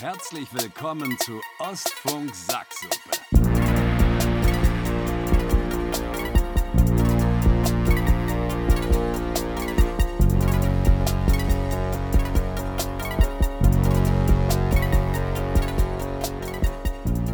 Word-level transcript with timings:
Herzlich 0.00 0.46
willkommen 0.52 1.16
zu 1.18 1.40
Ostfunk 1.58 2.32
Sacksuppe. 2.32 2.94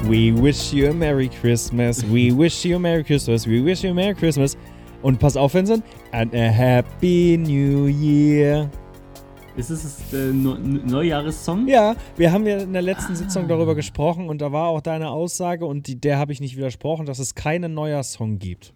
We 0.09 0.33
wish 0.33 0.73
you 0.73 0.89
a 0.89 0.95
Merry 0.95 1.29
Christmas. 1.29 2.03
We 2.03 2.33
wish 2.33 2.65
you 2.65 2.77
a 2.77 2.79
Merry 2.79 3.05
Christmas. 3.05 3.47
We 3.47 3.63
wish 3.63 3.85
you 3.85 3.91
a 3.91 3.95
Merry 3.95 4.15
Christmas. 4.15 4.57
Und 5.03 5.19
pass 5.19 5.37
auf, 5.37 5.53
Vincent. 5.53 5.85
And 6.13 6.33
a 6.35 6.51
Happy 6.51 7.37
New 7.37 7.89
Year. 7.89 8.71
Ist 9.57 9.71
es 9.71 9.99
der 10.11 10.33
Neujahressong? 10.33 11.69
Ja, 11.69 11.95
wir 12.17 12.33
haben 12.33 12.45
ja 12.47 12.59
in 12.59 12.73
der 12.73 12.83
letzten 12.83 13.15
Sitzung 13.15 13.47
darüber 13.47 13.77
gesprochen 13.77 14.29
und 14.29 14.41
da 14.41 14.51
war 14.51 14.67
auch 14.69 14.81
deine 14.81 15.11
Aussage 15.11 15.65
und 15.65 15.87
die, 15.87 15.95
der 16.01 16.19
habe 16.19 16.33
ich 16.33 16.41
nicht 16.41 16.57
widersprochen, 16.57 17.07
dass 17.07 17.21
es 17.21 17.37
keinen 17.37 17.73
Neujahrssong 17.75 18.41
gibt. 18.41 18.73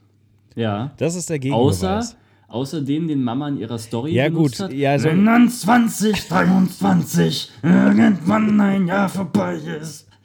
Ja. 0.54 0.92
Das 0.96 1.16
ist 1.16 1.30
der 1.30 1.40
Gegenbeweis. 1.40 1.82
Außer, 1.82 2.14
außer 2.46 2.80
den, 2.82 3.08
den 3.08 3.24
Mama 3.24 3.48
in 3.48 3.56
ihrer 3.58 3.78
Story 3.78 4.12
Ja, 4.12 4.28
gut, 4.28 4.60
hat. 4.60 4.72
ja, 4.72 4.96
so- 4.98 5.08
Wenn 5.08 5.24
dann 5.26 5.48
2023 5.48 7.50
irgendwann 7.62 8.60
ein 8.60 8.86
Jahr 8.86 9.08
vorbei 9.08 9.54
ist. 9.56 10.06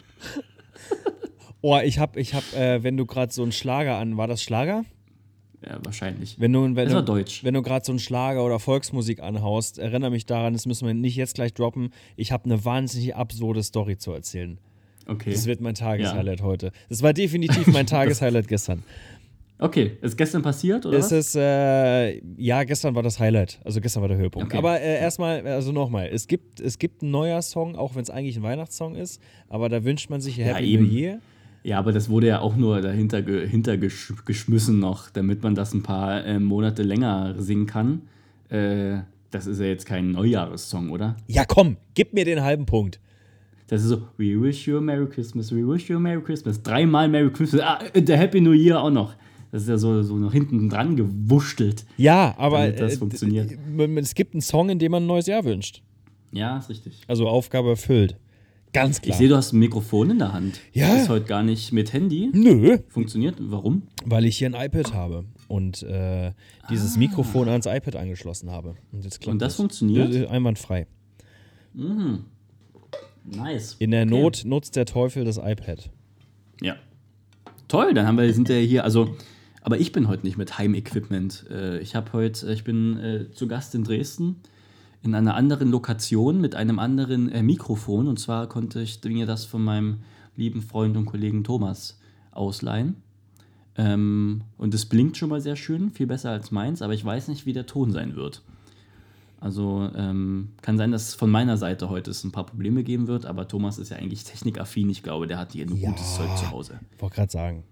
Oh, 1.66 1.80
ich 1.81 1.97
hab, 1.97 2.17
ich 2.17 2.33
hab, 2.33 2.44
äh, 2.53 2.83
wenn 2.83 2.97
du 2.97 3.05
gerade 3.05 3.31
so 3.31 3.41
einen 3.41 3.53
Schlager 3.53 3.95
an, 3.97 4.17
war 4.17 4.27
das 4.27 4.44
Schlager? 4.44 4.83
Ja, 5.66 5.80
wahrscheinlich. 5.84 6.40
Wenn 6.40 6.52
du, 6.53 6.63
wenn 6.63 6.76
Das 6.76 6.90
du, 6.90 6.95
war 6.95 7.03
Deutsch. 7.03 7.44
Wenn 7.44 7.53
du 7.53 7.62
gerade 7.62 7.85
so 7.85 7.91
einen 7.91 7.99
Schlager 7.99 8.44
oder 8.44 8.59
Volksmusik 8.59 9.22
anhaust, 9.22 9.80
erinnere 9.80 10.12
mich 10.12 10.26
daran, 10.26 10.53
das 10.53 10.66
müssen 10.66 10.86
wir 10.88 10.94
nicht 10.94 11.16
jetzt 11.16 11.36
gleich 11.36 11.53
droppen. 11.53 11.91
Ich 12.16 12.31
habe 12.31 12.45
eine 12.45 12.63
wahnsinnig 12.66 13.16
absurde 13.16 13.63
Story 13.63 13.98
zu 13.98 14.12
erzählen. 14.12 14.58
Okay. 15.08 15.31
Das 15.31 15.45
wird 15.45 15.61
mein 15.61 15.75
Tageshighlight 15.75 16.41
heute. 16.41 16.72
Das 16.89 17.02
war 17.02 17.14
definitiv 17.14 17.67
mein 17.67 17.86
Tageshighlight 17.88 18.47
gestern. 18.47 18.84
Okay, 19.59 19.97
ist 20.02 20.17
gestern 20.17 20.41
passiert, 20.41 20.86
oder? 20.86 20.97
Es 20.97 21.11
ist, 21.11 21.36
äh, 21.36 22.17
ja, 22.38 22.64
gestern 22.64 22.95
war 22.95 23.03
das 23.03 23.19
Highlight. 23.19 23.59
Also 23.64 23.80
gestern 23.80 24.02
war 24.02 24.09
der 24.09 24.17
Höhepunkt. 24.17 24.47
Okay. 24.47 24.58
Aber 24.58 24.81
äh, 24.81 25.00
erstmal, 25.00 25.45
also 25.47 25.72
nochmal, 25.72 26.09
es 26.11 26.28
gibt, 26.28 26.59
es 26.59 26.78
gibt 26.80 27.02
einen 27.02 27.11
Neujahrssong, 27.11 27.75
auch 27.75 27.95
wenn 27.95 28.02
es 28.02 28.09
eigentlich 28.09 28.36
ein 28.36 28.44
Weihnachtssong 28.44 28.95
ist, 28.95 29.22
aber 29.47 29.69
da 29.69 29.84
wünscht 29.86 30.09
man 30.09 30.19
sich 30.19 30.38
Happy 30.38 30.66
eben. 30.66 30.84
New 30.86 30.91
Year. 30.91 31.19
Ja, 31.64 31.80
aber 31.80 31.94
das 31.94 32.09
wurde 32.09 32.28
ja 32.28 32.39
auch 32.39 32.56
nur 32.58 32.81
dahinter 32.81 33.22
ge 33.22 33.47
hintergesch 33.47 34.14
geschmissen 34.25 34.80
noch, 34.80 35.09
damit 35.09 35.44
man 35.44 35.56
das 35.56 35.73
ein 35.73 35.81
paar 35.81 36.25
äh, 36.25 36.39
Monate 36.39 36.83
länger 36.83 37.36
singen 37.38 37.67
kann. 37.67 38.02
Äh, 38.50 39.00
das 39.31 39.47
ist 39.47 39.59
ja 39.59 39.66
jetzt 39.66 39.86
kein 39.86 40.11
Neujahressong, 40.11 40.89
oder? 40.91 41.16
Ja, 41.28 41.45
komm, 41.45 41.78
gib 41.95 42.14
mir 42.14 42.25
den 42.25 42.41
halben 42.41 42.66
Punkt. 42.66 43.00
Das 43.67 43.81
ist 43.81 43.88
so, 43.88 44.02
we 44.17 44.39
wish 44.39 44.67
you 44.67 44.78
a 44.78 44.81
Merry 44.81 45.08
Christmas, 45.08 45.52
we 45.52 45.66
wish 45.66 45.89
you 45.89 45.95
a 45.95 46.00
Merry 46.00 46.22
Christmas. 46.22 46.61
Dreimal 46.61 47.08
Merry 47.08 47.31
Christmas, 47.31 47.61
ah, 47.61 47.80
der 47.95 48.17
Happy 48.17 48.41
New 48.41 48.52
Year 48.52 48.81
auch 48.81 48.91
noch. 48.91 49.16
Das 49.52 49.64
ist 49.64 49.69
ja 49.69 49.78
so, 49.78 50.03
so 50.03 50.17
nach 50.17 50.34
hinten 50.34 50.69
dran 50.69 50.95
gewurschtelt. 50.95 51.86
Ja, 51.97 52.36
aber 52.38 52.72
das 52.72 52.94
äh, 52.94 52.97
funktioniert. 52.97 53.52
es 53.97 54.16
gibt 54.16 54.34
einen 54.34 54.41
Song, 54.41 54.69
in 54.69 54.80
dem 54.80 54.91
man 54.91 55.03
ein 55.03 55.08
neues 55.08 55.28
Jahr 55.28 55.45
wünscht. 55.45 55.81
Ja, 56.31 56.58
ist 56.58 56.69
richtig. 56.69 57.02
Also 57.08 57.28
Aufgabe 57.28 57.69
erfüllt. 57.69 58.17
Ganz 58.73 58.97
Ich 58.97 59.03
klar. 59.03 59.17
sehe, 59.17 59.27
du 59.29 59.35
hast 59.35 59.53
ein 59.53 59.59
Mikrofon 59.59 60.09
in 60.09 60.19
der 60.19 60.33
Hand. 60.33 60.59
Ja. 60.73 60.95
Ist 60.95 61.07
heute 61.09 61.25
gar 61.25 61.43
nicht 61.43 61.71
mit 61.71 61.93
Handy. 61.93 62.29
Nö, 62.33 62.79
Funktioniert. 62.89 63.35
Warum? 63.39 63.83
weil 64.05 64.25
ich 64.25 64.38
hier 64.38 64.49
ein 64.53 64.55
iPad 64.66 64.93
habe 64.93 65.25
und 65.47 65.83
äh, 65.83 66.31
dieses 66.69 66.97
Mikrofon 66.97 67.47
ans 67.49 67.67
iPad 67.67 67.95
angeschlossen 67.95 68.49
habe. 68.51 68.75
Und, 68.91 69.03
jetzt 69.05 69.25
Ah. 69.27 69.31
Und 69.31 69.41
das 69.41 69.55
funktioniert? 69.55 70.13
Äh, 70.13 70.25
Einwandfrei. 70.27 70.88
Nice. 73.25 73.75
In 73.79 73.91
der 73.91 74.03
Okay. 74.03 74.09
Not 74.21 74.41
nutzt 74.45 74.75
der 74.75 74.85
Teufel 74.85 75.23
das 75.23 75.38
iPad. 75.38 75.89
Ja. 76.61 76.75
Toll, 77.67 77.94
dann 77.94 78.05
haben 78.07 78.17
wir, 78.17 78.31
sind 78.33 78.50
wir 78.50 78.57
hier, 78.59 78.83
also, 78.83 79.16
aber 79.62 79.79
ich 79.79 79.91
bin 79.91 80.07
heute 80.07 80.25
nicht 80.25 80.38
mit 80.38 80.57
Heimequipment. 80.57 81.45
Äh, 81.50 81.79
Ich 81.79 81.95
habe 81.95 82.12
heute, 82.13 82.51
ich 82.51 82.63
bin 82.63 82.97
äh, 82.97 83.31
zu 83.31 83.47
Gast 83.47 83.73
in 83.75 83.83
Dresden 83.83 84.38
in 85.03 85.14
einer 85.16 85.36
anderen 85.36 85.69
Lokation 85.69 86.40
mit 86.40 86.56
einem 86.56 86.80
anderen 86.80 87.30
äh, 87.30 87.44
Mikrofon. 87.44 88.08
Und 88.08 88.19
zwar 88.19 88.47
konnte 88.47 88.81
ich 88.81 89.03
mir 89.03 89.25
das 89.25 89.46
von 89.46 89.64
meinem 89.64 90.00
lieben 90.36 90.62
Freund 90.62 90.96
und 90.97 91.06
Kollegen 91.06 91.44
Thomas 91.44 92.00
ausleihen. 92.31 92.96
Ähm, 93.75 94.44
und 94.58 94.74
es 94.74 94.86
blinkt 94.86 95.18
schon 95.18 95.30
mal 95.30 95.42
sehr 95.42 95.56
schön, 95.56 95.90
viel 95.90 96.08
besser 96.08 96.31
als 96.31 96.52
meins, 96.52 96.81
aber 96.81 96.94
ich 96.94 97.03
weiß 97.03 97.28
nicht, 97.28 97.46
wie 97.46 97.53
der 97.53 97.66
Ton 97.66 97.92
sein 97.92 98.16
wird. 98.16 98.44
Also 99.40 99.90
ähm, 99.96 100.50
kann 100.62 100.78
sein, 100.78 100.92
dass 100.92 101.16
von 101.16 101.30
meiner 101.30 101.58
Seite 101.58 101.90
heute 101.90 102.12
es 102.12 102.24
ein 102.24 102.31
paar 102.31 102.46
Probleme 102.46 102.84
geben 102.84 103.08
wird, 103.08 103.25
aber 103.25 103.47
Thomas 103.47 103.78
ist 103.78 103.90
ja 103.90 103.97
eigentlich 103.97 104.24
technikaffin. 104.24 104.90
Ich 104.90 105.03
glaube, 105.03 105.28
der 105.28 105.38
hat 105.38 105.52
hier 105.52 105.66
nur 105.66 105.78
Ja. 105.78 105.90
gutes 105.90 106.16
Zeug 106.16 106.30
zu 106.38 106.50
Hause. 106.50 106.80
Wollte 107.00 107.16
gerade 107.16 107.31
sagen, 107.31 107.63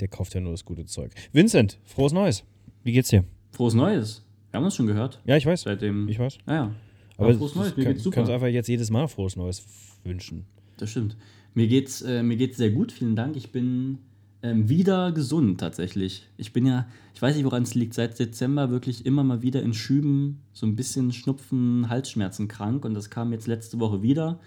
der 0.00 0.08
kauft 0.08 0.34
ja 0.34 0.40
nur 0.40 0.50
das 0.50 0.64
gute 0.64 0.84
Zeug. 0.86 1.12
Vincent, 1.32 1.78
frohes 1.84 2.12
Neues. 2.12 2.42
Wie 2.82 2.92
geht's 2.92 3.10
dir? 3.10 3.24
Frohes 3.52 3.74
Neues. 3.74 4.24
Wir 4.56 4.60
haben 4.60 4.64
uns 4.64 4.76
schon 4.76 4.86
gehört. 4.86 5.20
Ja, 5.26 5.36
ich 5.36 5.44
weiß. 5.44 5.60
Seitdem. 5.64 6.08
Ich 6.08 6.18
weiß. 6.18 6.38
Naja. 6.46 6.72
Aber 7.18 7.34
frohes 7.34 7.54
Neues, 7.54 7.76
mir 7.76 7.84
kann, 7.84 7.92
geht's 7.92 8.04
super. 8.04 8.14
kannst 8.14 8.32
einfach 8.32 8.46
jetzt 8.46 8.68
jedes 8.68 8.90
Mal 8.90 9.06
frohes 9.06 9.36
Neues 9.36 9.66
wünschen. 10.02 10.46
Das 10.78 10.88
stimmt. 10.88 11.14
Mir 11.52 11.66
geht's, 11.66 12.00
äh, 12.00 12.22
mir 12.22 12.38
geht's 12.38 12.56
sehr 12.56 12.70
gut, 12.70 12.90
vielen 12.90 13.16
Dank. 13.16 13.36
Ich 13.36 13.52
bin 13.52 13.98
ähm, 14.42 14.70
wieder 14.70 15.12
gesund 15.12 15.60
tatsächlich. 15.60 16.26
Ich 16.38 16.54
bin 16.54 16.64
ja, 16.64 16.86
ich 17.12 17.20
weiß 17.20 17.36
nicht, 17.36 17.44
woran 17.44 17.64
es 17.64 17.74
liegt, 17.74 17.92
seit 17.92 18.18
Dezember 18.18 18.70
wirklich 18.70 19.04
immer 19.04 19.24
mal 19.24 19.42
wieder 19.42 19.62
in 19.62 19.74
Schüben 19.74 20.40
so 20.54 20.64
ein 20.64 20.74
bisschen 20.74 21.12
Schnupfen, 21.12 21.90
Halsschmerzen 21.90 22.48
krank 22.48 22.86
und 22.86 22.94
das 22.94 23.10
kam 23.10 23.32
jetzt 23.32 23.46
letzte 23.46 23.78
Woche 23.78 24.00
wieder. 24.00 24.40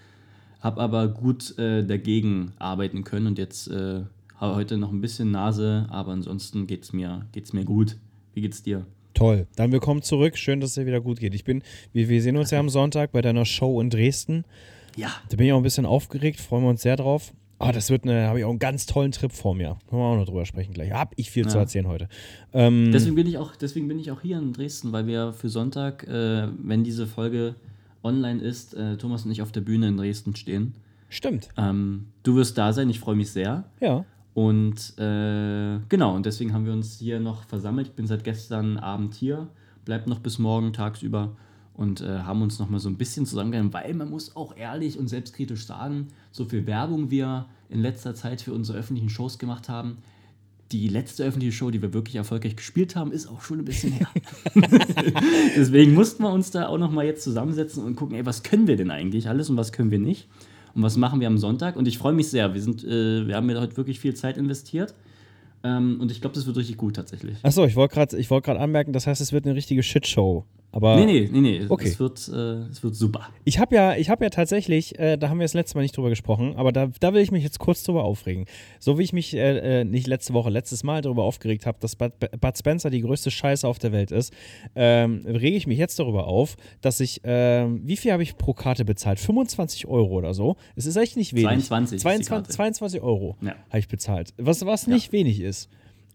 Hab 0.58 0.80
aber 0.80 1.06
gut 1.06 1.56
äh, 1.56 1.86
dagegen 1.86 2.50
arbeiten 2.58 3.04
können 3.04 3.28
und 3.28 3.38
jetzt 3.38 3.68
äh, 3.68 4.02
habe 4.34 4.56
heute 4.56 4.76
noch 4.76 4.90
ein 4.90 5.02
bisschen 5.02 5.30
Nase, 5.30 5.86
aber 5.88 6.10
ansonsten 6.10 6.66
geht's 6.66 6.92
mir, 6.92 7.26
geht's 7.30 7.52
mir 7.52 7.64
gut. 7.64 7.96
Wie 8.34 8.40
geht's 8.40 8.64
dir? 8.64 8.86
Toll. 9.20 9.46
Dann 9.54 9.70
willkommen 9.70 10.00
zurück. 10.00 10.38
Schön, 10.38 10.60
dass 10.60 10.70
es 10.70 10.74
dir 10.76 10.86
wieder 10.86 11.02
gut 11.02 11.20
geht. 11.20 11.34
Ich 11.34 11.44
bin, 11.44 11.62
wir, 11.92 12.08
wir 12.08 12.22
sehen 12.22 12.38
uns 12.38 12.50
ja 12.52 12.58
am 12.58 12.68
Sonntag 12.70 13.12
bei 13.12 13.20
deiner 13.20 13.44
Show 13.44 13.78
in 13.82 13.90
Dresden. 13.90 14.46
Ja. 14.96 15.10
Da 15.28 15.36
bin 15.36 15.46
ich 15.46 15.52
auch 15.52 15.58
ein 15.58 15.62
bisschen 15.62 15.84
aufgeregt, 15.84 16.40
freuen 16.40 16.62
wir 16.64 16.70
uns 16.70 16.80
sehr 16.80 16.96
drauf. 16.96 17.34
Ah, 17.58 17.70
das 17.70 17.90
wird 17.90 18.04
eine, 18.04 18.28
habe 18.28 18.38
ich 18.38 18.46
auch 18.46 18.50
einen 18.50 18.58
ganz 18.58 18.86
tollen 18.86 19.12
Trip 19.12 19.30
vor 19.30 19.54
mir. 19.54 19.76
Können 19.90 20.00
wir 20.00 20.06
auch 20.06 20.16
noch 20.16 20.24
drüber 20.24 20.46
sprechen 20.46 20.72
gleich. 20.72 20.92
Hab 20.92 21.12
ich 21.16 21.30
viel 21.30 21.46
zu 21.46 21.56
Ja. 21.58 21.64
erzählen 21.64 21.86
heute. 21.86 22.08
Ähm, 22.54 22.92
Deswegen 22.94 23.14
bin 23.14 23.26
ich 23.26 23.36
auch, 23.36 23.54
deswegen 23.56 23.88
bin 23.88 23.98
ich 23.98 24.10
auch 24.10 24.22
hier 24.22 24.38
in 24.38 24.54
Dresden, 24.54 24.90
weil 24.92 25.06
wir 25.06 25.34
für 25.34 25.50
Sonntag, 25.50 26.08
äh, 26.08 26.48
wenn 26.58 26.82
diese 26.82 27.06
Folge 27.06 27.56
online 28.02 28.40
ist, 28.40 28.72
äh, 28.72 28.96
Thomas 28.96 29.26
und 29.26 29.32
ich 29.32 29.42
auf 29.42 29.52
der 29.52 29.60
Bühne 29.60 29.88
in 29.88 29.98
Dresden 29.98 30.34
stehen. 30.34 30.72
stimmt. 31.10 31.50
Ähm, 31.58 32.06
du 32.22 32.36
wirst 32.36 32.56
da 32.56 32.72
sein, 32.72 32.88
ich 32.88 32.98
freue 33.00 33.16
mich 33.16 33.30
sehr. 33.32 33.64
Ja. 33.80 34.06
Und 34.40 34.98
äh, 34.98 35.80
genau, 35.90 36.16
und 36.16 36.24
deswegen 36.24 36.54
haben 36.54 36.64
wir 36.64 36.72
uns 36.72 36.98
hier 36.98 37.20
noch 37.20 37.44
versammelt. 37.44 37.88
Ich 37.88 37.92
bin 37.92 38.06
seit 38.06 38.24
gestern 38.24 38.78
Abend 38.78 39.12
hier, 39.14 39.48
bleibt 39.84 40.06
noch 40.06 40.20
bis 40.20 40.38
morgen 40.38 40.72
tagsüber 40.72 41.36
und 41.74 42.00
äh, 42.00 42.20
haben 42.20 42.40
uns 42.40 42.58
noch 42.58 42.70
mal 42.70 42.78
so 42.78 42.88
ein 42.88 42.96
bisschen 42.96 43.26
zusammengehalten, 43.26 43.74
weil 43.74 43.92
man 43.92 44.08
muss 44.08 44.34
auch 44.36 44.56
ehrlich 44.56 44.98
und 44.98 45.08
selbstkritisch 45.08 45.66
sagen, 45.66 46.08
so 46.32 46.46
viel 46.46 46.66
Werbung 46.66 47.10
wir 47.10 47.50
in 47.68 47.80
letzter 47.82 48.14
Zeit 48.14 48.40
für 48.40 48.54
unsere 48.54 48.78
öffentlichen 48.78 49.10
Shows 49.10 49.38
gemacht 49.38 49.68
haben. 49.68 49.98
Die 50.72 50.88
letzte 50.88 51.22
öffentliche 51.24 51.52
Show, 51.52 51.70
die 51.70 51.82
wir 51.82 51.92
wirklich 51.92 52.16
erfolgreich 52.16 52.56
gespielt 52.56 52.96
haben, 52.96 53.12
ist 53.12 53.26
auch 53.26 53.42
schon 53.42 53.58
ein 53.58 53.66
bisschen 53.66 53.92
her. 53.92 54.08
Deswegen 55.54 55.92
mussten 55.92 56.22
wir 56.22 56.32
uns 56.32 56.50
da 56.50 56.66
auch 56.66 56.78
noch 56.78 56.90
mal 56.90 57.04
jetzt 57.04 57.24
zusammensetzen 57.24 57.84
und 57.84 57.94
gucken, 57.94 58.16
ey, 58.16 58.24
was 58.24 58.42
können 58.42 58.66
wir 58.66 58.76
denn 58.76 58.90
eigentlich 58.90 59.28
alles 59.28 59.50
und 59.50 59.58
was 59.58 59.70
können 59.70 59.90
wir 59.90 59.98
nicht? 59.98 60.28
Und 60.74 60.82
was 60.82 60.96
machen 60.96 61.20
wir 61.20 61.26
am 61.26 61.38
Sonntag? 61.38 61.76
Und 61.76 61.88
ich 61.88 61.98
freue 61.98 62.12
mich 62.12 62.28
sehr. 62.28 62.54
Wir, 62.54 62.62
sind, 62.62 62.84
äh, 62.84 63.26
wir 63.26 63.36
haben 63.36 63.48
ja 63.50 63.60
heute 63.60 63.76
wirklich 63.76 64.00
viel 64.00 64.14
Zeit 64.14 64.36
investiert. 64.36 64.94
Ähm, 65.62 65.98
und 66.00 66.10
ich 66.10 66.20
glaube, 66.20 66.34
das 66.34 66.46
wird 66.46 66.56
richtig 66.56 66.76
gut 66.76 66.96
tatsächlich. 66.96 67.36
Achso, 67.42 67.64
ich 67.64 67.76
wollte 67.76 67.94
gerade 67.94 68.16
wollt 68.30 68.48
anmerken, 68.56 68.92
das 68.92 69.06
heißt, 69.06 69.20
es 69.20 69.32
wird 69.32 69.44
eine 69.44 69.54
richtige 69.54 69.82
Shitshow. 69.82 70.44
Aber 70.72 70.94
Nee, 70.96 71.04
nee, 71.06 71.28
nee, 71.32 71.40
nee. 71.40 71.66
Okay. 71.68 71.88
Es, 71.88 71.98
wird, 71.98 72.28
äh, 72.28 72.68
es 72.70 72.82
wird 72.84 72.94
super. 72.94 73.28
ich 73.44 73.58
habe 73.58 73.74
ja, 73.74 73.96
ich 73.96 74.08
habe 74.08 74.24
ja 74.24 74.30
tatsächlich, 74.30 74.98
äh, 75.00 75.16
da 75.16 75.28
haben 75.28 75.38
wir 75.40 75.44
das 75.44 75.54
letzte 75.54 75.76
Mal 75.76 75.82
nicht 75.82 75.96
drüber 75.96 76.10
gesprochen, 76.10 76.54
aber 76.56 76.70
da, 76.70 76.90
da 77.00 77.12
will 77.12 77.20
ich 77.22 77.32
mich 77.32 77.42
jetzt 77.42 77.58
kurz 77.58 77.82
drüber 77.82 78.04
aufregen. 78.04 78.44
So 78.78 78.96
wie 78.98 79.02
ich 79.02 79.12
mich 79.12 79.34
äh, 79.34 79.80
äh, 79.80 79.84
nicht 79.84 80.06
letzte 80.06 80.32
Woche, 80.32 80.48
letztes 80.50 80.84
Mal 80.84 81.02
darüber 81.02 81.24
aufgeregt 81.24 81.66
habe, 81.66 81.78
dass 81.80 81.96
Bud, 81.96 82.12
Bud 82.40 82.56
Spencer 82.58 82.88
die 82.90 83.00
größte 83.00 83.30
Scheiße 83.32 83.66
auf 83.66 83.78
der 83.80 83.90
Welt 83.90 84.12
ist, 84.12 84.32
ähm, 84.76 85.22
rege 85.26 85.56
ich 85.56 85.66
mich 85.66 85.78
jetzt 85.78 85.98
darüber 85.98 86.28
auf, 86.28 86.56
dass 86.82 87.00
ich, 87.00 87.20
ähm, 87.24 87.80
wie 87.84 87.96
viel 87.96 88.12
habe 88.12 88.22
ich 88.22 88.36
pro 88.36 88.52
Karte 88.52 88.84
bezahlt? 88.84 89.18
25 89.18 89.86
Euro 89.88 90.14
oder 90.14 90.34
so. 90.34 90.56
Es 90.76 90.86
ist 90.86 90.94
echt 90.96 91.16
nicht 91.16 91.32
wenig. 91.34 91.46
22 91.66 91.96
ist 91.96 92.02
die 92.02 92.04
22, 92.04 92.28
Karte. 92.28 92.48
22 92.50 93.00
Euro 93.02 93.36
Ja. 93.42 93.54
habe 93.70 93.78
ich 93.80 93.88
bezahlt. 93.88 94.34
Was, 94.38 94.64
was 94.64 94.86
nicht 94.86 95.10
wenig 95.12 95.40
ist. 95.40 95.68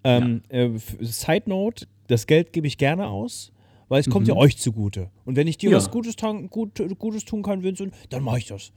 Ähm, 0.06 0.44
äh, 0.50 0.66
f- 0.68 0.96
Side 1.02 1.44
Note, 1.50 1.88
das 2.08 2.28
Geld 2.28 2.54
gebe 2.54 2.68
ich 2.68 2.78
gerne 2.78 3.08
aus, 3.08 3.52
weil 3.88 4.00
es 4.02 4.10
kommt 4.10 4.28
ja 4.28 4.36
euch 4.36 4.58
zugute. 4.58 5.10
Und 5.26 5.36
wenn 5.36 5.48
ich 5.48 5.58
dir 5.58 5.70
Mhm. 5.70 5.74
Ja. 5.74 5.78
was 5.78 5.92
Gutes, 5.92 6.16
gut, 6.50 6.82
Gutes 7.00 7.26
tun 7.26 7.44
kann, 7.44 7.64
Vincent, 7.64 7.94
dann 8.10 8.24
mache 8.24 8.40
ich 8.40 8.48
das. 8.48 8.72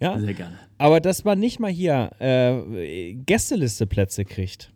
Ja? 0.00 0.18
Sehr 0.18 0.34
gerne. 0.34 0.58
Aber 0.78 1.00
dass 1.00 1.24
man 1.24 1.38
nicht 1.38 1.60
mal 1.60 1.70
hier 1.70 2.10
äh, 2.18 3.14
Gästelisteplätze 3.14 4.24
kriegt. 4.24 4.72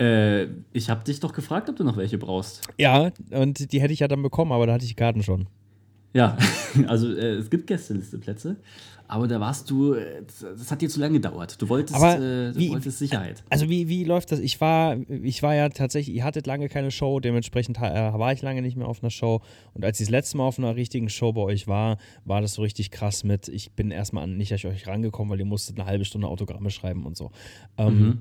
Äh, 0.00 0.44
ich 0.72 0.88
habe 0.90 1.02
dich 1.04 1.20
doch 1.20 1.32
gefragt, 1.32 1.68
ob 1.68 1.76
du 1.76 1.84
noch 1.84 1.96
welche 1.96 2.18
brauchst. 2.18 2.62
Ja, 2.78 3.10
und 3.30 3.72
die 3.72 3.80
hätte 3.80 3.92
ich 3.92 4.00
ja 4.00 4.08
dann 4.08 4.22
bekommen, 4.22 4.52
aber 4.52 4.66
da 4.66 4.74
hatte 4.74 4.84
ich 4.84 4.90
die 4.90 4.94
Karten 4.96 5.22
schon. 5.22 5.48
Ja, 6.14 6.36
also 6.86 7.12
äh, 7.14 7.34
es 7.34 7.50
gibt 7.50 7.66
Gästelisteplätze, 7.66 8.56
aber 9.08 9.26
da 9.26 9.40
warst 9.40 9.68
du, 9.70 9.94
äh, 9.94 10.22
das 10.40 10.70
hat 10.70 10.80
dir 10.80 10.88
zu 10.88 11.00
lange 11.00 11.14
gedauert. 11.14 11.60
Du 11.60 11.68
wolltest, 11.68 12.00
äh, 12.00 12.52
du 12.52 12.54
wie- 12.56 12.70
wolltest 12.70 12.98
Sicherheit. 12.98 13.42
Also 13.50 13.68
wie, 13.68 13.88
wie 13.88 14.04
läuft 14.04 14.30
das? 14.30 14.38
Ich 14.38 14.60
war, 14.60 14.96
ich 15.08 15.42
war 15.42 15.54
ja 15.54 15.68
tatsächlich, 15.70 16.14
ihr 16.14 16.24
hattet 16.24 16.46
lange 16.46 16.68
keine 16.68 16.90
Show, 16.90 17.18
dementsprechend 17.18 17.78
äh, 17.78 17.80
war 17.80 18.32
ich 18.32 18.42
lange 18.42 18.62
nicht 18.62 18.76
mehr 18.76 18.86
auf 18.86 19.02
einer 19.02 19.10
Show. 19.10 19.40
Und 19.74 19.84
als 19.84 19.98
ich 19.98 20.06
das 20.06 20.10
letzte 20.12 20.36
Mal 20.36 20.44
auf 20.44 20.58
einer 20.58 20.76
richtigen 20.76 21.08
Show 21.08 21.32
bei 21.32 21.40
euch 21.42 21.66
war, 21.66 21.98
war 22.24 22.40
das 22.40 22.54
so 22.54 22.62
richtig 22.62 22.90
krass 22.90 23.24
mit, 23.24 23.48
ich 23.48 23.72
bin 23.72 23.90
erstmal 23.90 24.24
an 24.24 24.36
nicht 24.36 24.52
an 24.52 24.70
euch 24.70 24.86
rangekommen, 24.86 25.30
weil 25.32 25.38
ihr 25.40 25.46
musstet 25.46 25.78
eine 25.78 25.88
halbe 25.88 26.04
Stunde 26.04 26.28
Autogramme 26.28 26.70
schreiben 26.70 27.04
und 27.06 27.16
so. 27.16 27.30
Ähm, 27.76 27.98
Mhm. 27.98 28.18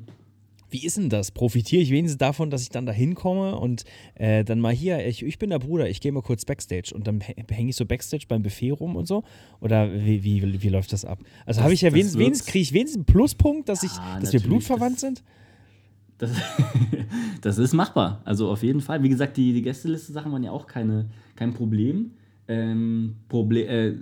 Wie 0.69 0.85
ist 0.85 0.97
denn 0.97 1.09
das? 1.09 1.31
Profitiere 1.31 1.81
ich 1.81 1.91
wenigstens 1.91 2.17
davon, 2.17 2.49
dass 2.49 2.61
ich 2.61 2.69
dann 2.69 2.85
da 2.85 2.91
hinkomme 2.91 3.55
und 3.57 3.83
äh, 4.15 4.43
dann 4.43 4.59
mal 4.59 4.73
hier, 4.73 5.05
ich, 5.07 5.23
ich 5.23 5.39
bin 5.39 5.49
der 5.49 5.59
Bruder, 5.59 5.89
ich 5.89 6.01
gehe 6.01 6.11
mal 6.11 6.21
kurz 6.21 6.43
Backstage 6.43 6.91
und 6.93 7.07
dann 7.07 7.21
hänge 7.21 7.69
ich 7.69 7.75
so 7.75 7.85
Backstage 7.85 8.25
beim 8.27 8.43
Buffet 8.43 8.71
rum 8.71 8.95
und 8.97 9.07
so? 9.07 9.23
Oder 9.61 9.91
wie, 9.93 10.23
wie, 10.23 10.61
wie 10.61 10.69
läuft 10.69 10.91
das 10.91 11.05
ab? 11.05 11.19
Also 11.45 11.61
habe 11.61 11.73
ich 11.73 11.81
ja 11.81 11.93
wenigstens, 11.93 12.17
wenigstens 12.17 12.47
kriege 12.47 12.63
ich 12.63 12.73
wenigstens 12.73 12.97
einen 12.97 13.05
Pluspunkt, 13.05 13.69
dass, 13.69 13.83
ich, 13.83 13.91
Ja, 13.95 14.19
dass 14.19 14.33
wir 14.33 14.41
blutverwandt 14.41 14.95
das- 14.95 15.01
sind? 15.01 15.23
Das, 16.17 16.31
das 17.41 17.57
ist 17.59 17.73
machbar. 17.73 18.21
Also 18.25 18.49
auf 18.49 18.63
jeden 18.63 18.81
Fall. 18.81 19.03
Wie 19.03 19.09
gesagt, 19.09 19.37
die, 19.37 19.53
die 19.53 19.61
Gästeliste-Sachen 19.61 20.31
waren 20.31 20.43
ja 20.43 20.51
auch 20.51 20.65
keine, 20.67 21.09
kein 21.35 21.53
Problem. 21.53 22.11
Ähm, 22.47 23.17
Proble 23.29 23.65
äh, 23.67 23.95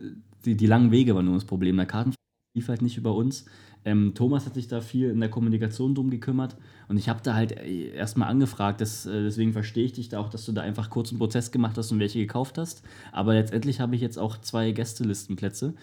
die, 0.46 0.56
die 0.56 0.66
langen 0.68 0.92
Wege 0.92 1.14
waren 1.16 1.26
nur 1.26 1.34
das 1.36 1.46
Problem. 1.46 1.76
Der 1.78 1.86
Karten 1.86 2.14
lief 2.56 2.68
halt 2.70 2.82
nicht 2.82 2.98
über 2.98 3.14
uns. 3.14 3.46
Ähm, 3.84 4.14
Thomas 4.16 4.48
hat 4.48 4.56
sich 4.56 4.68
da 4.68 4.82
viel 4.82 5.12
in 5.12 5.20
der 5.20 5.30
Kommunikation 5.30 5.94
drum 5.94 6.10
gekümmert 6.10 6.56
und 6.88 6.98
ich 6.98 7.08
habe 7.08 7.20
da 7.22 7.36
halt 7.36 7.52
äh, 7.52 7.90
erstmal 7.90 8.30
angefragt, 8.30 8.82
das, 8.82 9.06
äh, 9.06 9.24
deswegen 9.24 9.54
verstehe 9.54 9.86
ich 9.86 9.94
dich 9.94 10.10
da 10.10 10.20
auch, 10.20 10.30
dass 10.30 10.46
du 10.46 10.54
da 10.54 10.62
einfach 10.62 10.90
kurz 10.90 11.12
einen 11.12 11.20
Prozess 11.20 11.52
gemacht 11.52 11.78
hast 11.78 11.92
und 11.92 12.00
welche 12.00 12.18
gekauft 12.18 12.58
hast. 12.58 12.82
Aber 13.12 13.36
letztendlich 13.36 13.80
habe 13.80 13.94
ich 13.94 14.02
jetzt 14.02 14.18
auch 14.18 14.42
zwei 14.42 14.72
Gästelistenplätze. 14.72 15.76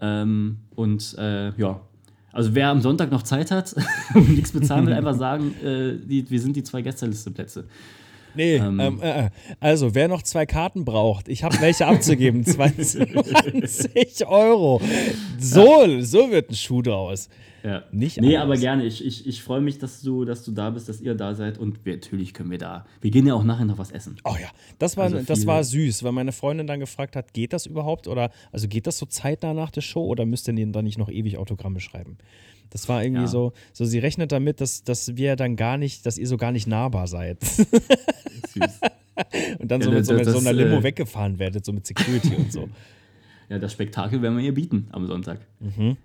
Ähm, 0.00 0.58
und 0.74 1.16
äh, 1.18 1.58
ja, 1.58 1.80
also 2.32 2.54
wer 2.54 2.68
am 2.68 2.82
Sonntag 2.82 3.10
noch 3.10 3.22
Zeit 3.22 3.50
hat 3.50 3.74
und 4.14 4.28
nichts 4.34 4.52
bezahlen 4.52 4.86
will, 4.86 4.92
einfach 4.94 5.16
sagen, 5.16 5.54
äh, 5.64 5.96
die, 5.96 6.28
wir 6.28 6.40
sind 6.40 6.54
die 6.54 6.62
zwei 6.62 6.82
Gästelisteplätze. 6.82 7.64
Nee, 8.34 8.56
Ähm. 8.56 8.80
ähm, 8.80 9.00
äh, 9.02 9.30
also 9.60 9.94
wer 9.94 10.08
noch 10.08 10.22
zwei 10.22 10.46
Karten 10.46 10.84
braucht, 10.84 11.28
ich 11.28 11.44
habe 11.44 11.60
welche 11.60 11.86
abzugeben, 11.86 12.44
20 12.46 14.26
Euro. 14.26 14.80
So, 15.38 16.00
so 16.00 16.30
wird 16.30 16.50
ein 16.50 16.54
Schuh 16.54 16.82
draus. 16.82 17.28
Ja. 17.64 17.82
Nicht 17.90 18.20
nee, 18.20 18.36
anders. 18.36 18.42
aber 18.42 18.56
gerne. 18.56 18.84
Ich, 18.84 19.04
ich, 19.04 19.26
ich 19.26 19.42
freue 19.42 19.60
mich, 19.60 19.78
dass 19.78 20.00
du, 20.00 20.24
dass 20.24 20.44
du 20.44 20.52
da 20.52 20.70
bist, 20.70 20.88
dass 20.88 21.00
ihr 21.00 21.14
da 21.14 21.34
seid 21.34 21.58
und 21.58 21.84
wir, 21.84 21.94
natürlich 21.94 22.32
können 22.32 22.50
wir 22.50 22.58
da. 22.58 22.86
Wir 23.00 23.10
gehen 23.10 23.26
ja 23.26 23.34
auch 23.34 23.42
nachher 23.42 23.64
noch 23.64 23.78
was 23.78 23.90
essen. 23.90 24.16
Oh 24.24 24.36
ja, 24.40 24.48
das 24.78 24.96
war, 24.96 25.04
Also 25.04 25.20
das 25.20 25.44
war 25.46 25.64
süß, 25.64 26.04
weil 26.04 26.12
meine 26.12 26.32
Freundin 26.32 26.66
dann 26.66 26.80
gefragt 26.80 27.16
hat, 27.16 27.34
geht 27.34 27.52
das 27.52 27.66
überhaupt 27.66 28.06
oder 28.06 28.30
also 28.52 28.68
geht 28.68 28.86
das 28.86 28.98
so 28.98 29.06
zeitnah 29.06 29.54
nach 29.54 29.70
der 29.70 29.80
Show 29.80 30.04
oder 30.06 30.24
müsst 30.24 30.46
ihr 30.48 30.54
denen 30.54 30.72
dann 30.72 30.84
nicht 30.84 30.98
noch 30.98 31.10
ewig 31.10 31.36
Autogramme 31.36 31.80
schreiben? 31.80 32.16
Das 32.70 32.88
war 32.88 33.02
irgendwie 33.02 33.22
Ja. 33.22 33.28
so, 33.28 33.52
so 33.72 33.84
sie 33.84 33.98
rechnet 33.98 34.32
damit, 34.32 34.60
dass, 34.60 34.84
dass 34.84 35.16
wir 35.16 35.36
dann 35.36 35.56
gar 35.56 35.76
nicht, 35.78 36.04
dass 36.06 36.18
ihr 36.18 36.26
so 36.26 36.36
gar 36.36 36.52
nicht 36.52 36.66
nahbar 36.66 37.06
seid 37.06 37.42
Süß. 37.44 37.66
und 39.58 39.70
dann 39.70 39.80
Ja, 39.80 39.86
so 39.86 39.92
mit 39.92 40.06
so, 40.06 40.12
das- 40.16 40.26
mit 40.26 40.34
so 40.34 40.38
einer 40.40 40.52
das, 40.56 40.66
Limo 40.66 40.78
äh, 40.78 40.82
weggefahren 40.82 41.38
werdet, 41.38 41.64
so 41.64 41.72
mit 41.72 41.86
Security 41.86 42.34
und 42.36 42.52
so. 42.52 42.68
ja, 43.48 43.58
das 43.58 43.72
Spektakel 43.72 44.20
werden 44.22 44.36
wir 44.38 44.44
ihr 44.44 44.54
bieten 44.54 44.88
am 44.92 45.06
Sonntag. 45.06 45.40
Mhm. 45.60 45.96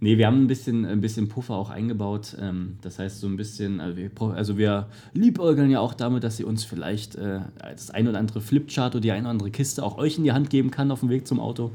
Nee, 0.00 0.18
wir 0.18 0.26
haben 0.26 0.42
ein 0.42 0.46
bisschen, 0.48 0.84
ein 0.84 1.00
bisschen 1.00 1.28
Puffer 1.28 1.54
auch 1.54 1.70
eingebaut. 1.70 2.36
Ähm, 2.40 2.76
das 2.82 2.98
heißt, 2.98 3.20
so 3.20 3.28
ein 3.28 3.36
bisschen, 3.36 3.80
also 3.80 3.96
wir, 3.96 4.10
also 4.34 4.58
wir 4.58 4.88
liebäugeln 5.14 5.70
ja 5.70 5.78
auch 5.78 5.94
damit, 5.94 6.24
dass 6.24 6.36
sie 6.36 6.42
uns 6.44 6.64
vielleicht 6.64 7.14
äh, 7.14 7.38
das 7.60 7.90
ein 7.92 8.08
oder 8.08 8.18
andere 8.18 8.40
Flipchart 8.40 8.96
oder 8.96 9.00
die 9.00 9.12
ein 9.12 9.20
oder 9.22 9.30
andere 9.30 9.50
Kiste 9.52 9.84
auch 9.84 9.98
euch 9.98 10.18
in 10.18 10.24
die 10.24 10.32
Hand 10.32 10.50
geben 10.50 10.72
kann 10.72 10.90
auf 10.90 11.00
dem 11.00 11.08
Weg 11.08 11.28
zum 11.28 11.38
Auto. 11.38 11.70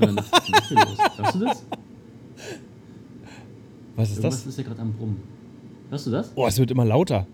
Denn 0.00 0.14
los? 0.70 0.98
Hörst 1.16 1.34
du 1.34 1.38
das? 1.40 1.64
Was 3.98 4.10
ist 4.10 4.18
Irgendwas 4.18 4.44
das? 4.44 4.46
ist 4.46 4.58
ja 4.58 4.62
gerade 4.62 4.80
am 4.80 4.92
Brummen. 4.92 5.20
Hörst 5.90 6.06
du 6.06 6.12
das? 6.12 6.30
Oh, 6.36 6.46
es 6.46 6.56
wird 6.56 6.70
immer 6.70 6.84
lauter. 6.84 7.26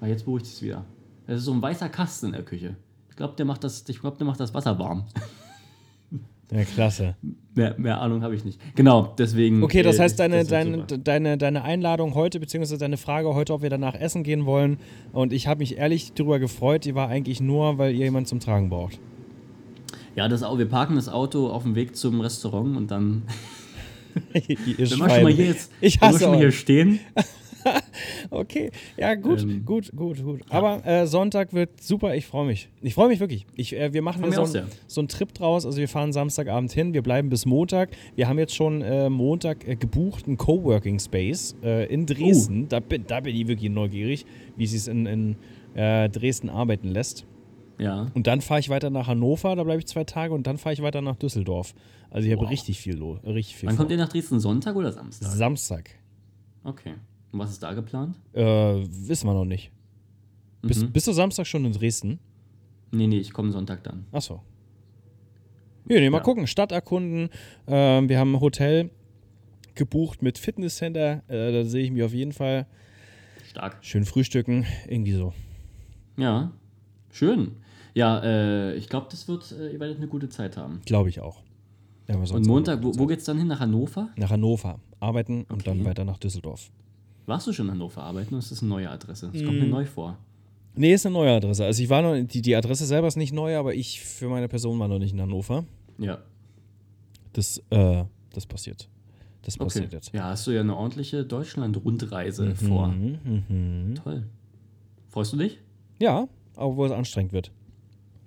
Ah, 0.00 0.08
jetzt 0.08 0.24
beruhigt 0.24 0.46
es 0.46 0.60
wieder. 0.60 0.84
Es 1.28 1.38
ist 1.38 1.44
so 1.44 1.52
ein 1.52 1.62
weißer 1.62 1.88
Kasten 1.88 2.26
in 2.26 2.32
der 2.32 2.42
Küche. 2.42 2.74
Ich 3.08 3.14
glaube, 3.14 3.34
der 3.36 3.46
macht 3.46 3.62
das, 3.62 3.84
ich 3.88 4.00
glaube, 4.00 4.16
der 4.18 4.26
macht 4.26 4.40
das 4.40 4.52
Wasser 4.54 4.76
warm. 4.80 5.04
Ja, 6.50 6.64
klasse. 6.64 7.14
mehr, 7.54 7.76
mehr 7.78 8.00
Ahnung 8.00 8.24
habe 8.24 8.34
ich 8.34 8.44
nicht. 8.44 8.60
Genau, 8.74 9.14
deswegen. 9.16 9.62
Okay, 9.62 9.84
das 9.84 9.98
äh, 9.98 10.00
heißt, 10.00 10.18
deine, 10.18 10.40
das 10.40 10.48
deine, 10.48 10.84
deine, 10.84 11.38
deine 11.38 11.62
Einladung 11.62 12.16
heute, 12.16 12.40
beziehungsweise 12.40 12.78
deine 12.78 12.96
Frage 12.96 13.32
heute, 13.32 13.54
ob 13.54 13.62
wir 13.62 13.70
danach 13.70 13.94
essen 13.94 14.24
gehen 14.24 14.46
wollen. 14.46 14.78
Und 15.12 15.32
ich 15.32 15.46
habe 15.46 15.60
mich 15.60 15.78
ehrlich 15.78 16.12
darüber 16.12 16.40
gefreut, 16.40 16.84
die 16.84 16.96
war 16.96 17.08
eigentlich 17.08 17.40
nur, 17.40 17.78
weil 17.78 17.94
ihr 17.94 18.04
jemanden 18.04 18.26
zum 18.26 18.40
Tragen 18.40 18.68
braucht. 18.68 18.98
Ja, 20.16 20.26
das, 20.26 20.42
wir 20.42 20.68
parken 20.68 20.96
das 20.96 21.08
Auto 21.08 21.48
auf 21.50 21.62
dem 21.62 21.76
Weg 21.76 21.94
zum 21.94 22.20
Restaurant 22.20 22.76
und 22.76 22.90
dann. 22.90 23.22
ihr 24.34 24.58
Wenn 24.58 24.76
wir 24.78 24.86
schon 24.86 24.98
mal 25.22 25.32
hier 25.32 25.46
jetzt. 25.46 25.70
Ich 25.80 26.00
wenn 26.00 26.00
wir 26.00 26.08
hasse 26.08 26.24
schon 26.24 26.30
mal 26.32 26.38
hier 26.38 26.52
stehen. 26.52 27.00
Okay, 28.30 28.70
ja, 28.96 29.14
gut, 29.14 29.42
Ähm, 29.42 29.64
gut, 29.64 29.90
gut, 29.94 30.22
gut. 30.22 30.40
Aber 30.48 30.84
äh, 30.86 31.06
Sonntag 31.06 31.52
wird 31.52 31.82
super, 31.82 32.14
ich 32.14 32.26
freue 32.26 32.46
mich. 32.46 32.68
Ich 32.80 32.94
freue 32.94 33.08
mich 33.08 33.20
wirklich. 33.20 33.46
Ich, 33.54 33.76
äh, 33.76 33.92
wir 33.92 34.02
machen 34.02 34.30
so, 34.32 34.42
ein, 34.42 34.66
so 34.86 35.00
einen 35.00 35.08
Trip 35.08 35.32
draus. 35.32 35.66
Also 35.66 35.78
wir 35.78 35.88
fahren 35.88 36.12
Samstagabend 36.12 36.72
hin, 36.72 36.94
wir 36.94 37.02
bleiben 37.02 37.28
bis 37.28 37.46
Montag. 37.46 37.90
Wir 38.16 38.28
haben 38.28 38.38
jetzt 38.38 38.54
schon 38.54 38.82
äh, 38.82 39.08
Montag 39.08 39.66
äh, 39.68 39.76
gebucht, 39.76 40.26
einen 40.26 40.38
Coworking 40.38 40.98
Space 40.98 41.54
äh, 41.62 41.86
in. 41.92 42.06
Dresden. 42.06 42.68
Da, 42.68 42.80
bin, 42.80 43.04
da 43.06 43.20
bin 43.20 43.34
ich 43.34 43.46
wirklich 43.46 43.70
neugierig, 43.70 44.26
wie 44.56 44.66
sie 44.66 44.76
es 44.76 44.88
in, 44.88 45.06
in 45.06 45.36
äh, 45.74 46.08
Dresden 46.08 46.50
arbeiten 46.50 46.88
lässt. 46.88 47.24
Ja. 47.78 48.10
Und 48.14 48.26
dann 48.26 48.40
fahre 48.40 48.60
ich 48.60 48.68
weiter 48.68 48.90
nach 48.90 49.06
Hannover, 49.08 49.56
da 49.56 49.64
bleibe 49.64 49.78
ich 49.80 49.86
zwei 49.86 50.04
Tage 50.04 50.34
und 50.34 50.46
dann 50.46 50.58
fahre 50.58 50.72
ich 50.74 50.82
weiter 50.82 51.00
nach 51.00 51.16
Düsseldorf. 51.16 51.74
Also 52.10 52.26
ich 52.26 52.32
habe 52.32 52.44
Wow. 52.44 52.50
richtig 52.50 52.78
viel 52.78 52.96
los, 52.96 53.18
richtig 53.24 53.56
viel 53.56 53.68
Wann 53.68 53.76
vor. 53.76 53.84
kommt 53.84 53.90
ihr 53.92 53.96
nach 53.98 54.08
Dresden? 54.08 54.38
Sonntag 54.40 54.76
oder 54.76 54.92
Samstag? 54.92 55.28
Samstag. 55.30 55.90
Okay. 56.64 56.94
Und 57.32 57.38
was 57.38 57.50
ist 57.50 57.62
da 57.62 57.72
geplant? 57.72 58.16
Äh, 58.34 58.42
wissen 58.44 59.26
wir 59.26 59.34
noch 59.34 59.44
nicht. 59.46 59.72
Bist, 60.60 60.82
Mhm. 60.82 60.92
bist 60.92 61.06
du 61.08 61.12
Samstag 61.12 61.46
schon 61.46 61.64
in 61.64 61.72
Dresden? 61.72 62.18
Nee, 62.92 63.06
nee, 63.06 63.18
ich 63.18 63.32
komme 63.32 63.50
Sonntag 63.50 63.82
dann. 63.84 64.04
Achso. 64.12 64.42
Ja, 65.88 65.98
nee, 65.98 66.10
mal 66.10 66.18
Ja. 66.18 66.22
gucken. 66.22 66.46
Stadt 66.46 66.70
erkunden. 66.72 67.30
Ähm, 67.66 68.08
wir 68.08 68.18
haben 68.18 68.34
ein 68.36 68.40
Hotel 68.40 68.90
gebucht 69.74 70.22
mit 70.22 70.38
Fitnesscenter. 70.38 71.22
Äh, 71.26 71.52
da 71.52 71.64
sehe 71.64 71.84
ich 71.84 71.90
mich 71.90 72.02
auf 72.02 72.12
jeden 72.12 72.32
Fall. 72.32 72.66
Stark. 73.48 73.78
Schön 73.80 74.04
frühstücken. 74.04 74.64
Irgendwie 74.86 75.12
so. 75.12 75.32
Ja. 76.16 76.52
Schön. 77.12 77.52
Ja, 77.94 78.20
äh, 78.24 78.74
ich 78.74 78.88
glaube, 78.88 79.06
das 79.10 79.28
wird, 79.28 79.52
äh, 79.52 79.70
ihr 79.72 79.78
werdet 79.80 79.98
eine 79.98 80.08
gute 80.08 80.28
Zeit 80.28 80.56
haben. 80.56 80.80
Glaube 80.86 81.08
ich 81.10 81.20
auch. 81.20 81.42
Ja, 82.08 82.16
Und 82.16 82.46
Montag, 82.46 82.82
wo, 82.82 82.92
wo 82.98 83.06
geht's 83.06 83.24
dann 83.24 83.38
hin? 83.38 83.46
Nach 83.46 83.60
Hannover? 83.60 84.08
Nach 84.16 84.30
Hannover. 84.30 84.80
Arbeiten 84.98 85.44
und 85.48 85.66
dann 85.66 85.78
Okay. 85.80 85.88
weiter 85.90 86.04
nach 86.04 86.18
Düsseldorf. 86.18 86.70
Warst 87.26 87.46
du 87.46 87.52
schon 87.52 87.66
in 87.66 87.72
Hannover 87.72 88.02
arbeiten 88.02 88.30
oder 88.34 88.38
ist 88.40 88.50
das 88.50 88.60
eine 88.62 88.70
neue 88.70 88.90
Adresse? 88.90 89.30
Das 89.32 89.40
Mm. 89.42 89.44
kommt 89.46 89.60
mir 89.60 89.66
neu 89.68 89.84
vor. 89.84 90.18
Nee, 90.74 90.94
ist 90.94 91.04
eine 91.06 91.12
neue 91.12 91.32
Adresse. 91.36 91.64
Also 91.64 91.82
ich 91.82 91.88
war 91.90 92.02
noch, 92.02 92.26
die, 92.26 92.40
die 92.42 92.56
Adresse 92.56 92.86
selber 92.86 93.06
ist 93.06 93.16
nicht 93.16 93.32
neu, 93.32 93.56
aber 93.56 93.74
ich 93.74 94.00
für 94.00 94.28
meine 94.28 94.48
Person 94.48 94.78
war 94.80 94.88
noch 94.88 94.98
nicht 94.98 95.12
in 95.12 95.20
Hannover. 95.20 95.64
Ja. 95.98 96.18
Das, 97.34 97.62
äh, 97.70 98.04
das 98.32 98.46
passiert. 98.46 98.88
Das 99.42 99.54
Okay. 99.56 99.64
passiert 99.64 99.92
jetzt. 99.92 100.12
Ja, 100.14 100.24
hast 100.30 100.46
du 100.46 100.50
ja 100.52 100.60
eine 100.60 100.74
ordentliche 100.76 101.24
Deutschland-Rundreise 101.24 102.54
vor. 102.56 102.88
Mhm, 102.88 103.18
mhm. 103.48 103.94
Toll. 103.96 104.24
Freust 105.10 105.32
du 105.34 105.36
dich? 105.36 105.58
Ja, 105.98 106.26
obwohl 106.56 106.86
es 106.86 106.92
anstrengend 106.92 107.32
wird. 107.32 107.50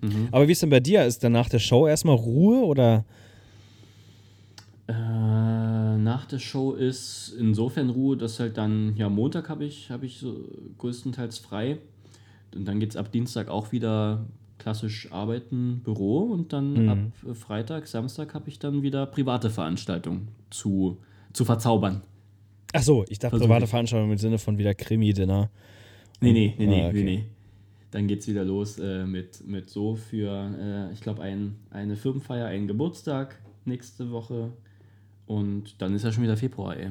Mhm. 0.01 0.27
Aber 0.31 0.47
wie 0.47 0.51
ist 0.51 0.61
denn 0.61 0.69
bei 0.69 0.79
dir? 0.79 1.05
Ist 1.05 1.23
dann 1.23 1.31
nach 1.31 1.49
der 1.49 1.59
Show 1.59 1.87
erstmal 1.87 2.15
Ruhe 2.15 2.63
oder? 2.65 3.05
Äh, 4.87 4.93
nach 5.97 6.25
der 6.25 6.39
Show 6.39 6.73
ist 6.73 7.33
insofern 7.39 7.89
Ruhe, 7.89 8.17
dass 8.17 8.39
halt 8.39 8.57
dann, 8.57 8.95
ja, 8.97 9.09
Montag 9.09 9.49
habe 9.49 9.65
ich, 9.65 9.89
hab 9.89 10.03
ich 10.03 10.17
so 10.19 10.35
größtenteils 10.77 11.39
frei. 11.39 11.77
Und 12.53 12.65
dann 12.65 12.79
geht 12.79 12.91
es 12.91 12.95
ab 12.95 13.11
Dienstag 13.11 13.49
auch 13.49 13.71
wieder 13.71 14.25
klassisch 14.59 15.11
arbeiten, 15.11 15.81
Büro. 15.83 16.19
Und 16.19 16.53
dann 16.53 16.73
Mhm. 16.83 16.89
ab 16.89 16.97
Freitag, 17.35 17.87
Samstag 17.87 18.33
habe 18.35 18.47
ich 18.49 18.59
dann 18.59 18.83
wieder 18.83 19.05
private 19.07 19.49
Veranstaltungen 19.49 20.27
zu, 20.51 20.97
zu 21.33 21.45
verzaubern. 21.45 22.01
Ach 22.73 22.83
so, 22.83 23.05
ich 23.09 23.17
dachte 23.19 23.31
Versuch 23.37 23.47
private 23.47 23.63
ich. 23.65 23.69
Veranstaltung 23.69 24.11
im 24.11 24.17
Sinne 24.17 24.37
von 24.37 24.57
wieder 24.57 24.73
Krimi-Dinner. 24.75 25.49
Nee, 26.21 26.31
nee, 26.31 26.53
nee, 26.57 26.67
nee, 26.67 26.83
Ah, 26.83 26.87
okay. 26.89 27.03
nee, 27.03 27.03
nee. 27.03 27.25
Dann 27.95 28.07
geht 28.07 28.19
es 28.19 28.27
wieder 28.27 28.43
los 28.43 28.77
äh, 28.77 29.05
mit, 29.05 29.47
mit 29.47 29.69
so 29.69 29.95
für, 29.95 30.89
äh, 30.89 30.91
ich 30.93 30.99
glaube, 30.99 31.21
ein, 31.21 31.55
eine 31.71 31.95
Firmenfeier, 31.95 32.45
einen 32.45 32.67
Geburtstag 32.67 33.39
nächste 33.63 34.11
Woche. 34.11 34.51
Und 35.25 35.81
dann 35.81 35.95
ist 35.95 36.03
ja 36.03 36.11
schon 36.11 36.21
wieder 36.23 36.35
Februar, 36.35 36.75
ey. 36.75 36.89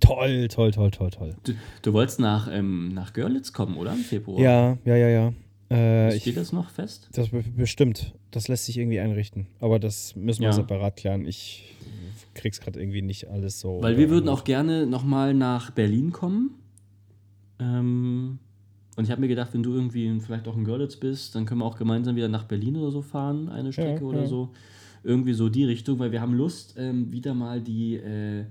Toll, 0.00 0.48
toll, 0.48 0.70
toll, 0.70 0.90
toll, 0.90 1.10
toll. 1.10 1.34
Du, 1.44 1.54
du 1.80 1.92
wolltest 1.94 2.20
nach, 2.20 2.46
ähm, 2.52 2.92
nach 2.92 3.14
Görlitz 3.14 3.54
kommen, 3.54 3.78
oder? 3.78 3.92
Im 3.94 4.00
Februar? 4.00 4.38
Ja, 4.38 4.76
ja, 4.84 4.96
ja, 4.96 5.08
ja. 5.70 5.74
Äh, 5.74 6.10
Steht 6.10 6.26
ich, 6.26 6.34
das 6.34 6.52
noch 6.52 6.68
fest? 6.68 7.08
das 7.14 7.30
be- 7.30 7.42
bestimmt. 7.56 8.12
Das 8.30 8.46
lässt 8.48 8.66
sich 8.66 8.76
irgendwie 8.76 9.00
einrichten. 9.00 9.46
Aber 9.60 9.78
das 9.78 10.14
müssen 10.14 10.42
wir 10.42 10.48
Ja. 10.48 10.52
separat 10.52 10.96
klären. 10.96 11.24
Ich 11.24 11.74
krieg's 12.34 12.60
gerade 12.60 12.78
irgendwie 12.80 13.00
nicht 13.00 13.28
alles 13.28 13.60
so. 13.60 13.80
Weil 13.80 13.96
wir 13.96 14.10
würden 14.10 14.28
auch 14.28 14.44
gerne 14.44 14.84
nochmal 14.86 15.32
nach 15.32 15.70
Berlin 15.70 16.12
kommen. 16.12 16.50
Ähm, 17.58 18.40
Und 18.96 19.04
ich 19.04 19.10
habe 19.10 19.20
mir 19.20 19.28
gedacht, 19.28 19.52
wenn 19.52 19.62
du 19.62 19.74
irgendwie 19.74 20.20
vielleicht 20.20 20.46
auch 20.46 20.56
in 20.56 20.64
Görlitz 20.64 20.96
bist, 20.96 21.34
dann 21.34 21.46
können 21.46 21.60
wir 21.60 21.64
auch 21.64 21.76
gemeinsam 21.76 22.16
wieder 22.16 22.28
nach 22.28 22.44
Berlin 22.44 22.76
oder 22.76 22.90
so 22.90 23.02
fahren, 23.02 23.48
eine 23.48 23.72
Strecke 23.72 24.02
Ja, 24.02 24.06
oder 24.06 24.20
ja. 24.22 24.26
so. 24.26 24.50
Irgendwie 25.02 25.34
so 25.34 25.48
die 25.48 25.64
Richtung, 25.64 25.98
weil 25.98 26.12
wir 26.12 26.20
haben 26.20 26.34
Lust, 26.34 26.76
ähm, 26.78 27.12
wieder 27.12 27.34
mal 27.34 27.60
die, 27.60 27.96
äh, 27.96 28.44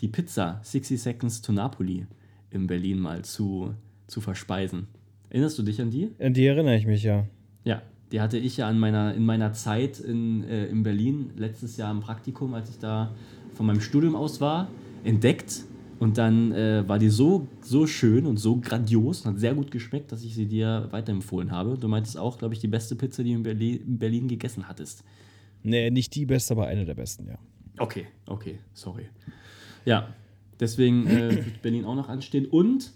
die 0.00 0.08
Pizza 0.08 0.60
60 0.62 1.00
Seconds 1.00 1.42
to 1.42 1.52
Napoli 1.52 2.06
in 2.50 2.66
Berlin 2.66 2.98
mal 2.98 3.22
zu, 3.22 3.74
zu 4.06 4.20
verspeisen. 4.20 4.88
Erinnerst 5.28 5.58
du 5.58 5.62
dich 5.62 5.80
an 5.80 5.90
die? 5.90 6.10
An 6.18 6.34
die 6.34 6.46
erinnere 6.46 6.76
ich 6.76 6.86
mich 6.86 7.04
ja. 7.04 7.26
Ja, 7.64 7.82
die 8.10 8.20
hatte 8.20 8.38
ich 8.38 8.56
ja 8.56 8.68
an 8.68 8.78
meiner, 8.78 9.14
in 9.14 9.24
meiner 9.24 9.52
Zeit 9.52 10.00
in, 10.00 10.42
äh, 10.44 10.66
in 10.66 10.82
Berlin, 10.82 11.30
letztes 11.36 11.76
Jahr 11.76 11.92
im 11.92 12.00
Praktikum, 12.00 12.54
als 12.54 12.70
ich 12.70 12.78
da 12.78 13.12
von 13.54 13.66
meinem 13.66 13.80
Studium 13.80 14.16
aus 14.16 14.40
war, 14.40 14.68
entdeckt. 15.04 15.64
Und 16.00 16.16
dann 16.18 16.50
äh, 16.52 16.88
war 16.88 16.98
die 16.98 17.10
so, 17.10 17.46
so 17.60 17.86
schön 17.86 18.24
und 18.26 18.38
so 18.38 18.56
grandios 18.56 19.20
und 19.24 19.32
hat 19.34 19.38
sehr 19.38 19.54
gut 19.54 19.70
geschmeckt, 19.70 20.10
dass 20.10 20.24
ich 20.24 20.34
sie 20.34 20.46
dir 20.46 20.88
weiterempfohlen 20.90 21.52
habe. 21.52 21.76
Du 21.78 21.88
meintest 21.88 22.16
auch, 22.18 22.38
glaube 22.38 22.54
ich, 22.54 22.60
die 22.60 22.68
beste 22.68 22.96
Pizza, 22.96 23.22
die 23.22 23.30
du 23.32 23.36
in 23.36 23.42
Berlin, 23.42 23.80
in 23.86 23.98
Berlin 23.98 24.26
gegessen 24.26 24.66
hattest. 24.66 25.04
Nee, 25.62 25.90
nicht 25.90 26.14
die 26.14 26.24
beste, 26.24 26.54
aber 26.54 26.66
eine 26.66 26.86
der 26.86 26.94
besten, 26.94 27.28
ja. 27.28 27.38
Okay, 27.78 28.06
okay, 28.26 28.58
sorry. 28.72 29.04
Ja, 29.84 30.14
deswegen 30.58 31.06
äh, 31.06 31.30
wird 31.44 31.60
Berlin 31.60 31.84
auch 31.84 31.94
noch 31.94 32.08
anstehen. 32.08 32.46
Und, 32.46 32.92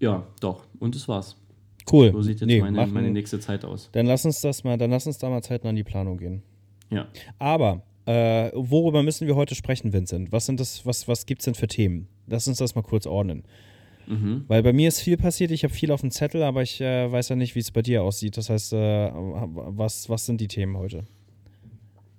ja, 0.00 0.26
doch, 0.40 0.64
und 0.80 0.94
das 0.94 1.06
war's. 1.08 1.36
Cool. 1.90 2.10
So 2.12 2.22
sieht 2.22 2.40
jetzt 2.40 2.46
Nee, 2.46 2.60
meine, 2.62 2.74
machen- 2.76 2.94
meine 2.94 3.10
nächste 3.10 3.38
Zeit 3.38 3.66
aus. 3.66 3.90
Dann 3.92 4.06
lass 4.06 4.24
uns 4.24 4.40
das 4.40 4.64
mal, 4.64 4.78
dann 4.78 4.90
lass 4.90 5.06
uns 5.06 5.18
da 5.18 5.28
mal 5.28 5.42
zeitnah 5.42 5.68
an 5.70 5.76
die 5.76 5.84
Planung 5.84 6.16
gehen. 6.16 6.42
Ja. 6.88 7.06
Aber 7.38 7.82
äh, 8.06 8.50
worüber 8.54 9.02
müssen 9.02 9.26
wir 9.26 9.36
heute 9.36 9.54
sprechen, 9.54 9.92
Vincent? 9.92 10.32
Was 10.32 10.46
sind 10.46 10.58
das, 10.60 10.84
was, 10.86 11.08
was 11.08 11.26
gibt's 11.26 11.44
denn 11.44 11.54
für 11.54 11.68
Themen? 11.68 12.08
Lass 12.26 12.48
uns 12.48 12.58
das 12.58 12.74
mal 12.74 12.82
kurz 12.82 13.06
ordnen. 13.06 13.44
Mhm. 14.06 14.44
Weil 14.48 14.62
bei 14.62 14.72
mir 14.72 14.88
ist 14.88 15.00
viel 15.00 15.16
passiert, 15.16 15.50
ich 15.52 15.62
habe 15.64 15.72
viel 15.72 15.92
auf 15.92 16.00
dem 16.00 16.10
Zettel, 16.10 16.42
aber 16.42 16.62
ich 16.62 16.80
äh, 16.80 17.10
weiß 17.10 17.28
ja 17.28 17.36
nicht, 17.36 17.54
wie 17.54 17.60
es 17.60 17.70
bei 17.70 17.82
dir 17.82 18.02
aussieht. 18.02 18.36
Das 18.36 18.50
heißt, 18.50 18.72
äh, 18.72 19.10
was, 19.12 20.08
was 20.08 20.26
sind 20.26 20.40
die 20.40 20.48
Themen 20.48 20.76
heute? 20.76 21.04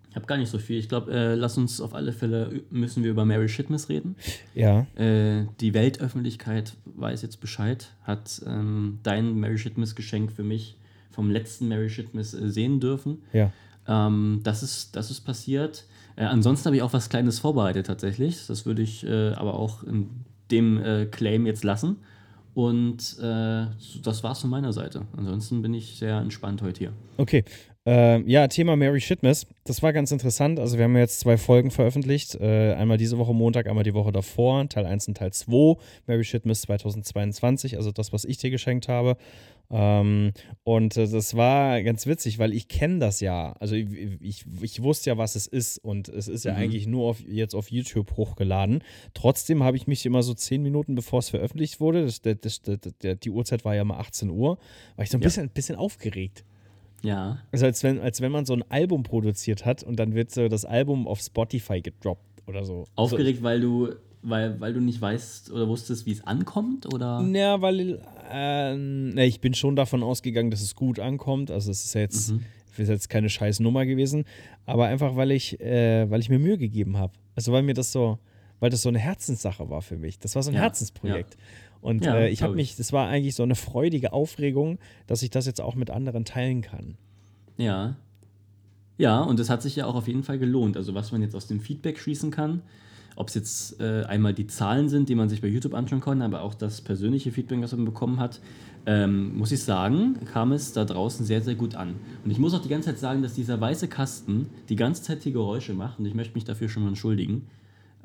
Ich 0.10 0.16
habe 0.16 0.28
gar 0.28 0.38
nicht 0.38 0.50
so 0.50 0.60
viel. 0.60 0.78
Ich 0.78 0.88
glaube, 0.88 1.12
äh, 1.12 1.34
lass 1.34 1.58
uns 1.58 1.82
auf 1.82 1.96
alle 1.96 2.14
Fälle, 2.14 2.62
müssen 2.70 3.04
wir 3.04 3.10
über 3.10 3.26
Mary 3.26 3.50
Shitmas 3.50 3.90
reden. 3.90 4.16
Ja, 4.54 4.86
Äh, 4.96 5.48
die 5.60 5.74
Weltöffentlichkeit 5.74 6.78
weiß 6.86 7.24
jetzt 7.24 7.42
Bescheid, 7.42 7.90
hat 8.04 8.42
ähm, 8.46 9.00
dein 9.02 9.40
Mary 9.40 9.58
Shitmas 9.58 9.96
Geschenk 9.96 10.32
für 10.32 10.44
mich 10.44 10.78
vom 11.10 11.32
letzten 11.32 11.68
Mary 11.68 11.90
Shitmas 11.90 12.34
äh, 12.36 12.50
sehen 12.50 12.80
dürfen. 12.80 13.24
ja. 13.34 13.52
Ähm, 13.88 14.42
das, 14.44 14.64
ist, 14.64 14.96
das 14.96 15.12
ist 15.12 15.22
passiert. 15.22 15.86
Äh, 16.16 16.26
ansonsten 16.26 16.68
habe 16.68 16.76
ich 16.76 16.82
auch 16.82 16.94
was 16.94 17.10
Kleines 17.10 17.40
vorbereitet 17.40 17.88
tatsächlich. 17.88 18.48
Das 18.48 18.66
würde 18.66 18.82
ich 18.82 19.06
äh, 19.06 19.34
aber 19.34 19.56
auch 19.56 19.84
in 19.84 20.10
dem 20.52 20.82
äh, 20.82 21.06
Claim 21.06 21.46
jetzt 21.46 21.64
lassen. 21.64 21.98
Und 22.54 23.18
äh, 23.20 23.66
das 24.04 24.24
war's 24.24 24.42
von 24.42 24.50
meiner 24.50 24.74
Seite. 24.74 25.08
Ansonsten 25.18 25.62
bin 25.62 25.74
ich 25.74 25.98
sehr 25.98 26.20
entspannt 26.20 26.62
heute 26.62 26.80
hier. 26.80 26.94
Okay. 27.18 27.44
Ähm, 27.86 28.28
ja, 28.30 28.48
Thema 28.48 28.78
Mary 28.78 29.02
Shitmas. 29.02 29.46
Das 29.66 29.84
war 29.84 29.92
ganz 29.92 30.12
interessant. 30.14 30.58
Also, 30.58 30.78
wir 30.78 30.86
haben 30.86 30.96
jetzt 30.96 31.20
zwei 31.20 31.38
Folgen 31.38 31.70
veröffentlicht. 31.70 32.36
Äh, 32.36 32.74
einmal 32.76 32.98
diese 32.98 33.18
Woche 33.18 33.34
Montag, 33.34 33.68
einmal 33.68 33.84
die 33.84 33.94
Woche 33.94 34.14
davor. 34.14 34.70
Teil 34.70 34.86
1 34.86 35.10
und 35.10 35.18
Teil 35.18 35.34
2. 35.34 35.76
Mary 36.08 36.24
Shitmas 36.24 36.62
2022, 36.62 37.76
also 37.76 37.92
das, 37.92 38.14
was 38.14 38.24
ich 38.24 38.38
dir 38.38 38.52
geschenkt 38.52 38.88
habe. 38.88 39.18
Ähm, 39.70 40.32
und 40.64 40.96
äh, 40.96 41.10
das 41.10 41.36
war 41.36 41.82
ganz 41.84 42.08
witzig, 42.08 42.40
weil 42.40 42.54
ich 42.54 42.70
kenne 42.70 43.00
das 43.00 43.20
ja. 43.20 43.52
Also, 43.60 43.76
ich, 43.76 43.88
ich, 44.22 44.46
ich 44.62 44.82
wusste 44.82 45.10
ja, 45.10 45.18
was 45.18 45.36
es 45.36 45.46
ist. 45.48 45.78
Und 45.80 46.08
es 46.08 46.30
ist 46.30 46.46
ja 46.46 46.54
Mhm. 46.54 46.60
eigentlich 46.60 46.88
nur 46.88 47.10
auf, 47.10 47.20
jetzt 47.28 47.54
auf 47.54 47.70
YouTube 47.70 48.16
hochgeladen. 48.16 48.82
Trotzdem 49.14 49.62
habe 49.62 49.76
ich 49.76 49.88
mich 49.88 50.06
immer 50.06 50.24
so 50.24 50.34
zehn 50.34 50.62
Minuten, 50.64 50.96
bevor 50.96 51.20
es 51.20 51.30
veröffentlicht 51.32 51.82
wurde, 51.82 52.06
das, 52.06 52.22
das, 52.22 52.62
das, 52.62 53.20
die 53.22 53.30
Uhrzeit 53.30 53.66
war 53.66 53.76
ja 53.76 53.84
mal 53.84 53.98
18 53.98 54.30
Uhr, 54.30 54.58
war 54.96 55.04
ich 55.04 55.10
so 55.10 55.18
ein 55.18 55.22
Ja. 55.22 55.26
bisschen, 55.26 55.50
bisschen 55.50 55.76
aufgeregt. 55.76 56.46
Ja, 57.04 57.40
Also 57.52 57.66
als 57.66 57.84
wenn, 57.84 58.00
als 58.00 58.22
wenn 58.22 58.32
man 58.32 58.46
so 58.46 58.54
ein 58.54 58.64
Album 58.70 59.04
produziert 59.04 59.66
hat 59.66 59.84
und 59.84 59.98
dann 60.00 60.16
wird 60.16 60.32
so 60.32 60.48
das 60.48 60.64
Album 60.66 61.08
auf 61.08 61.20
Spotify 61.20 61.82
gedroppt 61.82 62.44
oder 62.48 62.64
so. 62.66 62.86
aufgeregt, 62.96 63.44
weil 63.44 63.60
du, 63.62 63.90
weil, 64.22 64.60
weil 64.62 64.74
du 64.74 64.80
nicht 64.80 65.02
weißt 65.02 65.52
oder 65.52 65.68
wusstest, 65.68 66.06
wie 66.06 66.12
es 66.14 66.24
ankommt? 66.26 66.92
Oder? 66.94 67.18
Also, 67.18 67.34
ja, 67.34 67.62
weil 67.62 68.02
äh, 68.32 69.26
ich 69.28 69.42
bin 69.42 69.54
schon 69.54 69.76
davon 69.76 70.02
ausgegangen, 70.04 70.50
dass 70.52 70.62
es 70.62 70.76
gut 70.76 71.00
ankommt. 71.00 71.52
Also 71.52 71.72
es 71.72 71.84
ist 71.86 71.94
ja 71.94 72.02
jetzt, 72.02 72.32
Mhm. 72.32 72.42
ist 72.78 72.88
jetzt 72.90 73.10
keine 73.10 73.30
scheiß 73.30 73.60
Nummer 73.60 73.86
gewesen, 73.86 74.24
aber 74.66 74.86
einfach, 74.88 75.16
weil 75.16 75.32
ich, 75.32 75.60
äh, 75.60 76.10
weil 76.10 76.22
ich 76.22 76.30
mir 76.30 76.40
Mühe 76.40 76.58
gegeben 76.58 76.98
habe. 76.98 77.14
Also 77.36 77.52
weil 77.52 77.64
mir 77.64 77.74
das 77.74 77.92
so, 77.92 78.18
weil 78.60 78.70
das 78.70 78.82
so 78.82 78.90
eine 78.90 79.00
Herzenssache 79.00 79.70
war 79.70 79.82
für 79.82 79.98
mich. 79.98 80.20
Das 80.20 80.36
war 80.36 80.44
so 80.44 80.52
ein 80.52 80.56
Ja, 80.56 80.62
Herzensprojekt. 80.62 81.38
Und 81.84 82.06
Ja, 82.06 82.16
äh, 82.16 82.30
ich 82.30 82.42
habe 82.42 82.56
mich, 82.56 82.78
das 82.78 82.94
war 82.94 83.10
eigentlich 83.10 83.36
so 83.36 83.44
eine 83.44 83.56
freudige 83.56 84.14
Aufregung, 84.14 84.80
dass 85.06 85.22
ich 85.22 85.30
das 85.30 85.46
jetzt 85.46 85.60
auch 85.60 85.76
mit 85.76 85.92
anderen 85.92 86.24
teilen 86.24 86.62
kann. 86.62 86.96
Ja. 87.58 87.98
Ja, 88.98 89.20
und 89.20 89.38
das 89.38 89.50
hat 89.50 89.62
sich 89.62 89.76
ja 89.76 89.86
auch 89.86 89.96
auf 89.96 90.08
jeden 90.08 90.24
Fall 90.24 90.40
gelohnt. 90.40 90.78
Also 90.78 90.94
was 90.96 91.12
man 91.12 91.22
jetzt 91.22 91.36
aus 91.36 91.48
dem 91.48 91.60
Feedback 91.60 92.00
schließen 92.00 92.32
kann, 92.32 92.62
ob 93.18 93.28
es 93.28 93.36
jetzt 93.36 93.82
äh, 93.82 94.04
einmal 94.06 94.34
die 94.34 94.48
Zahlen 94.48 94.88
sind, 94.88 95.10
die 95.10 95.16
man 95.16 95.28
sich 95.28 95.42
bei 95.42 95.50
YouTube 95.50 95.74
anschauen 95.74 96.00
kann, 96.00 96.22
aber 96.22 96.42
auch 96.42 96.54
das 96.54 96.80
persönliche 96.80 97.34
Feedback, 97.34 97.62
was 97.62 97.74
man 97.74 97.84
bekommen 97.84 98.18
hat, 98.18 98.40
ähm, 98.86 99.36
muss 99.38 99.52
ich 99.52 99.62
sagen, 99.62 100.20
kam 100.32 100.54
es 100.54 100.72
da 100.72 100.86
draußen 100.86 101.26
sehr, 101.26 101.42
sehr 101.42 101.56
gut 101.56 101.76
an. 101.76 101.96
Und 102.24 102.32
ich 102.32 102.40
muss 102.40 102.54
auch 102.54 102.62
die 102.62 102.70
ganze 102.70 102.90
Zeit 102.90 103.00
sagen, 103.00 103.22
dass 103.22 103.34
dieser 103.34 103.60
weiße 103.60 103.90
Kasten 103.90 104.48
die 104.70 104.78
ganze 104.78 105.04
Zeit 105.04 105.26
die 105.26 105.34
Geräusche 105.34 105.74
macht 105.74 106.00
und 106.00 106.06
ich 106.06 106.14
möchte 106.14 106.36
mich 106.36 106.46
dafür 106.46 106.70
schon 106.70 106.84
mal 106.84 106.90
entschuldigen. 106.90 107.48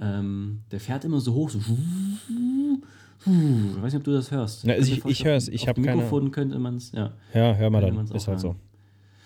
Ähm, 0.00 0.60
der 0.72 0.80
fährt 0.80 1.04
immer 1.04 1.20
so 1.20 1.34
hoch, 1.34 1.50
so. 1.50 1.60
Ich 3.26 3.82
weiß 3.82 3.92
nicht, 3.92 3.96
ob 3.96 4.04
du 4.04 4.12
das 4.12 4.30
hörst. 4.30 4.64
Na, 4.66 4.74
also 4.74 4.86
ich- 4.90 4.96
ich 4.98 5.02
vorstellen, 5.02 5.30
hör's, 5.32 5.48
ich 5.48 5.62
auf 5.62 5.68
hab 5.68 5.74
dem 5.76 5.84
keine- 5.84 5.96
Mikrofon 5.96 6.30
könnte 6.30 6.58
man 6.58 6.76
es, 6.76 6.92
ja. 6.92 7.12
Ja, 7.34 7.54
hör 7.54 7.70
mal 7.70 7.80
dann. 7.80 8.06
Ist 8.12 8.28
halt 8.28 8.40
so. 8.40 8.48
hören. 8.48 8.60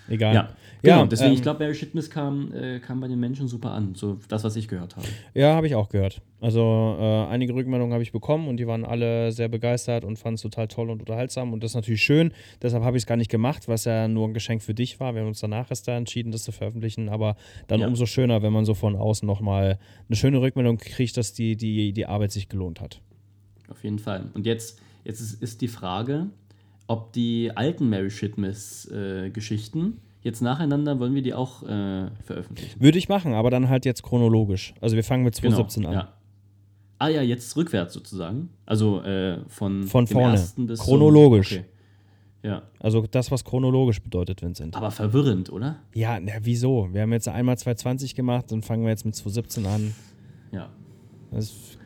Egal. 0.08 0.34
Ja, 0.34 0.48
genau. 0.82 1.00
Ja, 1.02 1.06
deswegen, 1.06 1.28
ähm, 1.30 1.34
ich 1.36 1.42
glaube, 1.42 1.60
Mary 1.60 1.74
Shitmas 1.76 2.10
kam, 2.10 2.52
äh, 2.52 2.80
kam 2.80 3.00
bei 3.00 3.06
den 3.06 3.20
Menschen 3.20 3.46
super 3.46 3.70
an. 3.70 3.94
So 3.94 4.18
das, 4.28 4.42
was 4.42 4.56
ich 4.56 4.66
gehört 4.66 4.96
habe. 4.96 5.06
Ja, 5.32 5.54
habe 5.54 5.68
ich 5.68 5.76
auch 5.76 5.88
gehört. 5.88 6.20
Also 6.40 6.96
äh, 6.98 7.26
einige 7.30 7.54
Rückmeldungen 7.54 7.92
habe 7.92 8.02
ich 8.02 8.10
bekommen 8.10 8.48
und 8.48 8.56
die 8.56 8.66
waren 8.66 8.84
alle 8.84 9.30
sehr 9.30 9.48
begeistert 9.48 10.04
und 10.04 10.18
fanden 10.18 10.34
es 10.34 10.42
total 10.42 10.66
toll 10.66 10.90
und 10.90 10.98
unterhaltsam 11.00 11.52
und 11.52 11.62
das 11.62 11.70
ist 11.70 11.74
natürlich 11.76 12.02
schön. 12.02 12.32
Deshalb 12.60 12.82
habe 12.82 12.96
ich 12.96 13.04
es 13.04 13.06
gar 13.06 13.16
nicht 13.16 13.30
gemacht, 13.30 13.68
was 13.68 13.84
ja 13.84 14.08
nur 14.08 14.26
ein 14.26 14.34
Geschenk 14.34 14.60
für 14.62 14.74
dich 14.74 14.98
war. 14.98 15.14
Wir 15.14 15.20
haben 15.20 15.28
uns 15.28 15.38
danach 15.40 15.70
erst 15.70 15.86
da 15.86 15.96
entschieden, 15.96 16.32
das 16.32 16.42
zu 16.42 16.50
veröffentlichen, 16.50 17.08
aber 17.08 17.36
dann 17.68 17.80
Ja. 17.80 17.86
umso 17.86 18.04
schöner, 18.04 18.42
wenn 18.42 18.52
man 18.52 18.64
so 18.64 18.74
von 18.74 18.96
außen 18.96 19.24
nochmal 19.24 19.78
eine 20.08 20.16
schöne 20.16 20.40
Rückmeldung 20.40 20.78
kriegt, 20.78 21.16
dass 21.16 21.32
die, 21.32 21.56
die, 21.56 21.92
die 21.92 22.06
Arbeit 22.06 22.32
sich 22.32 22.48
gelohnt 22.48 22.80
hat. 22.80 23.00
Auf 23.72 23.82
jeden 23.84 23.98
Fall. 23.98 24.30
Und 24.34 24.46
jetzt, 24.46 24.80
jetzt 25.04 25.20
ist, 25.20 25.42
ist 25.42 25.60
die 25.60 25.68
Frage, 25.68 26.26
ob 26.86 27.12
die 27.12 27.50
alten 27.54 27.88
Mary 27.88 28.10
Shitmas 28.10 28.86
äh, 28.90 29.30
Geschichten 29.30 29.98
jetzt 30.22 30.40
nacheinander 30.40 31.00
wollen 31.00 31.14
wir 31.16 31.22
die 31.22 31.34
auch 31.34 31.64
äh, 31.64 32.08
veröffentlichen. 32.24 32.80
Würde 32.80 32.96
ich 32.96 33.08
machen, 33.08 33.34
aber 33.34 33.50
dann 33.50 33.68
halt 33.68 33.84
jetzt 33.84 34.04
chronologisch. 34.04 34.72
Also 34.80 34.94
wir 34.94 35.02
fangen 35.02 35.24
mit 35.24 35.34
2017 35.34 35.84
an. 35.86 35.90
Genau, 35.92 36.02
Ja. 36.04 36.12
Ah 36.98 37.08
ja, 37.08 37.22
jetzt 37.22 37.56
rückwärts 37.56 37.94
sozusagen. 37.94 38.48
Also 38.64 39.02
äh, 39.02 39.38
von, 39.48 39.82
Von 39.82 40.06
vorne. 40.06 40.34
ersten 40.34 40.66
bis 40.68 40.78
Chronologisch. 40.78 41.52
Okay. 41.54 41.64
Ja, 42.44 42.62
Also 42.78 43.04
das, 43.10 43.30
was 43.32 43.44
chronologisch 43.44 44.00
bedeutet, 44.00 44.42
Vincent. 44.42 44.76
aber 44.76 44.90
verwirrend, 44.92 45.50
oder? 45.50 45.80
Ja, 45.94 46.20
na, 46.20 46.32
wieso? 46.42 46.88
Wir 46.92 47.02
haben 47.02 47.12
jetzt 47.12 47.28
einmal 47.28 47.58
2020 47.58 48.14
gemacht, 48.14 48.46
dann 48.52 48.62
fangen 48.62 48.82
wir 48.84 48.90
jetzt 48.90 49.04
mit 49.04 49.14
2017 49.16 49.66
an. 49.66 49.94
Ja. 50.52 50.68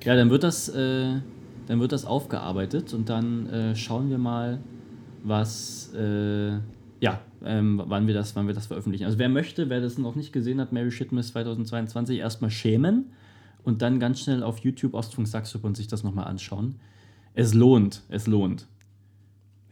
Ja, 0.04 0.14
dann 0.16 0.28
wird 0.30 0.42
das, 0.42 0.68
äh, 0.68 1.20
dann 1.66 1.80
wird 1.80 1.92
das 1.92 2.04
aufgearbeitet 2.04 2.94
und 2.94 3.08
dann 3.08 3.46
äh, 3.48 3.76
schauen 3.76 4.10
wir 4.10 4.18
mal, 4.18 4.60
was, 5.22 5.92
äh, 5.94 6.52
ja, 7.00 7.20
ähm, 7.44 7.82
wann, 7.84 8.06
wir 8.06 8.14
das, 8.14 8.36
wann 8.36 8.46
wir 8.46 8.54
das 8.54 8.66
veröffentlichen. 8.66 9.04
Also 9.04 9.18
wer 9.18 9.28
möchte, 9.28 9.68
wer 9.68 9.80
das 9.80 9.98
noch 9.98 10.14
nicht 10.14 10.32
gesehen 10.32 10.60
hat, 10.60 10.72
Mary 10.72 10.90
Shitmas 10.90 11.28
2022, 11.28 12.18
erstmal 12.18 12.50
schämen 12.50 13.12
und 13.64 13.82
dann 13.82 13.98
ganz 13.98 14.20
schnell 14.20 14.42
auf 14.42 14.58
YouTube 14.58 14.94
Ostfunk 14.94 15.26
Saxup 15.26 15.64
und 15.64 15.76
sich 15.76 15.88
das 15.88 16.04
nochmal 16.04 16.26
anschauen. 16.26 16.76
Es 17.34 17.52
lohnt, 17.52 18.02
es 18.08 18.26
lohnt. 18.26 18.66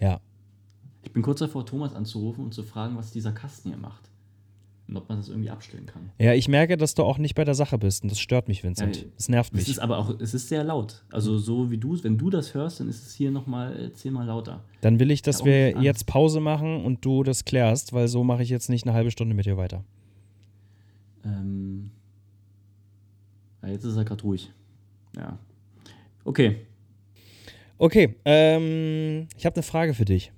ja. 0.00 0.20
Ich 1.04 1.12
bin 1.12 1.22
kurz 1.22 1.38
davor, 1.40 1.66
Thomas 1.66 1.94
anzurufen 1.94 2.44
und 2.44 2.54
zu 2.54 2.62
fragen, 2.62 2.96
was 2.96 3.12
dieser 3.12 3.30
Kasten 3.30 3.68
hier 3.68 3.78
macht. 3.78 4.10
Und 4.86 4.98
ob 4.98 5.08
man 5.08 5.16
das 5.18 5.30
irgendwie 5.30 5.48
abstellen 5.48 5.86
kann. 5.86 6.10
Ja, 6.18 6.34
ich 6.34 6.46
merke, 6.46 6.76
dass 6.76 6.94
du 6.94 7.04
auch 7.04 7.16
nicht 7.16 7.34
bei 7.34 7.44
der 7.44 7.54
Sache 7.54 7.78
bist 7.78 8.02
und 8.02 8.10
das 8.12 8.18
stört 8.20 8.48
mich, 8.48 8.62
Vincent. 8.62 8.96
Ja, 8.98 9.02
das 9.16 9.28
nervt 9.30 9.52
Es 9.54 9.60
mich. 9.60 9.68
ist 9.70 9.78
aber 9.78 9.96
auch, 9.96 10.20
es 10.20 10.34
ist 10.34 10.48
sehr 10.50 10.62
laut. 10.62 11.04
Also 11.10 11.38
so 11.38 11.70
wie 11.70 11.78
du, 11.78 12.02
wenn 12.04 12.18
du 12.18 12.28
das 12.28 12.52
hörst, 12.52 12.80
dann 12.80 12.88
ist 12.90 13.06
es 13.06 13.14
hier 13.14 13.30
nochmal 13.30 13.90
zehnmal 13.94 14.26
lauter. 14.26 14.62
Dann 14.82 15.00
will 15.00 15.10
ich, 15.10 15.22
dass 15.22 15.40
auch 15.40 15.46
wir 15.46 15.80
jetzt 15.80 16.04
Pause 16.06 16.40
machen 16.40 16.84
und 16.84 17.02
du 17.02 17.22
das 17.22 17.46
klärst, 17.46 17.94
weil 17.94 18.08
so 18.08 18.24
mache 18.24 18.42
ich 18.42 18.50
jetzt 18.50 18.68
nicht 18.68 18.86
eine 18.86 18.94
halbe 18.94 19.10
Stunde 19.10 19.34
mit 19.34 19.46
dir 19.46 19.56
weiter. 19.56 19.84
Ähm, 21.24 21.90
ja, 23.62 23.70
jetzt 23.70 23.84
ist 23.84 23.96
er 23.96 24.04
gerade 24.04 24.22
ruhig. 24.22 24.52
Ja. 25.16 25.38
Okay. 26.24 26.56
Okay, 27.78 28.14
ähm, 28.26 29.28
ich 29.36 29.46
habe 29.46 29.56
eine 29.56 29.62
Frage 29.62 29.94
für 29.94 30.04
dich. 30.04 30.30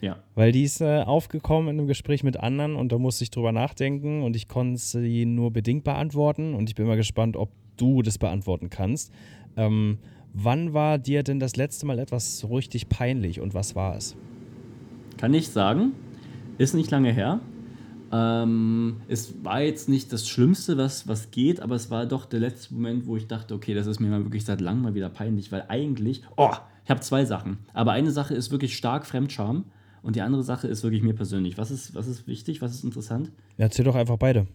Ja. 0.00 0.18
Weil 0.34 0.52
die 0.52 0.62
ist 0.62 0.80
äh, 0.80 1.02
aufgekommen 1.02 1.68
in 1.68 1.78
einem 1.78 1.88
Gespräch 1.88 2.22
mit 2.22 2.38
anderen 2.38 2.76
und 2.76 2.92
da 2.92 2.98
musste 2.98 3.24
ich 3.24 3.30
drüber 3.30 3.52
nachdenken 3.52 4.22
und 4.22 4.36
ich 4.36 4.48
konnte 4.48 4.78
sie 4.78 5.24
nur 5.24 5.50
bedingt 5.50 5.84
beantworten 5.84 6.54
und 6.54 6.68
ich 6.68 6.74
bin 6.74 6.86
mal 6.86 6.96
gespannt, 6.96 7.36
ob 7.36 7.50
du 7.76 8.02
das 8.02 8.18
beantworten 8.18 8.70
kannst. 8.70 9.12
Ähm, 9.56 9.98
wann 10.32 10.72
war 10.74 10.98
dir 10.98 11.22
denn 11.22 11.40
das 11.40 11.56
letzte 11.56 11.86
Mal 11.86 11.98
etwas 11.98 12.38
so 12.38 12.48
richtig 12.48 12.88
peinlich 12.88 13.40
und 13.40 13.54
was 13.54 13.74
war 13.74 13.96
es? 13.96 14.16
Kann 15.16 15.34
ich 15.34 15.48
sagen. 15.48 15.92
Ist 16.58 16.74
nicht 16.74 16.90
lange 16.90 17.12
her. 17.12 17.40
Ähm, 18.10 19.02
es 19.08 19.44
war 19.44 19.60
jetzt 19.60 19.88
nicht 19.88 20.12
das 20.12 20.28
Schlimmste, 20.28 20.78
was, 20.78 21.06
was 21.08 21.30
geht, 21.30 21.60
aber 21.60 21.74
es 21.74 21.90
war 21.90 22.06
doch 22.06 22.24
der 22.24 22.40
letzte 22.40 22.74
Moment, 22.74 23.06
wo 23.06 23.16
ich 23.16 23.26
dachte, 23.26 23.54
okay, 23.54 23.74
das 23.74 23.86
ist 23.86 24.00
mir 24.00 24.08
mal 24.08 24.24
wirklich 24.24 24.44
seit 24.44 24.60
langem 24.60 24.82
mal 24.82 24.94
wieder 24.94 25.10
peinlich, 25.10 25.52
weil 25.52 25.64
eigentlich, 25.68 26.22
oh, 26.36 26.54
ich 26.84 26.90
habe 26.90 27.00
zwei 27.00 27.24
Sachen. 27.24 27.58
Aber 27.74 27.92
eine 27.92 28.10
Sache 28.10 28.34
ist 28.34 28.50
wirklich 28.50 28.76
stark 28.76 29.06
Fremdscham 29.06 29.64
und 30.02 30.16
die 30.16 30.20
andere 30.22 30.42
Sache 30.42 30.68
ist 30.68 30.82
wirklich 30.82 31.02
mir 31.02 31.14
persönlich. 31.14 31.58
Was 31.58 31.70
ist, 31.70 31.94
was 31.94 32.06
ist 32.06 32.26
wichtig, 32.26 32.62
was 32.62 32.72
ist 32.74 32.84
interessant? 32.84 33.30
Ja, 33.56 33.64
erzähl 33.64 33.84
doch 33.84 33.94
einfach 33.94 34.16
beide. 34.16 34.46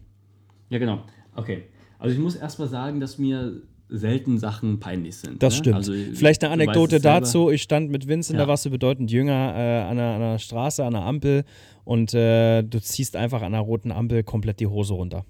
Ja, 0.70 0.78
genau. 0.78 1.02
Okay. 1.36 1.64
Also 1.98 2.14
ich 2.14 2.20
muss 2.20 2.34
erstmal 2.36 2.68
sagen, 2.68 3.00
dass 3.00 3.18
mir 3.18 3.62
selten 3.88 4.38
Sachen 4.38 4.80
peinlich 4.80 5.16
sind. 5.16 5.42
Das 5.42 5.54
ne? 5.54 5.58
stimmt. 5.58 5.76
Also, 5.76 5.92
Vielleicht 6.14 6.42
eine 6.42 6.52
Anekdote 6.52 7.00
dazu. 7.00 7.50
Ich 7.50 7.62
stand 7.62 7.90
mit 7.90 8.08
Vincent, 8.08 8.38
Ja. 8.38 8.44
da 8.44 8.48
warst 8.48 8.64
du 8.64 8.70
bedeutend 8.70 9.10
jünger, 9.10 9.32
äh, 9.54 9.82
an, 9.82 9.98
einer, 9.98 10.14
an 10.14 10.22
einer 10.22 10.38
Straße, 10.38 10.82
an 10.84 10.94
einer 10.96 11.04
Ampel 11.04 11.44
und 11.84 12.14
äh, 12.14 12.62
du 12.62 12.80
ziehst 12.80 13.14
einfach 13.14 13.42
an 13.42 13.54
einer 13.54 13.60
roten 13.62 13.92
Ampel 13.92 14.22
komplett 14.24 14.58
die 14.60 14.66
Hose 14.66 14.94
runter. 14.94 15.24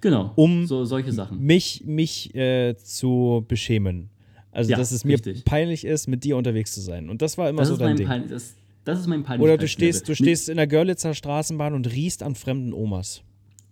Genau. 0.00 0.32
Um- 0.36 0.66
so 0.66 0.84
solche 0.84 1.12
Sachen. 1.12 1.40
Mich, 1.40 1.82
mich 1.86 2.34
äh, 2.34 2.76
zu 2.76 3.44
beschämen. 3.48 4.10
Also, 4.50 4.70
Ja, 4.70 4.76
dass 4.76 4.92
es 4.92 5.04
mir 5.04 5.14
richtig. 5.14 5.44
peinlich 5.44 5.84
ist, 5.84 6.08
mit 6.08 6.24
dir 6.24 6.36
unterwegs 6.36 6.72
zu 6.72 6.80
sein. 6.80 7.08
Und 7.10 7.22
das 7.22 7.38
war 7.38 7.48
immer 7.48 7.60
Das 7.60 7.68
so 7.68 7.74
ist, 7.74 7.80
dein 7.80 7.88
mein 7.90 7.96
Ding. 7.96 8.06
pein 8.06 8.28
das, 8.28 8.54
das 8.88 9.00
ist 9.00 9.06
mein 9.06 9.22
peinlich. 9.22 9.44
Oder 9.44 9.58
du 9.58 9.68
stehst, 9.68 10.08
du 10.08 10.14
stehst 10.14 10.48
in 10.48 10.56
der 10.56 10.66
Görlitzer 10.66 11.12
Straßenbahn 11.12 11.74
und 11.74 11.92
riechst 11.92 12.22
an 12.22 12.34
fremden 12.34 12.72
Omas. 12.72 13.22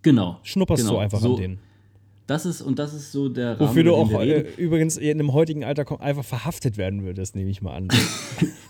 Genau. 0.03 0.37
Schnupperst 0.43 0.83
genau. 0.83 0.97
du 0.97 0.99
einfach 0.99 1.19
so, 1.19 1.33
an 1.33 1.41
denen. 1.41 1.59
Das 2.27 2.45
ist, 2.45 2.61
und 2.61 2.77
das 2.77 2.93
ist 2.93 3.11
so 3.11 3.27
der 3.27 3.59
Rahmen, 3.59 3.67
Wofür 3.67 3.83
du 3.83 3.95
auch 3.95 4.11
äh, 4.11 4.41
übrigens 4.57 4.95
in 4.97 5.17
dem 5.17 5.33
heutigen 5.33 5.63
Alter 5.63 5.99
einfach 6.01 6.23
verhaftet 6.23 6.77
werden 6.77 7.03
würdest, 7.03 7.35
nehme 7.35 7.49
ich 7.49 7.63
mal 7.63 7.73
an. 7.75 7.87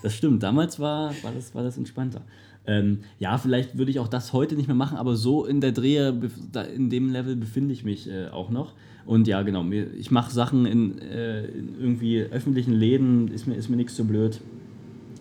Das 0.03 0.15
stimmt. 0.15 0.43
Damals 0.43 0.79
war, 0.79 1.11
war, 1.23 1.33
das, 1.33 1.53
war 1.55 1.63
das 1.63 1.75
entspannter. 1.75 2.21
Ähm, 2.65 2.99
ja, 3.19 3.37
vielleicht 3.39 3.77
würde 3.77 3.91
ich 3.91 3.99
auch 3.99 4.07
das 4.07 4.31
heute 4.31 4.55
nicht 4.55 4.67
mehr 4.67 4.75
machen, 4.75 4.95
aber 4.95 5.15
so 5.15 5.43
in 5.43 5.59
der 5.59 5.71
Drehe, 5.71 6.17
in 6.73 6.89
dem 6.89 7.09
Level 7.09 7.35
befinde 7.35 7.73
ich 7.73 7.83
mich 7.83 8.07
äh, 8.07 8.27
auch 8.27 8.51
noch. 8.51 8.73
Und 9.05 9.27
ja, 9.27 9.41
genau, 9.41 9.63
mir, 9.63 9.91
ich 9.95 10.11
mache 10.11 10.31
Sachen 10.31 10.65
in, 10.65 10.99
äh, 10.99 11.45
in 11.45 11.75
irgendwie 11.79 12.21
öffentlichen 12.21 12.73
Läden, 12.73 13.27
ist 13.29 13.47
mir, 13.47 13.55
ist 13.55 13.69
mir 13.69 13.75
nichts 13.75 13.97
so 13.97 14.05
blöd. 14.05 14.39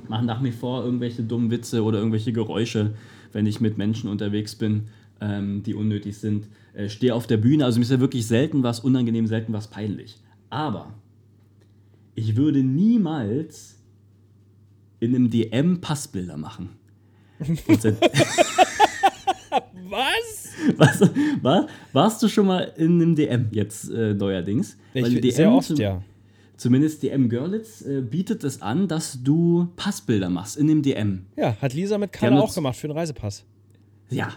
Mache 0.08 0.24
nach 0.24 0.40
mir 0.40 0.52
vor 0.52 0.84
irgendwelche 0.84 1.22
dummen 1.22 1.50
Witze 1.50 1.82
oder 1.82 1.98
irgendwelche 1.98 2.32
Geräusche, 2.32 2.94
wenn 3.32 3.46
ich 3.46 3.60
mit 3.60 3.78
Menschen 3.78 4.08
unterwegs 4.10 4.54
bin, 4.54 4.84
ähm, 5.20 5.62
die 5.62 5.74
unnötig 5.74 6.16
sind. 6.18 6.48
Äh, 6.74 6.88
Stehe 6.88 7.14
auf 7.14 7.26
der 7.26 7.36
Bühne, 7.38 7.64
also 7.64 7.78
mir 7.78 7.84
ist 7.84 7.90
ja 7.90 8.00
wirklich 8.00 8.26
selten 8.26 8.62
was 8.62 8.80
unangenehm, 8.80 9.26
selten 9.26 9.52
was 9.52 9.68
peinlich. 9.68 10.18
Aber 10.50 10.92
ich 12.14 12.36
würde 12.36 12.62
niemals 12.62 13.76
in 15.00 15.14
einem 15.14 15.30
DM 15.30 15.80
Passbilder 15.80 16.36
machen. 16.36 16.70
Was? 19.88 20.48
was, 20.76 21.10
war, 21.42 21.66
warst 21.92 22.22
du 22.22 22.28
schon 22.28 22.46
mal 22.46 22.72
in 22.76 23.00
einem 23.00 23.14
DM 23.14 23.48
jetzt 23.52 23.88
äh, 23.90 24.14
neuerdings? 24.14 24.76
Weil 24.94 25.16
Ich, 25.24 25.34
sehr 25.34 25.52
oft, 25.52 25.68
zum- 25.68 25.76
ja. 25.76 26.02
Zumindest 26.56 27.02
DM 27.02 27.28
Görlitz 27.28 27.82
äh, 27.82 28.00
bietet 28.00 28.42
es 28.42 28.62
an, 28.62 28.88
dass 28.88 29.22
du 29.22 29.68
Passbilder 29.76 30.30
machst 30.30 30.56
in 30.56 30.66
dem 30.68 30.82
DM. 30.82 31.26
Ja, 31.36 31.56
hat 31.60 31.74
Lisa 31.74 31.98
mit 31.98 32.12
Kalle 32.12 32.40
auch 32.40 32.54
gemacht 32.54 32.76
für 32.76 32.88
den 32.88 32.96
Reisepass. 32.96 33.44
Ja. 34.10 34.28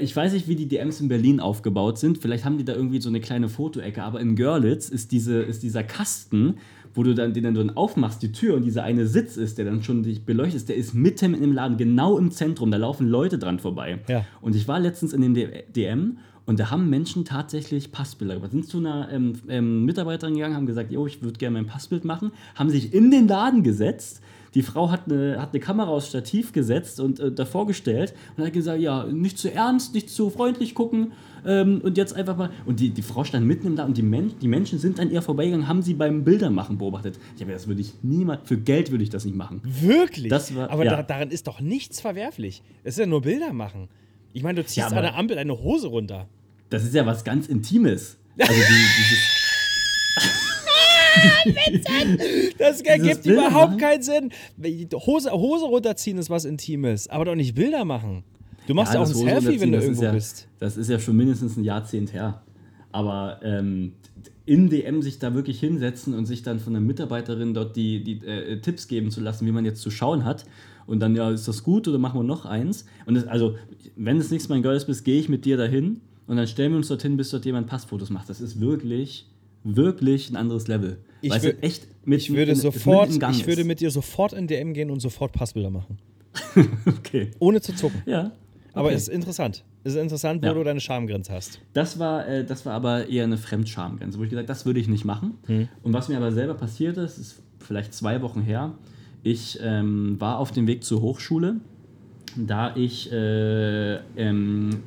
Ich 0.00 0.14
weiß 0.14 0.34
nicht, 0.34 0.48
wie 0.48 0.56
die 0.56 0.68
DMs 0.68 1.00
in 1.00 1.08
Berlin 1.08 1.40
aufgebaut 1.40 1.98
sind. 1.98 2.18
Vielleicht 2.18 2.44
haben 2.44 2.58
die 2.58 2.64
da 2.64 2.74
irgendwie 2.74 3.00
so 3.00 3.08
eine 3.08 3.20
kleine 3.20 3.48
Fotoecke, 3.48 4.02
aber 4.02 4.20
in 4.20 4.36
Görlitz 4.36 4.90
ist, 4.90 5.12
diese, 5.12 5.40
ist 5.40 5.62
dieser 5.62 5.82
Kasten, 5.82 6.56
wo 6.92 7.02
du 7.02 7.14
dann, 7.14 7.32
den 7.32 7.54
dann, 7.54 7.70
aufmachst, 7.70 8.22
die 8.22 8.32
Tür 8.32 8.56
und 8.56 8.64
dieser 8.64 8.82
eine 8.82 9.06
Sitz 9.06 9.36
ist, 9.36 9.56
der 9.56 9.64
dann 9.64 9.82
schon 9.82 10.02
dich 10.02 10.24
beleuchtet 10.24 10.56
ist, 10.56 10.68
der 10.68 10.76
ist 10.76 10.94
mitten 10.94 11.34
im 11.34 11.52
Laden, 11.52 11.76
genau 11.76 12.18
im 12.18 12.30
Zentrum. 12.30 12.70
Da 12.70 12.76
laufen 12.76 13.06
Leute 13.06 13.38
dran 13.38 13.58
vorbei. 13.58 14.00
Ja. 14.08 14.26
Und 14.40 14.56
ich 14.56 14.68
war 14.68 14.78
letztens 14.78 15.12
in 15.12 15.22
dem 15.22 15.34
DM 15.34 16.18
und 16.46 16.60
da 16.60 16.70
haben 16.70 16.88
Menschen 16.88 17.24
tatsächlich 17.24 17.90
Passbilder 17.92 18.34
gemacht. 18.36 18.52
Sind 18.52 18.66
zu 18.68 18.78
einer 18.78 19.08
ähm, 19.12 19.32
ähm, 19.48 19.84
Mitarbeiterin 19.84 20.34
gegangen, 20.34 20.54
haben 20.54 20.66
gesagt, 20.66 20.92
jo, 20.92 21.06
ich 21.06 21.20
würde 21.22 21.38
gerne 21.38 21.54
mein 21.54 21.66
Passbild 21.66 22.04
machen, 22.04 22.30
haben 22.54 22.70
sich 22.70 22.94
in 22.94 23.10
den 23.10 23.26
Laden 23.28 23.62
gesetzt. 23.62 24.20
Die 24.54 24.62
Frau 24.62 24.90
hat 24.90 25.10
eine, 25.10 25.38
hat 25.42 25.50
eine 25.52 25.60
Kamera 25.60 25.88
aufs 25.90 26.08
Stativ 26.08 26.52
gesetzt 26.52 26.98
und 27.00 27.20
äh, 27.20 27.30
davor 27.30 27.66
gestellt 27.66 28.14
und 28.36 28.44
hat 28.44 28.52
gesagt, 28.54 28.80
ja, 28.80 29.04
nicht 29.04 29.38
zu 29.38 29.52
ernst, 29.52 29.92
nicht 29.92 30.08
zu 30.08 30.30
freundlich 30.30 30.74
gucken 30.74 31.12
ähm, 31.44 31.80
und 31.82 31.98
jetzt 31.98 32.14
einfach 32.14 32.36
mal. 32.38 32.50
Und 32.64 32.80
die, 32.80 32.88
die 32.90 33.02
Frau 33.02 33.22
stand 33.24 33.46
mitten 33.46 33.66
im 33.66 33.76
Laden 33.76 33.88
und 33.88 33.98
die, 33.98 34.02
Men 34.02 34.32
die 34.40 34.48
Menschen 34.48 34.78
sind 34.78 34.98
an 34.98 35.10
ihr 35.10 35.20
vorbeigegangen, 35.20 35.68
haben 35.68 35.82
sie 35.82 35.92
beim 35.92 36.24
Bildermachen 36.24 36.78
beobachtet. 36.78 37.18
Ich 37.34 37.42
habe 37.42 37.52
das 37.52 37.66
würde 37.66 37.82
ich 37.82 37.92
niemals, 38.02 38.40
für 38.48 38.56
Geld 38.56 38.90
würde 38.92 39.04
ich 39.04 39.10
das 39.10 39.26
nicht 39.26 39.36
machen. 39.36 39.60
Wirklich? 39.62 40.28
Das 40.28 40.54
war- 40.54 40.70
aber 40.70 40.84
ja. 40.86 40.96
da, 40.96 41.02
daran 41.02 41.30
ist 41.30 41.48
doch 41.48 41.60
nichts 41.60 42.00
verwerflich. 42.00 42.62
Es 42.82 42.94
ist 42.94 43.00
ja 43.00 43.06
nur 43.06 43.22
Bilder 43.22 43.52
machen. 43.52 43.88
Ich 44.32 44.42
meine, 44.42 44.56
du 44.60 44.64
ziehst 44.64 44.76
Ja, 44.78 44.86
an 44.96 45.02
der 45.02 45.16
Ampel 45.16 45.36
eine 45.38 45.58
Hose 45.58 45.88
runter. 45.88 46.28
Das 46.70 46.84
ist 46.84 46.94
ja 46.94 47.06
was 47.06 47.24
ganz 47.24 47.48
Intimes. 47.48 48.16
Also 48.38 48.52
die, 48.52 48.84
dieses. 48.98 49.18
Das 52.58 52.80
ergibt 52.82 53.22
Bilder 53.22 53.48
überhaupt 53.48 53.72
machen? 53.72 53.78
keinen 53.78 54.02
Sinn. 54.02 54.30
Hose, 54.94 55.30
Hose 55.30 55.64
runterziehen 55.64 56.18
ist 56.18 56.28
was 56.28 56.44
Intimes, 56.44 57.08
aber 57.08 57.24
doch 57.24 57.34
nicht 57.34 57.54
Bilder 57.54 57.84
machen. 57.84 58.24
Du 58.66 58.74
machst 58.74 58.94
ja, 58.94 59.00
auch 59.00 59.06
ein 59.06 59.12
das 59.12 59.20
Selfie, 59.20 59.60
wenn 59.60 59.72
du 59.72 59.78
irgendwo 59.78 60.02
ja, 60.02 60.12
bist. 60.12 60.48
Das 60.58 60.76
ist 60.76 60.90
ja 60.90 60.98
schon 60.98 61.16
mindestens 61.16 61.56
ein 61.56 61.64
Jahrzehnt 61.64 62.12
her. 62.12 62.42
Aber 62.92 63.40
ähm, 63.42 63.92
in 64.44 64.68
DM 64.68 65.02
sich 65.02 65.18
da 65.18 65.34
wirklich 65.34 65.60
hinsetzen 65.60 66.14
und 66.14 66.26
sich 66.26 66.42
dann 66.42 66.60
von 66.60 66.72
der 66.72 66.82
Mitarbeiterin 66.82 67.54
dort 67.54 67.76
die, 67.76 68.02
die 68.02 68.26
äh, 68.26 68.60
Tipps 68.60 68.88
geben 68.88 69.10
zu 69.10 69.20
lassen, 69.20 69.46
wie 69.46 69.52
man 69.52 69.64
jetzt 69.64 69.80
zu 69.80 69.90
schauen 69.90 70.24
hat. 70.24 70.44
Und 70.86 71.00
dann, 71.00 71.16
ja, 71.16 71.30
ist 71.30 71.48
das 71.48 71.62
gut 71.62 71.88
oder 71.88 71.98
machen 71.98 72.20
wir 72.20 72.24
noch 72.24 72.44
eins? 72.44 72.84
Und 73.06 73.14
das, 73.14 73.26
also, 73.26 73.56
wenn 73.96 74.18
es 74.18 74.30
nächstes 74.30 74.48
Mal 74.48 74.56
in 74.56 74.62
Girls 74.62 74.84
bist, 74.84 75.04
gehe 75.04 75.18
ich 75.18 75.28
mit 75.28 75.44
dir 75.44 75.56
dahin 75.56 76.00
und 76.26 76.36
dann 76.36 76.46
stellen 76.46 76.72
wir 76.72 76.76
uns 76.78 76.88
dorthin, 76.88 77.16
bis 77.16 77.30
dort 77.30 77.44
jemand 77.44 77.66
Passfotos 77.66 78.10
macht. 78.10 78.28
Das 78.28 78.40
ist 78.40 78.60
wirklich, 78.60 79.26
wirklich 79.64 80.30
ein 80.30 80.36
anderes 80.36 80.68
Level. 80.68 80.98
Ich 81.22 81.30
Weil 81.30 81.38
es 81.38 81.62
echt 81.62 81.88
mit, 82.04 82.20
Ich 82.20 82.30
würde 82.30 82.52
in- 82.52 82.56
sofort, 82.56 83.10
ich 83.10 83.46
würde 83.46 83.64
mit 83.64 83.80
dir 83.80 83.90
sofort 83.90 84.32
in 84.32 84.46
DM 84.46 84.74
gehen 84.74 84.90
und 84.90 85.00
sofort 85.00 85.32
Passbilder 85.32 85.70
machen. 85.70 85.98
Okay. 86.86 87.30
Ohne 87.38 87.60
zu 87.60 87.74
zucken. 87.74 88.02
Ja. 88.06 88.32
Aber 88.72 88.86
okay. 88.88 88.96
es 88.96 89.02
ist 89.02 89.08
interessant. 89.08 89.64
Es 89.84 89.94
ist 89.94 90.00
interessant, 90.00 90.42
wo 90.42 90.46
Ja. 90.46 90.52
du 90.54 90.62
deine 90.64 90.80
Schamgrenze 90.80 91.32
hast. 91.32 91.60
Das 91.72 91.98
war, 91.98 92.28
äh, 92.28 92.44
das 92.44 92.66
war 92.66 92.74
aber 92.74 93.08
eher 93.08 93.24
eine 93.24 93.38
Fremdschamgrenze, 93.38 94.18
wo 94.18 94.24
ich 94.24 94.30
gesagt 94.30 94.50
das 94.50 94.66
würde 94.66 94.80
ich 94.80 94.88
nicht 94.88 95.04
machen. 95.04 95.34
Und 95.82 95.92
was 95.92 96.08
mir 96.08 96.16
aber 96.18 96.32
selber 96.32 96.54
passiert 96.54 96.96
ist, 96.98 97.16
ist 97.18 97.42
vielleicht 97.60 97.94
zwei 97.94 98.20
Wochen 98.20 98.42
her. 98.42 98.74
Ich 99.22 99.58
ähm, 99.62 100.16
war 100.20 100.38
auf 100.38 100.52
dem 100.52 100.66
Weg 100.66 100.84
zur 100.84 101.00
Hochschule, 101.00 101.56
da 102.36 102.76
ich 102.76 103.10
äh, 103.12 103.94
ähm, 104.16 104.82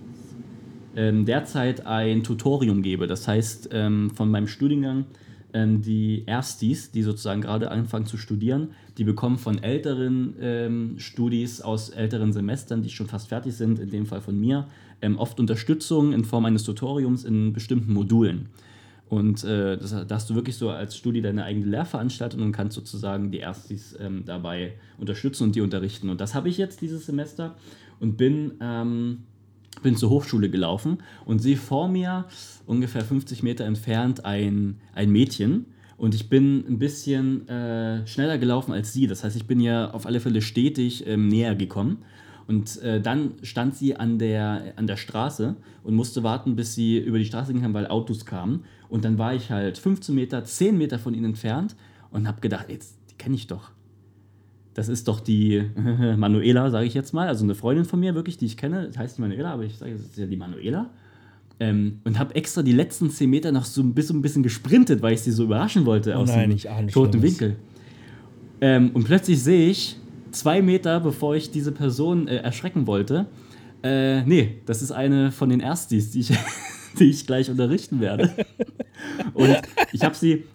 derzeit 0.95 1.85
ein 1.85 2.23
Tutorium 2.23 2.81
gebe. 2.81 3.05
Das 3.05 3.27
heißt, 3.27 3.69
ähm, 3.71 4.09
von 4.09 4.31
meinem 4.31 4.47
Studiengang 4.47 5.05
ähm, 5.53 5.81
die 5.81 6.23
Erstis, 6.25 6.91
die 6.91 7.03
sozusagen 7.03 7.41
gerade 7.41 7.71
anfangen 7.71 8.05
zu 8.05 8.17
studieren, 8.17 8.69
die 8.97 9.03
bekommen 9.03 9.37
von 9.37 9.61
älteren 9.61 10.35
ähm, 10.39 10.95
Studis 10.99 11.61
aus 11.61 11.89
älteren 11.89 12.33
Semestern, 12.33 12.83
die 12.83 12.89
schon 12.89 13.07
fast 13.07 13.29
fertig 13.29 13.55
sind, 13.55 13.79
in 13.79 13.89
dem 13.89 14.05
Fall 14.05 14.21
von 14.21 14.39
mir, 14.39 14.67
ähm, 15.01 15.17
oft 15.17 15.39
Unterstützung 15.39 16.13
in 16.13 16.23
Form 16.23 16.45
eines 16.45 16.63
Tutoriums 16.63 17.23
in 17.23 17.53
bestimmten 17.53 17.93
Modulen. 17.93 18.49
Und 19.07 19.43
äh, 19.43 19.75
das, 19.77 19.89
da 19.89 20.15
hast 20.15 20.29
du 20.29 20.35
wirklich 20.35 20.55
so 20.55 20.69
als 20.69 20.95
Studi 20.95 21.21
deine 21.21 21.43
eigene 21.43 21.65
Lehrveranstaltung 21.65 22.41
und 22.43 22.51
kannst 22.51 22.75
sozusagen 22.75 23.31
die 23.31 23.39
Erstis 23.39 23.97
ähm, 23.99 24.23
dabei 24.25 24.73
unterstützen 24.99 25.45
und 25.45 25.55
die 25.55 25.61
unterrichten. 25.61 26.09
Und 26.09 26.21
das 26.21 26.35
habe 26.35 26.47
ich 26.47 26.59
jetzt 26.59 26.81
dieses 26.81 27.07
Semester 27.07 27.55
und 27.99 28.17
bin, 28.17 28.53
ähm, 28.61 29.23
bin 29.81 29.95
zur 29.95 30.09
Hochschule 30.09 30.49
gelaufen 30.49 30.99
und 31.25 31.39
sehe 31.39 31.57
vor 31.57 31.87
mir 31.87 32.25
ungefähr 32.65 33.03
50 33.03 33.43
Meter 33.43 33.65
entfernt 33.65 34.25
ein, 34.25 34.77
ein 34.93 35.11
Mädchen. 35.11 35.65
Und 35.97 36.15
ich 36.15 36.29
bin 36.29 36.63
ein 36.67 36.79
bisschen 36.79 37.47
äh, 37.49 38.07
schneller 38.07 38.37
gelaufen 38.37 38.71
als 38.71 38.93
sie. 38.93 39.07
Das 39.07 39.23
heißt, 39.23 39.35
ich 39.35 39.47
bin 39.47 39.59
ja 39.59 39.91
auf 39.91 40.05
alle 40.05 40.19
Fälle 40.19 40.41
stetig 40.41 41.05
ähm, 41.07 41.27
näher 41.27 41.55
gekommen. 41.55 41.99
Und 42.47 42.81
äh, 42.81 42.99
dann 42.99 43.33
stand 43.43 43.75
sie 43.75 43.95
an 43.95 44.17
der, 44.17 44.73
an 44.75 44.87
der 44.87 44.97
Straße 44.97 45.55
und 45.83 45.95
musste 45.95 46.23
warten, 46.23 46.55
bis 46.55 46.73
sie 46.73 46.97
über 46.97 47.19
die 47.19 47.25
Straße 47.25 47.53
ging, 47.53 47.73
weil 47.73 47.85
Autos 47.87 48.25
kamen. 48.25 48.63
Und 48.87 49.05
dann 49.05 49.17
war 49.17 49.35
ich 49.35 49.51
halt 49.51 49.77
15 49.77 50.15
Meter, 50.15 50.43
10 50.43 50.77
Meter 50.77 50.97
von 50.97 51.13
ihnen 51.13 51.25
entfernt 51.25 51.75
und 52.11 52.27
habe 52.27 52.41
gedacht, 52.41 52.69
jetzt, 52.69 52.95
kenne 53.19 53.35
ich 53.35 53.45
doch. 53.45 53.71
Das 54.79 54.87
ist 54.87 55.09
doch 55.09 55.19
die 55.19 55.61
Manuela, 56.17 56.71
sage 56.71 56.85
ich 56.87 56.93
jetzt 56.93 57.13
mal. 57.13 57.27
Also 57.27 57.43
eine 57.43 57.53
Freundin 57.53 57.83
von 57.83 57.99
mir, 57.99 58.15
wirklich, 58.15 58.37
die 58.37 58.45
ich 58.45 58.55
kenne. 58.55 58.87
Das 58.87 58.97
heißt 58.97 59.17
die 59.17 59.21
Manuela, 59.21 59.51
aber 59.51 59.63
ich 59.63 59.75
sage, 59.77 59.91
das 59.91 60.03
ist 60.03 60.17
ja 60.17 60.25
die 60.25 60.37
Manuela. 60.37 60.89
Ähm, 61.59 61.99
und 62.05 62.17
habe 62.17 62.33
extra 62.35 62.61
die 62.61 62.71
letzten 62.71 63.09
10 63.09 63.29
Meter 63.29 63.51
noch 63.51 63.65
so 63.65 63.81
ein 63.81 63.93
bisschen, 63.93 64.19
ein 64.19 64.21
bisschen 64.21 64.41
gesprintet, 64.41 65.01
weil 65.01 65.15
ich 65.15 65.19
sie 65.19 65.31
so 65.31 65.43
überraschen 65.43 65.85
wollte 65.85 66.13
Oh 66.13 66.19
aus 66.19 66.29
nein, 66.29 66.49
dem 66.57 66.87
toten. 66.87 67.21
Winkel. 67.21 67.57
Ähm, 68.61 68.91
und 68.93 69.03
plötzlich 69.03 69.43
sehe 69.43 69.69
ich, 69.69 69.97
zwei 70.31 70.61
Meter 70.61 71.01
bevor 71.01 71.35
ich 71.35 71.51
diese 71.51 71.73
Person 71.73 72.29
äh, 72.29 72.37
erschrecken 72.37 72.87
wollte, 72.87 73.25
äh, 73.83 74.23
nee, 74.23 74.59
das 74.65 74.81
ist 74.81 74.93
eine 74.93 75.33
von 75.33 75.49
den 75.49 75.59
Erstis, 75.59 76.11
die 76.11 76.21
ich, 76.21 76.31
die 76.99 77.09
ich 77.09 77.27
gleich 77.27 77.49
unterrichten 77.49 77.99
werde. 77.99 78.33
Und 79.33 79.57
ich 79.91 80.05
habe 80.05 80.15
sie, 80.15 80.45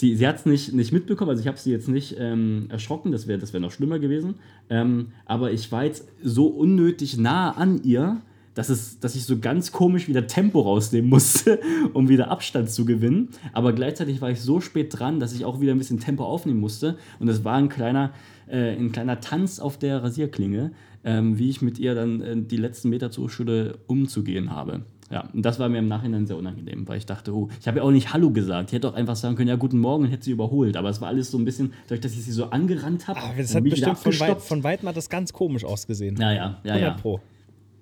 sie, 0.00 0.16
sie 0.16 0.26
hat 0.26 0.36
es 0.36 0.46
nicht, 0.46 0.72
nicht 0.72 0.92
mitbekommen, 0.92 1.30
also 1.30 1.40
ich 1.42 1.46
habe 1.46 1.58
sie 1.58 1.70
jetzt 1.70 1.88
nicht 1.88 2.16
ähm, 2.18 2.66
erschrocken, 2.70 3.12
das 3.12 3.26
wäre 3.26 3.38
das 3.38 3.52
wär 3.52 3.60
noch 3.60 3.70
schlimmer 3.70 3.98
gewesen. 3.98 4.36
Ähm, 4.68 5.08
aber 5.26 5.52
ich 5.52 5.70
war 5.70 5.84
jetzt 5.84 6.08
so 6.22 6.46
unnötig 6.46 7.18
nah 7.18 7.52
an 7.52 7.82
ihr, 7.84 8.22
dass, 8.54 8.68
es, 8.68 8.98
dass 8.98 9.14
ich 9.14 9.24
so 9.24 9.38
ganz 9.38 9.70
komisch 9.70 10.08
wieder 10.08 10.26
Tempo 10.26 10.60
rausnehmen 10.60 11.08
musste, 11.08 11.60
um 11.92 12.08
wieder 12.08 12.30
Abstand 12.30 12.70
zu 12.70 12.84
gewinnen. 12.84 13.28
Aber 13.52 13.72
gleichzeitig 13.72 14.20
war 14.20 14.30
ich 14.30 14.40
so 14.40 14.60
spät 14.60 14.98
dran, 14.98 15.20
dass 15.20 15.32
ich 15.32 15.44
auch 15.44 15.60
wieder 15.60 15.72
ein 15.72 15.78
bisschen 15.78 16.00
Tempo 16.00 16.24
aufnehmen 16.24 16.60
musste. 16.60 16.96
Und 17.20 17.28
es 17.28 17.44
war 17.44 17.56
ein 17.56 17.68
kleiner, 17.68 18.12
äh, 18.48 18.74
ein 18.74 18.92
kleiner 18.92 19.20
Tanz 19.20 19.60
auf 19.60 19.78
der 19.78 20.02
Rasierklinge, 20.02 20.72
ähm, 21.04 21.38
wie 21.38 21.50
ich 21.50 21.62
mit 21.62 21.78
ihr 21.78 21.94
dann 21.94 22.20
äh, 22.22 22.36
die 22.36 22.56
letzten 22.56 22.88
Meter 22.88 23.10
zur 23.10 23.30
Schule 23.30 23.78
umzugehen 23.86 24.50
habe. 24.50 24.82
Ja, 25.10 25.28
und 25.32 25.44
das 25.44 25.58
war 25.58 25.68
mir 25.68 25.78
im 25.78 25.88
Nachhinein 25.88 26.24
sehr 26.26 26.36
unangenehm, 26.36 26.86
weil 26.86 26.98
ich 26.98 27.04
dachte, 27.04 27.34
oh, 27.34 27.48
ich 27.58 27.66
habe 27.66 27.78
ja 27.78 27.82
auch 27.82 27.90
nicht 27.90 28.12
Hallo 28.12 28.30
gesagt. 28.30 28.70
Ich 28.70 28.76
hätte 28.76 28.88
auch 28.88 28.94
einfach 28.94 29.16
sagen 29.16 29.34
können, 29.34 29.48
ja, 29.48 29.56
guten 29.56 29.78
Morgen 29.78 30.04
und 30.04 30.10
hätte 30.10 30.24
sie 30.24 30.30
überholt. 30.30 30.76
Aber 30.76 30.88
es 30.88 31.00
war 31.00 31.08
alles 31.08 31.32
so 31.32 31.38
ein 31.38 31.44
bisschen, 31.44 31.72
dadurch, 31.88 32.00
dass 32.00 32.12
ich 32.12 32.24
sie 32.24 32.30
so 32.30 32.46
angerannt 32.46 33.08
habe. 33.08 33.18
Ah, 33.18 33.32
das 33.36 33.52
hat 33.52 33.64
bestimmt 33.64 33.98
von, 33.98 34.20
weit, 34.20 34.40
von 34.40 34.62
weitem 34.62 34.88
hat 34.88 34.96
das 34.96 35.10
ganz 35.10 35.32
komisch 35.32 35.64
ausgesehen. 35.64 36.16
Ja, 36.16 36.32
ja, 36.32 36.60
ja. 36.62 36.76
ja. 36.76 36.90
Pro. 36.92 37.20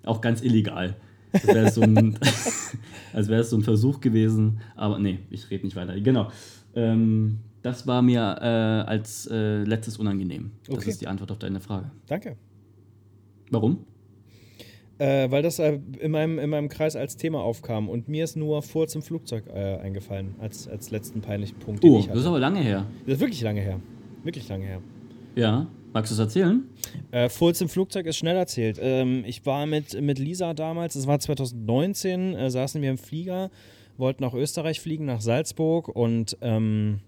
Auch 0.03 0.21
ganz 0.21 0.41
illegal. 0.41 0.95
Als 1.31 1.47
wäre 1.47 1.67
es 1.67 1.75
so, 1.75 1.81
ein, 1.81 2.17
wär 3.13 3.43
so 3.43 3.57
ein 3.57 3.61
Versuch 3.61 4.01
gewesen. 4.01 4.61
Aber 4.75 4.97
nee, 4.97 5.19
ich 5.29 5.51
rede 5.51 5.65
nicht 5.65 5.75
weiter. 5.75 5.99
Genau. 5.99 6.31
Ähm, 6.73 7.41
das 7.61 7.85
war 7.85 8.01
mir 8.01 8.21
äh, 8.41 8.89
als 8.89 9.27
äh, 9.27 9.63
letztes 9.63 9.97
unangenehm. 9.97 10.51
Das 10.65 10.77
okay. 10.77 10.89
ist 10.89 11.01
die 11.01 11.07
Antwort 11.07 11.31
auf 11.31 11.37
deine 11.37 11.59
Frage. 11.59 11.91
Danke. 12.07 12.37
Warum? 13.51 13.85
Äh, 14.99 15.31
weil 15.31 15.41
das 15.41 15.59
äh, 15.59 15.79
in, 15.99 16.11
meinem, 16.11 16.39
in 16.39 16.49
meinem 16.49 16.67
Kreis 16.67 16.97
als 16.97 17.15
Thema 17.15 17.41
aufkam 17.41 17.87
und 17.87 18.09
mir 18.09 18.25
ist 18.25 18.35
nur 18.35 18.61
Furz 18.61 18.95
im 18.95 19.01
Flugzeug 19.01 19.45
äh, 19.47 19.77
eingefallen 19.77 20.35
als, 20.39 20.67
als 20.67 20.91
letzten 20.91 21.21
peinlichen 21.21 21.57
Punkt. 21.57 21.83
Oh, 21.85 22.03
das 22.05 22.19
ist 22.19 22.25
aber 22.25 22.39
lange 22.39 22.59
her. 22.59 22.85
Das 23.05 23.15
ist 23.15 23.21
wirklich 23.21 23.41
lange 23.41 23.61
her. 23.61 23.79
Wirklich 24.23 24.49
lange 24.49 24.65
her. 24.65 24.81
Ja. 25.35 25.67
Magst 25.93 26.11
du 26.11 26.15
es 26.15 26.19
erzählen? 26.19 26.63
Äh, 27.11 27.29
Furz 27.29 27.61
im 27.61 27.69
Flugzeug 27.69 28.05
ist 28.07 28.17
schnell 28.17 28.35
erzählt. 28.35 28.77
Ähm, 28.81 29.23
ich 29.25 29.45
war 29.45 29.65
mit, 29.65 29.99
mit 30.01 30.19
Lisa 30.19 30.53
damals, 30.53 30.95
es 30.95 31.07
war 31.07 31.19
2019, 31.19 32.35
äh, 32.35 32.51
saßen 32.51 32.81
wir 32.81 32.91
im 32.91 32.97
Flieger, 32.97 33.49
wollten 33.97 34.23
nach 34.23 34.33
Österreich 34.33 34.81
fliegen, 34.81 35.05
nach 35.05 35.21
Salzburg 35.21 35.87
und 35.87 36.37
ähm, 36.41 36.99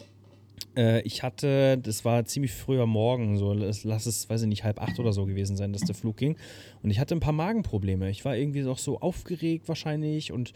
äh, 0.75 1.01
ich 1.01 1.23
hatte, 1.23 1.77
das 1.77 2.05
war 2.05 2.25
ziemlich 2.25 2.53
früher 2.53 2.85
Morgen, 2.85 3.37
so 3.37 3.53
lass 3.53 4.05
es, 4.05 4.29
weiß 4.29 4.43
ich 4.43 4.47
nicht, 4.47 4.63
halb 4.63 4.81
acht 4.81 4.99
oder 4.99 5.13
so 5.13 5.25
gewesen 5.25 5.57
sein, 5.57 5.73
dass 5.73 5.81
der 5.81 5.95
Flug 5.95 6.17
ging. 6.17 6.37
Und 6.81 6.91
ich 6.91 6.99
hatte 6.99 7.15
ein 7.15 7.19
paar 7.19 7.33
Magenprobleme. 7.33 8.09
Ich 8.09 8.23
war 8.25 8.35
irgendwie 8.35 8.65
auch 8.65 8.77
so 8.77 8.99
aufgeregt 8.99 9.67
wahrscheinlich 9.67 10.31
und 10.31 10.53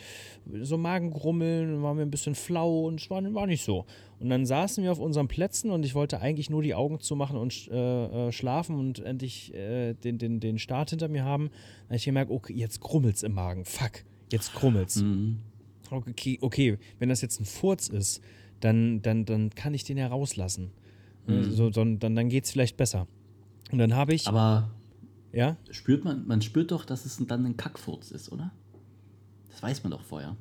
so 0.62 0.78
Magengrummeln, 0.78 1.84
war 1.84 1.94
mir 1.94 2.04
ein 2.04 2.12
bisschen 2.12 2.36
flau 2.36 2.86
und 2.88 3.02
es 3.02 3.10
war, 3.10 3.22
war 3.34 3.48
nicht 3.48 3.64
so. 3.64 3.86
Und 4.20 4.30
dann 4.30 4.46
saßen 4.46 4.84
wir 4.84 4.92
auf 4.92 5.00
unseren 5.00 5.28
Plätzen 5.28 5.72
und 5.72 5.86
ich 5.86 5.96
wollte 5.96 6.22
eigentlich 6.22 6.50
nur 6.50 6.64
die 6.64 6.74
Augen 6.74 7.00
zumachen 7.00 7.38
und 7.38 7.70
äh, 7.70 8.28
äh, 8.28 8.32
schlafen 8.32 8.78
und 8.80 9.00
endlich 9.00 9.54
äh, 9.54 9.94
den, 9.94 10.18
den, 10.18 10.40
den 10.40 10.58
Start 10.58 10.92
hinter 10.92 11.10
mir 11.10 11.26
haben. 11.26 11.50
Dann 11.50 11.90
habe 11.90 11.96
ich 11.98 12.06
gemerkt, 12.06 12.32
okay, 12.32 12.54
jetzt 12.54 12.80
krummelt's 12.80 13.24
im 13.24 13.34
Magen. 13.34 13.66
Fuck, 13.66 14.04
jetzt 14.32 14.54
krummelt's. 14.54 14.98
Mhm. 14.98 15.40
Okay, 15.92 16.40
okay, 16.42 16.78
wenn 17.00 17.10
das 17.10 17.22
jetzt 17.22 17.40
ein 17.40 17.46
Furz 17.46 17.90
ist, 17.90 18.22
dann, 18.60 19.02
dann, 19.02 19.26
dann 19.26 19.50
kann 19.52 19.74
ich 19.74 19.84
den 19.84 19.98
ja 19.98 20.08
rauslassen. 20.08 20.72
Mhm. 21.28 21.52
So, 21.52 21.70
dann, 21.70 22.00
dann, 22.00 22.30
geht 22.30 22.46
es 22.46 22.52
vielleicht 22.52 22.78
besser. 22.78 23.08
Und 23.72 23.80
dann 23.80 23.96
habe 23.96 24.14
ich. 24.14 24.28
Aber 24.28 24.72
ja? 25.32 25.58
spürt 25.72 26.04
man, 26.04 26.26
man 26.28 26.42
spürt 26.42 26.72
doch, 26.72 26.86
dass 26.86 27.06
es 27.06 27.18
dann 27.26 27.46
ein 27.46 27.58
Kackfurz 27.58 28.12
ist, 28.12 28.32
oder? 28.32 28.52
Das 29.50 29.64
weiß 29.64 29.84
man 29.84 29.92
doch 29.92 30.04
vorher. 30.04 30.36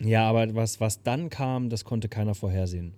Ja, 0.00 0.28
aber 0.28 0.54
was, 0.54 0.80
was 0.80 1.02
dann 1.02 1.28
kam, 1.30 1.68
das 1.68 1.84
konnte 1.84 2.08
keiner 2.08 2.34
vorhersehen. 2.34 2.94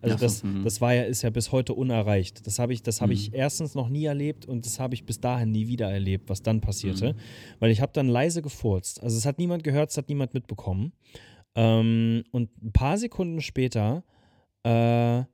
Also 0.00 0.14
ja, 0.14 0.20
das, 0.20 0.44
mhm. 0.44 0.62
das 0.64 0.80
war 0.80 0.94
ja, 0.94 1.02
ist 1.02 1.22
ja 1.22 1.30
bis 1.30 1.50
heute 1.50 1.74
unerreicht. 1.74 2.46
Das 2.46 2.58
habe 2.58 2.72
ich, 2.72 2.82
das 2.82 3.00
ich 3.00 3.30
mhm. 3.30 3.36
erstens 3.36 3.74
noch 3.74 3.88
nie 3.88 4.04
erlebt 4.04 4.46
und 4.46 4.64
das 4.64 4.78
habe 4.78 4.94
ich 4.94 5.04
bis 5.04 5.20
dahin 5.20 5.50
nie 5.50 5.66
wieder 5.66 5.90
erlebt, 5.90 6.28
was 6.28 6.42
dann 6.42 6.60
passierte. 6.60 7.14
Mhm. 7.14 7.18
Weil 7.58 7.70
ich 7.70 7.80
habe 7.80 7.92
dann 7.92 8.08
leise 8.08 8.40
gefurzt. 8.40 9.02
Also 9.02 9.16
es 9.16 9.26
hat 9.26 9.38
niemand 9.38 9.64
gehört, 9.64 9.90
es 9.90 9.96
hat 9.96 10.08
niemand 10.08 10.34
mitbekommen. 10.34 10.92
Ähm, 11.58 12.22
und 12.30 12.50
ein 12.62 12.72
paar 12.72 12.96
Sekunden 12.98 13.40
später, 13.40 14.04
äh, 14.62 15.24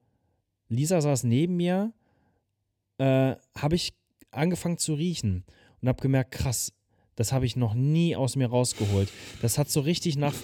Lisa 0.71 1.03
saß 1.03 1.25
neben 1.25 1.57
mir, 1.57 1.93
äh, 2.97 3.35
habe 3.55 3.75
ich 3.75 3.93
angefangen 4.31 4.79
zu 4.79 4.95
riechen 4.95 5.45
und 5.83 5.89
habe 5.89 6.01
gemerkt, 6.01 6.31
krass, 6.31 6.73
das 7.15 7.33
habe 7.33 7.45
ich 7.45 7.57
noch 7.57 7.75
nie 7.75 8.17
aus 8.17 8.37
mir 8.37 8.47
rausgeholt. 8.47 9.11
Das 9.43 9.59
hat 9.59 9.71
so 9.71 9.81
richtig 9.81 10.17
nach, 10.17 10.35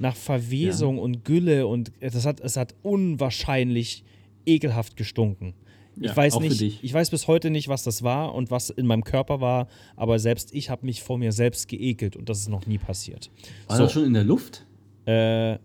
nach 0.00 0.16
Verwesung 0.16 0.96
ja. 0.96 1.02
und 1.02 1.24
Gülle 1.24 1.68
und 1.68 1.92
das 2.00 2.26
hat, 2.26 2.40
es 2.40 2.56
hat 2.56 2.74
unwahrscheinlich 2.82 4.02
ekelhaft 4.44 4.96
gestunken. 4.96 5.54
Ja, 6.00 6.10
ich 6.10 6.16
weiß 6.16 6.40
nicht, 6.40 6.82
ich 6.82 6.92
weiß 6.92 7.10
bis 7.10 7.28
heute 7.28 7.50
nicht, 7.50 7.68
was 7.68 7.84
das 7.84 8.02
war 8.02 8.34
und 8.34 8.50
was 8.50 8.70
in 8.70 8.86
meinem 8.86 9.04
Körper 9.04 9.40
war, 9.40 9.68
aber 9.94 10.18
selbst 10.18 10.52
ich 10.52 10.68
habe 10.68 10.84
mich 10.84 11.02
vor 11.02 11.16
mir 11.16 11.30
selbst 11.30 11.68
geekelt 11.68 12.16
und 12.16 12.28
das 12.28 12.38
ist 12.40 12.48
noch 12.48 12.66
nie 12.66 12.78
passiert. 12.78 13.30
War 13.68 13.76
so. 13.76 13.82
das 13.84 13.92
schon 13.92 14.04
in 14.04 14.14
der 14.14 14.24
Luft? 14.24 14.64
Äh, 15.08 15.58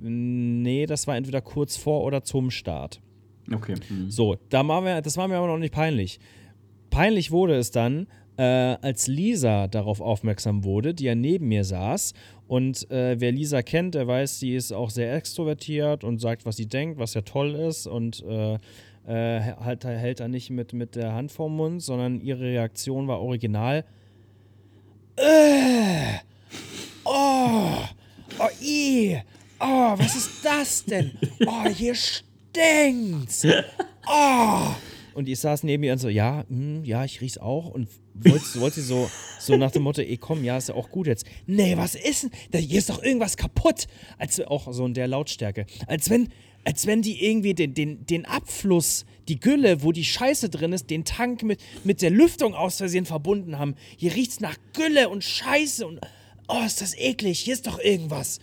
nee, 0.00 0.86
das 0.86 1.06
war 1.06 1.16
entweder 1.16 1.42
kurz 1.42 1.76
vor 1.76 2.02
oder 2.04 2.22
zum 2.22 2.50
Start. 2.50 3.00
Okay. 3.52 3.74
Mhm. 3.90 4.10
So, 4.10 4.36
da 4.48 4.66
war 4.66 4.80
mir, 4.80 5.02
das 5.02 5.18
war 5.18 5.28
mir 5.28 5.36
aber 5.36 5.48
noch 5.48 5.58
nicht 5.58 5.74
peinlich. 5.74 6.18
Peinlich 6.88 7.30
wurde 7.30 7.56
es 7.56 7.70
dann, 7.70 8.06
äh, 8.38 8.42
als 8.42 9.06
Lisa 9.06 9.66
darauf 9.66 10.00
aufmerksam 10.00 10.64
wurde, 10.64 10.94
die 10.94 11.04
ja 11.04 11.14
neben 11.14 11.48
mir 11.48 11.64
saß. 11.64 12.14
Und 12.46 12.90
äh, 12.90 13.20
wer 13.20 13.32
Lisa 13.32 13.60
kennt, 13.60 13.94
der 13.94 14.06
weiß, 14.06 14.40
sie 14.40 14.54
ist 14.54 14.72
auch 14.72 14.88
sehr 14.88 15.14
extrovertiert 15.14 16.02
und 16.02 16.18
sagt, 16.18 16.46
was 16.46 16.56
sie 16.56 16.66
denkt, 16.66 16.98
was 16.98 17.12
ja 17.12 17.20
toll 17.20 17.54
ist. 17.54 17.86
Und 17.86 18.24
äh, 18.24 18.54
äh 19.06 19.54
halt, 19.60 19.84
hält 19.84 20.20
da 20.20 20.28
nicht 20.28 20.48
mit, 20.48 20.72
mit 20.72 20.96
der 20.96 21.12
Hand 21.12 21.32
vorm 21.32 21.56
Mund, 21.56 21.82
sondern 21.82 22.22
ihre 22.22 22.44
Reaktion 22.44 23.08
war 23.08 23.20
original. 23.20 23.84
Äh, 25.16 26.20
oh, 27.04 27.84
Oh, 28.40 28.48
i. 28.62 29.18
Oh, 29.60 29.98
was 29.98 30.14
ist 30.14 30.30
das 30.44 30.84
denn? 30.84 31.18
Oh, 31.46 31.68
hier 31.68 31.94
stinkt's. 31.94 33.44
Oh. 34.06 34.68
Und 35.14 35.28
ich 35.28 35.40
saß 35.40 35.64
neben 35.64 35.82
ihr 35.82 35.92
und 35.92 35.98
so, 35.98 36.08
ja, 36.08 36.44
mh, 36.48 36.76
hm, 36.78 36.84
ja, 36.84 37.04
ich 37.04 37.20
riech's 37.20 37.38
auch. 37.38 37.66
Und 37.66 37.88
wollte, 38.14 38.60
wollte 38.60 38.80
so, 38.80 39.10
so 39.40 39.56
nach 39.56 39.72
dem 39.72 39.82
Motto, 39.82 40.00
ey, 40.00 40.16
komm, 40.16 40.44
ja, 40.44 40.56
ist 40.56 40.68
ja 40.68 40.76
auch 40.76 40.90
gut 40.90 41.08
jetzt. 41.08 41.26
Nee, 41.46 41.76
was 41.76 41.96
ist 41.96 42.22
denn? 42.22 42.30
Da, 42.52 42.58
hier 42.58 42.78
ist 42.78 42.88
doch 42.88 43.02
irgendwas 43.02 43.36
kaputt. 43.36 43.88
Als 44.18 44.40
auch 44.40 44.72
so 44.72 44.86
in 44.86 44.94
der 44.94 45.08
Lautstärke. 45.08 45.66
Als 45.88 46.08
wenn, 46.08 46.28
als 46.64 46.86
wenn 46.86 47.02
die 47.02 47.24
irgendwie 47.24 47.54
den, 47.54 47.74
den, 47.74 48.06
den 48.06 48.26
Abfluss, 48.26 49.04
die 49.26 49.40
Gülle, 49.40 49.82
wo 49.82 49.90
die 49.90 50.04
Scheiße 50.04 50.48
drin 50.48 50.72
ist, 50.72 50.88
den 50.88 51.04
Tank 51.04 51.42
mit, 51.42 51.60
mit 51.82 52.00
der 52.00 52.10
Lüftung 52.10 52.54
aus 52.54 52.76
Versehen 52.76 53.04
verbunden 53.04 53.58
haben. 53.58 53.74
Hier 53.96 54.14
riecht's 54.14 54.38
nach 54.38 54.56
Gülle 54.72 55.08
und 55.08 55.24
Scheiße 55.24 55.84
und 55.84 56.00
oh, 56.48 56.62
ist 56.64 56.80
das 56.80 56.96
eklig, 56.96 57.38
hier 57.38 57.54
ist 57.54 57.66
doch 57.66 57.78
irgendwas. 57.78 58.40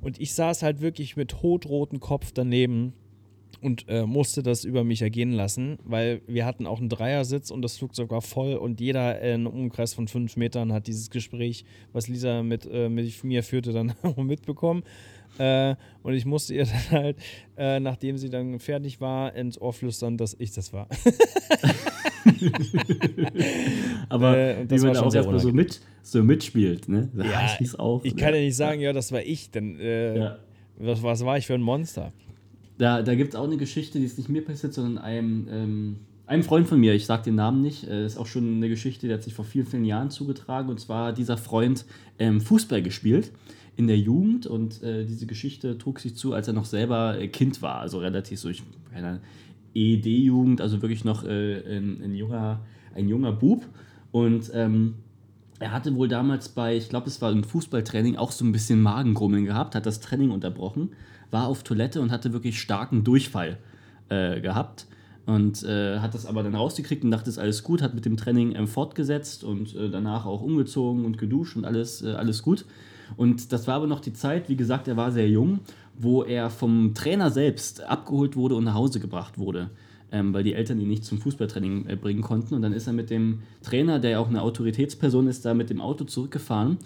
Und 0.00 0.20
ich 0.20 0.34
saß 0.34 0.62
halt 0.62 0.80
wirklich 0.80 1.16
mit 1.16 1.42
hotrotem 1.42 2.00
Kopf 2.00 2.32
daneben 2.32 2.92
und 3.62 3.86
äh, 3.88 4.04
musste 4.04 4.42
das 4.42 4.64
über 4.64 4.84
mich 4.84 5.00
ergehen 5.00 5.32
lassen, 5.32 5.78
weil 5.84 6.20
wir 6.26 6.44
hatten 6.44 6.66
auch 6.66 6.78
einen 6.80 6.90
Dreiersitz 6.90 7.50
und 7.50 7.62
das 7.62 7.78
Flugzeug 7.78 8.10
war 8.10 8.20
voll 8.20 8.54
und 8.56 8.80
jeder 8.80 9.18
in 9.20 9.46
einem 9.46 9.46
Umkreis 9.46 9.94
von 9.94 10.06
fünf 10.06 10.36
Metern 10.36 10.72
hat 10.72 10.86
dieses 10.86 11.08
Gespräch, 11.08 11.64
was 11.94 12.08
Lisa 12.08 12.42
mit, 12.42 12.68
äh, 12.70 12.90
mit 12.90 13.24
mir 13.24 13.42
führte, 13.42 13.72
dann 13.72 13.94
mitbekommen. 14.18 14.82
Äh, 15.38 15.76
und 16.02 16.12
ich 16.12 16.26
musste 16.26 16.54
ihr 16.54 16.66
dann 16.90 16.90
halt, 16.90 17.16
äh, 17.56 17.80
nachdem 17.80 18.18
sie 18.18 18.28
dann 18.28 18.58
fertig 18.58 19.00
war, 19.00 19.34
ins 19.34 19.58
Ohr 19.58 19.72
flüstern, 19.72 20.18
dass 20.18 20.36
ich 20.38 20.52
das 20.52 20.74
war. 20.74 20.86
Aber 24.08 24.36
äh, 24.36 24.66
wie 24.68 24.78
man 24.78 24.96
auch 24.96 25.14
erstmal 25.14 25.38
so, 25.38 25.52
mit, 25.52 25.80
so 26.02 26.22
mitspielt, 26.22 26.88
ne? 26.88 27.08
Ja, 27.16 27.48
ich, 27.60 27.78
auch, 27.78 28.04
ich 28.04 28.16
kann 28.16 28.34
ja 28.34 28.40
nicht 28.40 28.56
sagen, 28.56 28.80
ja, 28.80 28.92
das 28.92 29.12
war 29.12 29.22
ich, 29.22 29.50
denn 29.50 29.78
äh, 29.78 30.18
ja. 30.18 30.38
was, 30.78 31.02
was 31.02 31.24
war 31.24 31.38
ich 31.38 31.46
für 31.46 31.54
ein 31.54 31.62
Monster? 31.62 32.12
Da, 32.78 33.02
da 33.02 33.14
gibt 33.14 33.34
es 33.34 33.36
auch 33.36 33.44
eine 33.44 33.56
Geschichte, 33.56 33.98
die 33.98 34.04
ist 34.04 34.18
nicht 34.18 34.28
mir 34.28 34.44
passiert, 34.44 34.74
sondern 34.74 34.98
einem, 34.98 35.48
ähm, 35.50 35.96
einem 36.26 36.42
Freund 36.42 36.66
von 36.66 36.80
mir, 36.80 36.94
ich 36.94 37.06
sage 37.06 37.24
den 37.24 37.36
Namen 37.36 37.62
nicht, 37.62 37.86
äh, 37.86 38.04
ist 38.04 38.18
auch 38.18 38.26
schon 38.26 38.56
eine 38.56 38.68
Geschichte, 38.68 39.06
die 39.06 39.12
hat 39.12 39.22
sich 39.22 39.34
vor 39.34 39.44
vielen, 39.44 39.66
vielen 39.66 39.84
Jahren 39.84 40.10
zugetragen. 40.10 40.68
Und 40.68 40.80
zwar 40.80 41.08
hat 41.08 41.18
dieser 41.18 41.36
Freund 41.36 41.84
ähm, 42.18 42.40
Fußball 42.40 42.82
gespielt 42.82 43.30
in 43.76 43.86
der 43.86 43.98
Jugend 43.98 44.46
und 44.46 44.82
äh, 44.82 45.04
diese 45.04 45.26
Geschichte 45.26 45.78
trug 45.78 46.00
sich 46.00 46.16
zu, 46.16 46.32
als 46.32 46.48
er 46.48 46.54
noch 46.54 46.64
selber 46.64 47.18
äh, 47.18 47.28
Kind 47.28 47.60
war, 47.62 47.80
also 47.80 47.98
relativ 47.98 48.38
so, 48.38 48.48
ich, 48.48 48.62
ED-Jugend, 49.74 50.60
also 50.60 50.82
wirklich 50.82 51.04
noch 51.04 51.24
äh, 51.24 51.76
ein, 51.76 52.00
ein, 52.02 52.14
junger, 52.14 52.60
ein 52.94 53.08
junger 53.08 53.32
Bub. 53.32 53.66
Und 54.12 54.50
ähm, 54.54 54.94
er 55.58 55.72
hatte 55.72 55.94
wohl 55.94 56.08
damals 56.08 56.48
bei, 56.48 56.76
ich 56.76 56.88
glaube, 56.88 57.08
es 57.08 57.20
war 57.20 57.30
ein 57.30 57.44
Fußballtraining, 57.44 58.16
auch 58.16 58.32
so 58.32 58.44
ein 58.44 58.52
bisschen 58.52 58.82
Magengrummeln 58.82 59.44
gehabt, 59.44 59.74
hat 59.74 59.86
das 59.86 60.00
Training 60.00 60.30
unterbrochen, 60.30 60.90
war 61.30 61.46
auf 61.46 61.62
Toilette 61.62 62.00
und 62.00 62.10
hatte 62.10 62.32
wirklich 62.32 62.60
starken 62.60 63.04
Durchfall 63.04 63.58
äh, 64.08 64.40
gehabt. 64.40 64.86
Und 65.26 65.62
äh, 65.62 66.00
hat 66.00 66.12
das 66.12 66.26
aber 66.26 66.42
dann 66.42 66.54
rausgekriegt 66.54 67.02
und 67.02 67.10
dachte, 67.10 67.30
es 67.30 67.36
ist 67.36 67.42
alles 67.42 67.62
gut, 67.62 67.80
hat 67.80 67.94
mit 67.94 68.04
dem 68.04 68.18
Training 68.18 68.54
ähm, 68.54 68.68
fortgesetzt 68.68 69.42
und 69.42 69.74
äh, 69.74 69.88
danach 69.88 70.26
auch 70.26 70.42
umgezogen 70.42 71.06
und 71.06 71.16
geduscht 71.16 71.56
und 71.56 71.64
alles, 71.64 72.02
äh, 72.02 72.12
alles 72.12 72.42
gut. 72.42 72.66
Und 73.16 73.52
das 73.52 73.66
war 73.66 73.76
aber 73.76 73.86
noch 73.86 74.00
die 74.00 74.12
Zeit, 74.12 74.50
wie 74.50 74.56
gesagt, 74.56 74.86
er 74.86 74.98
war 74.98 75.12
sehr 75.12 75.28
jung, 75.28 75.60
wo 75.96 76.22
er 76.22 76.50
vom 76.50 76.94
Trainer 76.94 77.30
selbst 77.30 77.82
abgeholt 77.82 78.36
wurde 78.36 78.56
und 78.56 78.64
nach 78.64 78.74
Hause 78.74 79.00
gebracht 79.00 79.38
wurde, 79.38 79.70
ähm, 80.12 80.32
weil 80.32 80.44
die 80.44 80.54
Eltern 80.54 80.80
ihn 80.80 80.88
nicht 80.88 81.04
zum 81.04 81.18
Fußballtraining 81.18 81.86
äh, 81.86 81.96
bringen 81.96 82.22
konnten. 82.22 82.54
Und 82.54 82.62
dann 82.62 82.72
ist 82.72 82.86
er 82.86 82.92
mit 82.92 83.10
dem 83.10 83.40
Trainer, 83.62 83.98
der 83.98 84.12
ja 84.12 84.18
auch 84.18 84.28
eine 84.28 84.42
Autoritätsperson 84.42 85.26
ist, 85.26 85.44
da 85.44 85.54
mit 85.54 85.70
dem 85.70 85.80
Auto 85.80 86.04
zurückgefahren. 86.04 86.78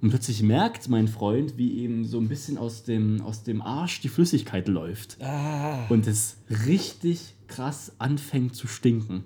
Und 0.00 0.10
plötzlich 0.10 0.42
merkt 0.42 0.88
mein 0.88 1.08
Freund, 1.08 1.56
wie 1.56 1.84
ihm 1.84 2.04
so 2.04 2.18
ein 2.18 2.28
bisschen 2.28 2.58
aus 2.58 2.82
dem, 2.82 3.22
aus 3.22 3.42
dem 3.42 3.62
Arsch 3.62 4.00
die 4.00 4.08
Flüssigkeit 4.08 4.68
läuft. 4.68 5.16
Ah. 5.22 5.86
Und 5.88 6.06
es 6.06 6.36
richtig 6.66 7.34
krass 7.46 7.92
anfängt 7.98 8.54
zu 8.54 8.66
stinken. 8.66 9.24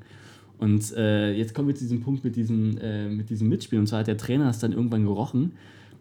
Und 0.59 0.93
äh, 0.97 1.33
jetzt 1.33 1.55
kommen 1.55 1.69
wir 1.69 1.75
zu 1.75 1.85
diesem 1.85 2.03
Punkt 2.03 2.25
mit 2.25 2.37
diesem, 2.37 2.79
äh, 2.79 3.09
mit 3.09 3.31
diesem 3.31 3.49
Mitspiel. 3.49 3.79
Und 3.79 3.87
zwar 3.87 4.01
hat 4.01 4.09
der 4.09 4.19
Trainer 4.19 4.51
es 4.51 4.59
dann 4.59 4.73
irgendwann 4.73 5.05
gerochen. 5.05 5.53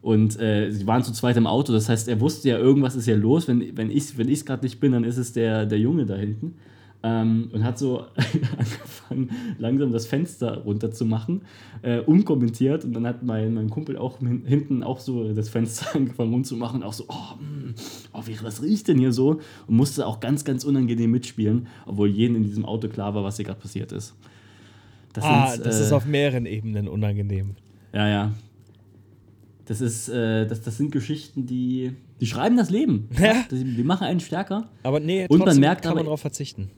Und 0.07 0.39
äh, 0.39 0.71
sie 0.71 0.87
waren 0.87 1.03
zu 1.03 1.11
zweit 1.11 1.35
im 1.35 1.45
Auto. 1.45 1.73
Das 1.73 1.89
heißt, 1.89 2.07
er 2.07 2.21
wusste 2.21 2.47
ja, 2.47 2.57
irgendwas 2.57 2.95
ist 2.95 3.07
ja 3.07 3.15
los. 3.17 3.49
Wenn, 3.49 3.75
wenn 3.75 3.91
ich 3.91 4.05
es 4.05 4.17
wenn 4.17 4.33
gerade 4.33 4.63
nicht 4.63 4.79
bin, 4.79 4.93
dann 4.93 5.03
ist 5.03 5.17
es 5.17 5.33
der, 5.33 5.65
der 5.65 5.79
Junge 5.79 6.05
da 6.05 6.15
hinten. 6.15 6.55
Ähm, 7.03 7.49
und 7.51 7.65
hat 7.65 7.77
so 7.77 8.05
angefangen, 8.57 9.31
langsam 9.57 9.91
das 9.91 10.05
Fenster 10.05 10.59
runterzumachen, 10.59 11.41
äh, 11.81 11.99
unkommentiert. 11.99 12.85
Und 12.85 12.93
dann 12.93 13.05
hat 13.05 13.23
mein, 13.23 13.53
mein 13.53 13.69
Kumpel 13.69 13.97
auch 13.97 14.19
hinten 14.19 14.81
auch 14.81 15.01
so 15.01 15.33
das 15.33 15.49
Fenster 15.49 15.93
angefangen 15.93 16.31
rumzumachen. 16.31 16.83
Auch 16.83 16.93
so, 16.93 17.03
oh, 17.09 17.35
mh, 17.41 17.73
oh 18.13 18.21
wie, 18.27 18.37
was 18.41 18.63
riecht 18.63 18.87
denn 18.87 18.99
hier 18.99 19.11
so? 19.11 19.41
Und 19.67 19.75
musste 19.75 20.07
auch 20.07 20.21
ganz, 20.21 20.45
ganz 20.45 20.63
unangenehm 20.63 21.11
mitspielen, 21.11 21.67
obwohl 21.85 22.07
jedem 22.07 22.37
in 22.37 22.43
diesem 22.43 22.63
Auto 22.63 22.87
klar 22.87 23.13
war, 23.13 23.25
was 23.25 23.35
hier 23.35 23.43
gerade 23.43 23.59
passiert 23.59 23.91
ist. 23.91 24.15
Das, 25.11 25.25
ah, 25.25 25.57
das 25.57 25.81
äh, 25.81 25.83
ist 25.83 25.91
auf 25.91 26.05
mehreren 26.05 26.45
Ebenen 26.45 26.87
unangenehm. 26.87 27.57
Ja, 27.91 28.07
ja. 28.07 28.31
Das, 29.67 29.81
ist, 29.81 30.07
äh, 30.07 30.47
das, 30.47 30.61
das 30.61 30.77
sind 30.77 30.91
Geschichten, 30.91 31.45
die, 31.45 31.91
die 32.21 32.25
schreiben 32.25 32.57
das 32.57 32.69
Leben. 32.69 33.09
Ja. 33.19 33.45
Die, 33.51 33.75
die 33.75 33.83
machen 33.83 34.05
einen 34.05 34.19
stärker. 34.19 34.69
Aber 34.83 34.99
nee, 34.99 35.27
und 35.29 35.45
man 35.45 35.59
merkt 35.59 35.83
kann 35.83 35.91
aber, 35.91 35.99
man 35.99 36.05
darauf 36.05 36.21
verzichten. 36.21 36.71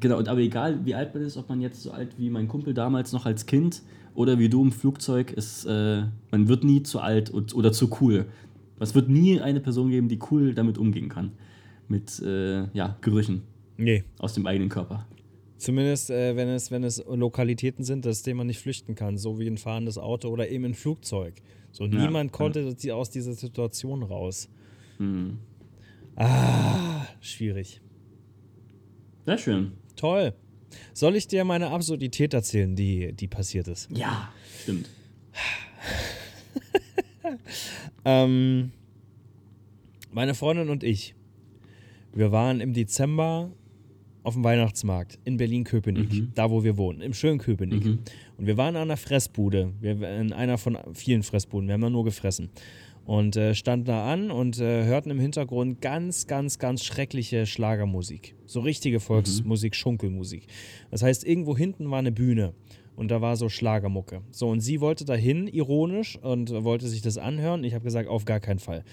Genau, 0.00 0.18
und 0.18 0.28
aber 0.28 0.40
egal 0.40 0.84
wie 0.84 0.94
alt 0.94 1.14
man 1.14 1.24
ist, 1.24 1.36
ob 1.36 1.48
man 1.48 1.60
jetzt 1.60 1.82
so 1.82 1.90
alt 1.90 2.18
wie 2.18 2.28
mein 2.28 2.46
Kumpel 2.46 2.74
damals 2.74 3.12
noch 3.12 3.24
als 3.24 3.46
Kind 3.46 3.82
oder 4.14 4.38
wie 4.38 4.48
du 4.48 4.62
im 4.62 4.72
Flugzeug, 4.72 5.32
ist, 5.32 5.64
äh, 5.64 6.02
man 6.30 6.48
wird 6.48 6.64
nie 6.64 6.82
zu 6.82 7.00
alt 7.00 7.30
und, 7.30 7.54
oder 7.54 7.72
zu 7.72 7.90
cool. 8.00 8.26
Es 8.78 8.94
wird 8.94 9.08
nie 9.08 9.40
eine 9.40 9.60
Person 9.60 9.88
geben, 9.90 10.08
die 10.08 10.18
cool 10.30 10.54
damit 10.54 10.76
umgehen 10.76 11.08
kann. 11.08 11.32
Mit 11.88 12.20
äh, 12.20 12.66
ja, 12.76 12.96
Gerüchen 13.00 13.42
nee. 13.76 14.04
aus 14.18 14.34
dem 14.34 14.46
eigenen 14.46 14.68
Körper. 14.68 15.06
Zumindest, 15.56 16.10
äh, 16.10 16.36
wenn, 16.36 16.48
es, 16.48 16.70
wenn 16.70 16.84
es 16.84 17.02
Lokalitäten 17.08 17.84
sind, 17.84 18.06
aus 18.06 18.22
denen 18.22 18.38
man 18.38 18.46
nicht 18.46 18.58
flüchten 18.58 18.94
kann, 18.94 19.16
so 19.16 19.38
wie 19.38 19.46
ein 19.46 19.56
fahrendes 19.56 19.96
Auto 19.96 20.28
oder 20.28 20.48
eben 20.48 20.64
ein 20.64 20.74
Flugzeug. 20.74 21.34
So, 21.74 21.86
ja, 21.86 22.06
niemand 22.06 22.30
konnte 22.30 22.72
ja. 22.82 22.94
aus 22.94 23.10
dieser 23.10 23.34
Situation 23.34 24.04
raus. 24.04 24.48
Mhm. 25.00 25.40
Ah, 26.14 27.04
schwierig. 27.20 27.80
Sehr 29.26 29.38
schön. 29.38 29.72
Toll. 29.96 30.34
Soll 30.92 31.16
ich 31.16 31.26
dir 31.26 31.44
meine 31.44 31.70
Absurdität 31.70 32.32
erzählen, 32.32 32.76
die, 32.76 33.12
die 33.12 33.26
passiert 33.26 33.66
ist? 33.66 33.90
Ja, 33.90 34.32
stimmt. 34.62 34.88
ähm, 38.04 38.70
meine 40.12 40.34
Freundin 40.34 40.68
und 40.68 40.84
ich, 40.84 41.16
wir 42.12 42.30
waren 42.30 42.60
im 42.60 42.72
Dezember 42.72 43.50
auf 44.24 44.34
dem 44.34 44.42
Weihnachtsmarkt 44.42 45.20
in 45.24 45.36
Berlin-Köpenick, 45.36 46.12
mhm. 46.12 46.32
da 46.34 46.50
wo 46.50 46.64
wir 46.64 46.76
wohnen, 46.76 47.00
im 47.00 47.14
schönen 47.14 47.38
Köpenick. 47.38 47.84
Mhm. 47.84 47.98
Und 48.36 48.46
wir 48.46 48.56
waren 48.56 48.74
an 48.74 48.82
einer 48.82 48.96
Fressbude, 48.96 49.72
wir, 49.80 49.92
in 50.18 50.32
einer 50.32 50.58
von 50.58 50.76
vielen 50.94 51.22
Fressbuden, 51.22 51.68
wir 51.68 51.74
haben 51.74 51.82
ja 51.82 51.90
nur 51.90 52.04
gefressen 52.04 52.50
und 53.04 53.36
äh, 53.36 53.54
standen 53.54 53.84
da 53.84 54.10
an 54.10 54.30
und 54.30 54.58
äh, 54.58 54.84
hörten 54.84 55.10
im 55.10 55.20
Hintergrund 55.20 55.80
ganz, 55.80 56.26
ganz, 56.26 56.58
ganz 56.58 56.84
schreckliche 56.84 57.46
Schlagermusik. 57.46 58.34
So 58.46 58.60
richtige 58.60 58.98
Volksmusik, 58.98 59.72
mhm. 59.72 59.76
Schunkelmusik. 59.76 60.46
Das 60.90 61.02
heißt, 61.02 61.24
irgendwo 61.24 61.56
hinten 61.56 61.90
war 61.90 61.98
eine 61.98 62.12
Bühne 62.12 62.54
und 62.96 63.10
da 63.10 63.20
war 63.20 63.36
so 63.36 63.48
Schlagermucke. 63.48 64.22
So, 64.30 64.48
und 64.48 64.60
sie 64.60 64.80
wollte 64.80 65.04
dahin, 65.04 65.48
ironisch, 65.48 66.16
und 66.16 66.50
wollte 66.64 66.88
sich 66.88 67.02
das 67.02 67.18
anhören. 67.18 67.64
Ich 67.64 67.74
habe 67.74 67.84
gesagt, 67.84 68.08
auf 68.08 68.24
gar 68.24 68.40
keinen 68.40 68.58
Fall. 68.58 68.84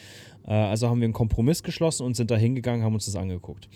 Äh, 0.46 0.52
also 0.52 0.90
haben 0.90 1.00
wir 1.00 1.06
einen 1.06 1.14
Kompromiss 1.14 1.64
geschlossen 1.64 2.06
und 2.06 2.16
sind 2.16 2.32
da 2.32 2.36
hingegangen, 2.36 2.84
haben 2.84 2.94
uns 2.94 3.06
das 3.06 3.16
angeguckt. 3.16 3.70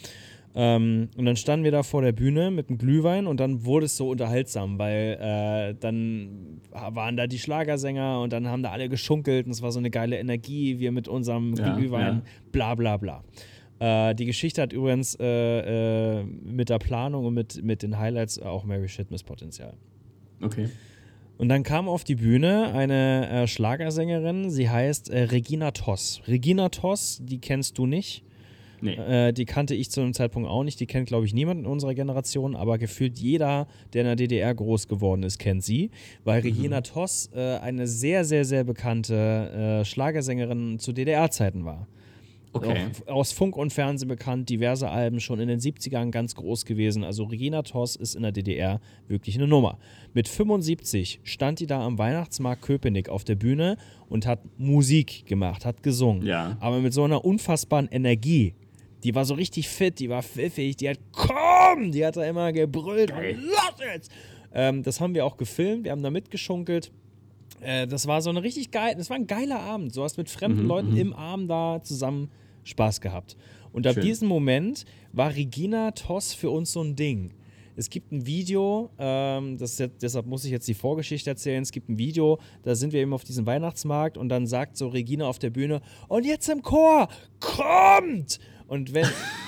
Ähm, 0.57 1.09
und 1.17 1.25
dann 1.25 1.35
standen 1.35 1.65
wir 1.65 1.71
da 1.71 1.83
vor 1.83 2.01
der 2.01 2.13
Bühne 2.13 2.49
mit 2.49 2.69
einem 2.69 2.77
Glühwein 2.77 3.27
und 3.27 3.41
dann 3.41 3.65
wurde 3.65 3.87
es 3.87 3.97
so 3.97 4.09
unterhaltsam, 4.09 4.79
weil 4.79 5.17
äh, 5.19 5.75
dann 5.77 6.61
waren 6.71 7.17
da 7.17 7.27
die 7.27 7.39
Schlagersänger 7.39 8.21
und 8.21 8.31
dann 8.31 8.47
haben 8.47 8.63
da 8.63 8.71
alle 8.71 8.87
geschunkelt 8.87 9.45
und 9.45 9.51
es 9.51 9.61
war 9.61 9.73
so 9.73 9.79
eine 9.79 9.89
geile 9.89 10.17
Energie, 10.17 10.79
wir 10.79 10.93
mit 10.93 11.09
unserem 11.09 11.55
ja, 11.55 11.75
Glühwein, 11.75 12.15
ja. 12.15 12.31
bla 12.53 12.75
bla 12.75 12.95
bla. 12.95 13.23
Äh, 13.79 14.15
die 14.15 14.25
Geschichte 14.25 14.61
hat 14.61 14.71
übrigens 14.71 15.17
äh, 15.19 16.19
äh 16.19 16.23
mit 16.23 16.69
der 16.69 16.79
Planung 16.79 17.25
und 17.25 17.33
mit, 17.33 17.61
mit 17.61 17.83
den 17.83 17.99
Highlights 17.99 18.39
auch 18.39 18.63
Mary 18.63 18.87
Shitmas 18.87 19.23
Potenzial. 19.23 19.73
Okay. 20.41 20.69
Und 21.37 21.49
dann 21.49 21.63
kam 21.63 21.89
auf 21.89 22.05
die 22.05 22.15
Bühne 22.15 22.73
eine 22.73 23.29
äh, 23.29 23.47
Schlagersängerin, 23.47 24.49
sie 24.49 24.69
heißt 24.69 25.09
äh, 25.09 25.23
Regina 25.23 25.71
Toss. 25.71 26.21
Regina 26.27 26.69
Toss, 26.69 27.19
die 27.21 27.39
kennst 27.39 27.77
du 27.77 27.85
nicht. 27.85 28.23
Nee. 28.81 28.93
Äh, 28.93 29.33
die 29.33 29.45
kannte 29.45 29.75
ich 29.75 29.89
zu 29.91 30.01
einem 30.01 30.13
Zeitpunkt 30.13 30.49
auch 30.49 30.63
nicht. 30.63 30.79
Die 30.79 30.85
kennt, 30.85 31.07
glaube 31.07 31.25
ich, 31.25 31.33
niemand 31.33 31.61
in 31.61 31.65
unserer 31.65 31.93
Generation, 31.93 32.55
aber 32.55 32.77
gefühlt 32.77 33.17
jeder, 33.17 33.67
der 33.93 34.01
in 34.01 34.07
der 34.07 34.15
DDR 34.15 34.53
groß 34.53 34.87
geworden 34.87 35.23
ist, 35.23 35.39
kennt 35.39 35.63
sie, 35.63 35.91
weil 36.23 36.41
mhm. 36.41 36.47
Regina 36.47 36.81
Toss 36.81 37.29
äh, 37.33 37.57
eine 37.57 37.87
sehr, 37.87 38.25
sehr, 38.25 38.45
sehr 38.45 38.63
bekannte 38.63 39.81
äh, 39.81 39.85
Schlagersängerin 39.85 40.79
zu 40.79 40.93
DDR-Zeiten 40.93 41.65
war. 41.65 41.87
Okay. 42.55 42.85
aus 43.07 43.33
Funk 43.33 43.57
und 43.57 43.73
Fernsehen 43.73 44.07
bekannt, 44.07 44.49
diverse 44.49 44.89
Alben 44.89 45.19
schon 45.19 45.41
in 45.41 45.49
den 45.49 45.59
70ern 45.59 46.09
ganz 46.09 46.35
groß 46.35 46.63
gewesen. 46.63 47.03
Also 47.03 47.25
Regina 47.25 47.63
Toss 47.63 47.97
ist 47.97 48.15
in 48.15 48.23
der 48.23 48.31
DDR 48.31 48.79
wirklich 49.07 49.35
eine 49.35 49.47
Nummer. 49.47 49.77
Mit 50.13 50.29
75 50.29 51.19
stand 51.23 51.59
die 51.59 51.67
da 51.67 51.85
am 51.85 51.97
Weihnachtsmarkt 51.97 52.61
Köpenick 52.61 53.09
auf 53.09 53.25
der 53.25 53.35
Bühne 53.35 53.77
und 54.07 54.25
hat 54.25 54.39
Musik 54.57 55.25
gemacht, 55.25 55.65
hat 55.65 55.83
gesungen. 55.83 56.25
Ja. 56.25 56.55
Aber 56.61 56.79
mit 56.79 56.93
so 56.93 57.03
einer 57.03 57.25
unfassbaren 57.25 57.89
Energie, 57.89 58.53
die 59.05 59.13
war 59.13 59.23
so 59.23 59.35
richtig 59.35 59.69
fit, 59.69 59.99
die 59.99 60.09
war 60.09 60.23
pfiffig, 60.23 60.77
die 60.77 60.89
hat 60.89 60.97
komm, 61.11 61.91
die 61.91 62.03
hat 62.03 62.17
da 62.17 62.23
immer 62.23 62.51
gebrüllt 62.51 63.11
Geil. 63.11 63.37
los 63.39 63.75
jetzt. 63.93 64.11
Ähm, 64.51 64.81
das 64.81 64.99
haben 64.99 65.13
wir 65.13 65.25
auch 65.25 65.37
gefilmt, 65.37 65.83
wir 65.83 65.91
haben 65.91 66.01
da 66.01 66.09
mitgeschunkelt. 66.09 66.91
Äh, 67.61 67.85
das 67.85 68.07
war 68.07 68.23
so 68.23 68.31
eine 68.31 68.41
richtig 68.41 68.71
geil, 68.71 68.95
das 68.97 69.11
war 69.11 69.17
ein 69.17 69.27
geiler 69.27 69.59
Abend. 69.59 69.95
Du 69.95 70.01
hast 70.01 70.17
mit 70.17 70.27
fremden 70.27 70.63
mhm, 70.63 70.67
Leuten 70.67 70.91
mhm. 70.91 70.97
im 70.97 71.13
Arm 71.13 71.47
da 71.47 71.83
zusammen 71.83 72.31
Spaß 72.63 72.99
gehabt. 72.99 73.37
Und 73.71 73.85
ab 73.85 73.93
Schön. 73.93 74.03
diesem 74.03 74.27
Moment 74.27 74.85
war 75.13 75.35
Regina 75.35 75.91
Toss 75.91 76.33
für 76.33 76.49
uns 76.49 76.71
so 76.71 76.81
ein 76.81 76.95
Ding. 76.95 77.31
Es 77.75 77.91
gibt 77.91 78.11
ein 78.11 78.25
Video, 78.25 78.89
ähm, 78.97 79.57
das 79.59 79.77
jetzt, 79.77 80.01
deshalb 80.01 80.25
muss 80.25 80.45
ich 80.45 80.51
jetzt 80.51 80.67
die 80.67 80.73
Vorgeschichte 80.73 81.29
erzählen. 81.29 81.61
Es 81.61 81.71
gibt 81.71 81.89
ein 81.89 81.99
Video, 81.99 82.39
da 82.63 82.73
sind 82.73 82.91
wir 82.91 83.01
eben 83.01 83.13
auf 83.13 83.23
diesem 83.23 83.45
Weihnachtsmarkt 83.45 84.17
und 84.17 84.29
dann 84.29 84.47
sagt 84.47 84.77
so 84.77 84.87
Regina 84.87 85.27
auf 85.27 85.37
der 85.37 85.51
Bühne: 85.51 85.81
Und 86.07 86.25
jetzt 86.25 86.49
im 86.49 86.63
Chor, 86.63 87.07
kommt! 87.39 88.39
Und 88.67 88.93
wenn, 88.93 89.05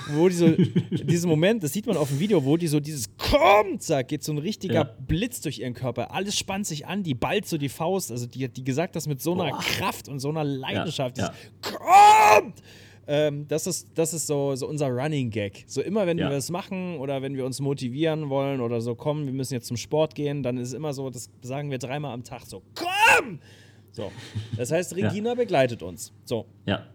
wo 0.10 0.27
die 0.30 0.36
so, 0.36 0.49
diesen 0.91 1.30
Moment, 1.30 1.63
das 1.63 1.73
sieht 1.73 1.88
man 1.88 1.97
auf 1.97 2.10
dem 2.10 2.19
Video, 2.19 2.43
wo 2.43 2.58
die 2.58 2.67
so 2.67 2.80
dieses 2.80 3.08
kommt 3.17 3.82
sagt, 3.84 4.10
geht 4.10 4.23
so 4.23 4.32
ein 4.32 4.38
richtiger 4.38 4.73
ja. 4.73 4.84
Blitz 4.84 5.41
durch 5.41 5.60
ihren 5.60 5.73
Körper. 5.73 6.13
Alles 6.13 6.38
spannt 6.38 6.67
sich 6.67 6.86
an, 6.88 7.03
die 7.03 7.13
ballt 7.13 7.47
so 7.47 7.58
die 7.58 7.69
Faust. 7.69 8.12
Also 8.12 8.27
die 8.27 8.43
hat 8.43 8.56
die 8.58 8.63
gesagt 8.63 8.95
das 8.95 9.08
mit 9.08 9.21
so 9.21 9.34
einer 9.34 9.51
Boah. 9.51 9.60
Kraft 9.60 10.08
und 10.08 10.19
so 10.19 10.30
einer 10.30 10.43
Leidenschaft. 10.43 11.17
Ja, 11.17 11.25
ja. 11.25 11.34
Kommt! 11.62 12.62
Ähm, 13.10 13.47
das 13.47 13.67
ist, 13.67 13.88
das 13.95 14.13
ist 14.13 14.27
so, 14.27 14.56
so 14.56 14.67
unser 14.67 14.89
Running 14.89 15.30
Gag. 15.30 15.63
So 15.65 15.82
immer, 15.82 16.06
wenn 16.06 16.17
ja. 16.17 16.30
wir 16.30 16.38
es 16.38 16.49
machen 16.49 16.97
oder 16.97 17.21
wenn 17.21 17.36
wir 17.36 17.45
uns 17.45 17.62
motivieren 17.62 18.30
wollen 18.30 18.60
oder 18.60 18.82
so, 18.82 18.95
komm, 18.95 19.25
wir 19.25 19.34
müssen 19.34 19.53
jetzt 19.53 19.67
zum 19.67 19.77
Sport 19.77 20.13
gehen, 20.13 20.43
dann 20.43 20.58
ist 20.58 20.69
es 20.69 20.73
immer 20.73 20.93
so, 20.93 21.10
das 21.10 21.30
sagen 21.41 21.71
wir 21.71 21.77
dreimal 21.77 22.13
am 22.13 22.23
Tag 22.23 22.41
so, 22.45 22.62
komm! 22.75 23.39
So. 23.91 24.12
Das 24.58 24.71
heißt, 24.71 24.95
Regina 24.95 25.30
ja. 25.30 25.36
begleitet 25.36 25.82
uns. 25.82 26.13
So. 26.25 26.45
Ja. 26.65 26.86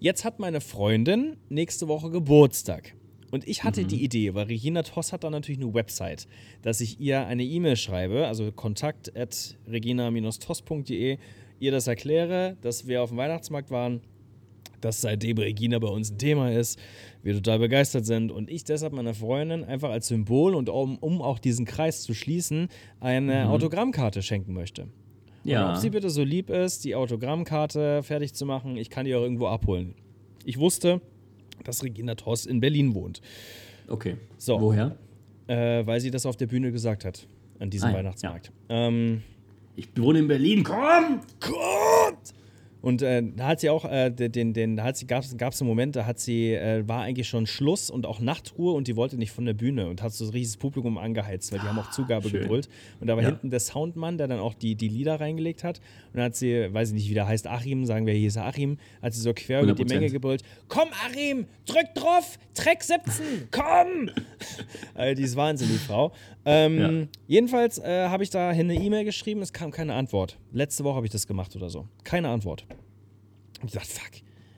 Jetzt 0.00 0.24
hat 0.24 0.38
meine 0.38 0.60
Freundin 0.60 1.36
nächste 1.48 1.88
Woche 1.88 2.10
Geburtstag. 2.10 2.94
Und 3.30 3.46
ich 3.46 3.64
hatte 3.64 3.82
mhm. 3.82 3.88
die 3.88 4.04
Idee, 4.04 4.34
weil 4.34 4.46
Regina 4.46 4.82
Toss 4.82 5.12
hat 5.12 5.24
da 5.24 5.30
natürlich 5.30 5.60
eine 5.60 5.74
Website, 5.74 6.26
dass 6.62 6.80
ich 6.80 6.98
ihr 6.98 7.26
eine 7.26 7.44
E-Mail 7.44 7.76
schreibe, 7.76 8.26
also 8.26 8.50
kontakt 8.52 9.14
at 9.16 9.56
regina-toss.de, 9.68 11.18
ihr 11.60 11.70
das 11.72 11.86
erkläre, 11.86 12.56
dass 12.62 12.86
wir 12.86 13.02
auf 13.02 13.10
dem 13.10 13.18
Weihnachtsmarkt 13.18 13.70
waren, 13.70 14.00
dass 14.80 15.00
seitdem 15.00 15.38
Regina 15.38 15.78
bei 15.78 15.88
uns 15.88 16.10
ein 16.10 16.18
Thema 16.18 16.52
ist, 16.52 16.78
wir 17.22 17.34
total 17.34 17.58
begeistert 17.58 18.06
sind 18.06 18.30
und 18.30 18.48
ich 18.48 18.64
deshalb 18.64 18.92
meiner 18.92 19.14
Freundin 19.14 19.64
einfach 19.64 19.90
als 19.90 20.08
Symbol 20.08 20.54
und 20.54 20.68
um, 20.68 20.98
um 20.98 21.20
auch 21.20 21.38
diesen 21.38 21.66
Kreis 21.66 22.02
zu 22.02 22.14
schließen, 22.14 22.68
eine 23.00 23.44
mhm. 23.44 23.50
Autogrammkarte 23.50 24.22
schenken 24.22 24.54
möchte. 24.54 24.88
Ja. 25.44 25.64
Und 25.68 25.70
ob 25.74 25.76
sie 25.80 25.90
bitte 25.90 26.10
so 26.10 26.22
lieb 26.22 26.50
ist, 26.50 26.84
die 26.84 26.94
Autogrammkarte 26.94 28.02
fertig 28.02 28.34
zu 28.34 28.44
machen, 28.46 28.76
ich 28.76 28.90
kann 28.90 29.04
die 29.04 29.14
auch 29.14 29.22
irgendwo 29.22 29.46
abholen. 29.46 29.94
Ich 30.44 30.58
wusste, 30.58 31.00
dass 31.64 31.82
Regina 31.82 32.14
Toss 32.14 32.46
in 32.46 32.60
Berlin 32.60 32.94
wohnt. 32.94 33.20
Okay. 33.88 34.16
So. 34.36 34.60
Woher? 34.60 34.96
äh, 35.46 35.86
weil 35.86 36.00
sie 36.00 36.10
das 36.10 36.26
auf 36.26 36.36
der 36.36 36.46
Bühne 36.46 36.70
gesagt 36.72 37.04
hat, 37.04 37.26
an 37.58 37.70
diesem 37.70 37.88
Ah, 37.88 37.92
ja, 37.92 37.98
Weihnachtsmarkt. 37.98 38.52
Ähm, 38.68 39.22
Ich 39.76 39.88
wohne 39.96 40.18
in 40.20 40.28
Berlin, 40.28 40.62
komm! 40.64 41.20
kommt! 41.40 42.07
Und 42.88 43.02
äh, 43.02 43.22
da 43.36 43.48
hat 43.48 43.60
sie 43.60 43.68
auch, 43.68 43.84
äh, 43.84 44.08
den, 44.10 44.54
den, 44.54 44.76
da 44.76 44.84
hat 44.84 44.96
sie, 44.96 45.06
gab 45.06 45.22
es 45.22 45.60
einen 45.60 45.68
Moment, 45.68 45.94
da 45.94 46.06
hat 46.06 46.18
sie, 46.18 46.54
äh, 46.54 46.88
war 46.88 47.02
eigentlich 47.02 47.28
schon 47.28 47.46
Schluss 47.46 47.90
und 47.90 48.06
auch 48.06 48.18
Nachtruhe 48.18 48.72
und 48.72 48.88
die 48.88 48.96
wollte 48.96 49.18
nicht 49.18 49.30
von 49.30 49.44
der 49.44 49.52
Bühne 49.52 49.88
und 49.88 50.00
hat 50.02 50.14
so 50.14 50.24
ein 50.24 50.30
riesiges 50.30 50.56
Publikum 50.56 50.96
angeheizt, 50.96 51.52
weil 51.52 51.58
die 51.58 51.68
haben 51.68 51.78
auch 51.78 51.90
Zugabe 51.90 52.30
schön. 52.30 52.40
gebrüllt. 52.40 52.70
Und 52.98 53.08
da 53.08 53.14
war 53.16 53.22
Ja. 53.22 53.28
hinten 53.28 53.50
der 53.50 53.60
Soundmann, 53.60 54.16
der 54.16 54.26
dann 54.26 54.38
auch 54.40 54.54
die, 54.54 54.74
die 54.74 54.88
Lieder 54.88 55.20
reingelegt 55.20 55.64
hat. 55.64 55.80
Und 56.06 56.16
dann 56.16 56.24
hat 56.24 56.36
sie, 56.36 56.72
weiß 56.72 56.88
ich 56.88 56.94
nicht, 56.94 57.10
wie 57.10 57.14
der 57.14 57.26
heißt, 57.28 57.46
Achim, 57.46 57.84
sagen 57.84 58.06
wir, 58.06 58.14
hier 58.14 58.28
ist 58.28 58.38
Achim, 58.38 58.78
hat 59.02 59.12
sie 59.12 59.20
so 59.20 59.34
quer 59.34 59.60
über 59.60 59.74
die 59.74 59.84
100%. 59.84 59.88
Menge 59.88 60.10
gebrüllt: 60.10 60.42
Komm, 60.68 60.88
Achim, 61.06 61.44
drück 61.66 61.94
drauf, 61.94 62.38
Track 62.54 62.82
17, 62.82 63.48
komm! 63.50 64.08
äh, 64.94 65.14
die 65.14 65.24
ist 65.24 65.36
Wahnsinn, 65.36 65.68
die 65.68 65.76
Frau. 65.76 66.10
Ähm, 66.50 66.78
Ja. 66.78 67.06
Jedenfalls 67.26 67.78
äh, 67.78 68.08
habe 68.08 68.22
ich 68.22 68.30
da 68.30 68.48
eine 68.48 68.74
E-Mail 68.74 69.04
geschrieben, 69.04 69.42
es 69.42 69.52
kam 69.52 69.70
keine 69.70 69.94
Antwort. 69.94 70.38
Letzte 70.52 70.82
Woche 70.84 70.96
habe 70.96 71.06
ich 71.06 71.12
das 71.12 71.26
gemacht 71.26 71.54
oder 71.56 71.68
so. 71.68 71.86
Keine 72.04 72.28
Antwort. 72.30 72.64
Und 73.60 73.66
ich 73.68 73.72
dachte, 73.72 73.88
fuck. 73.88 74.10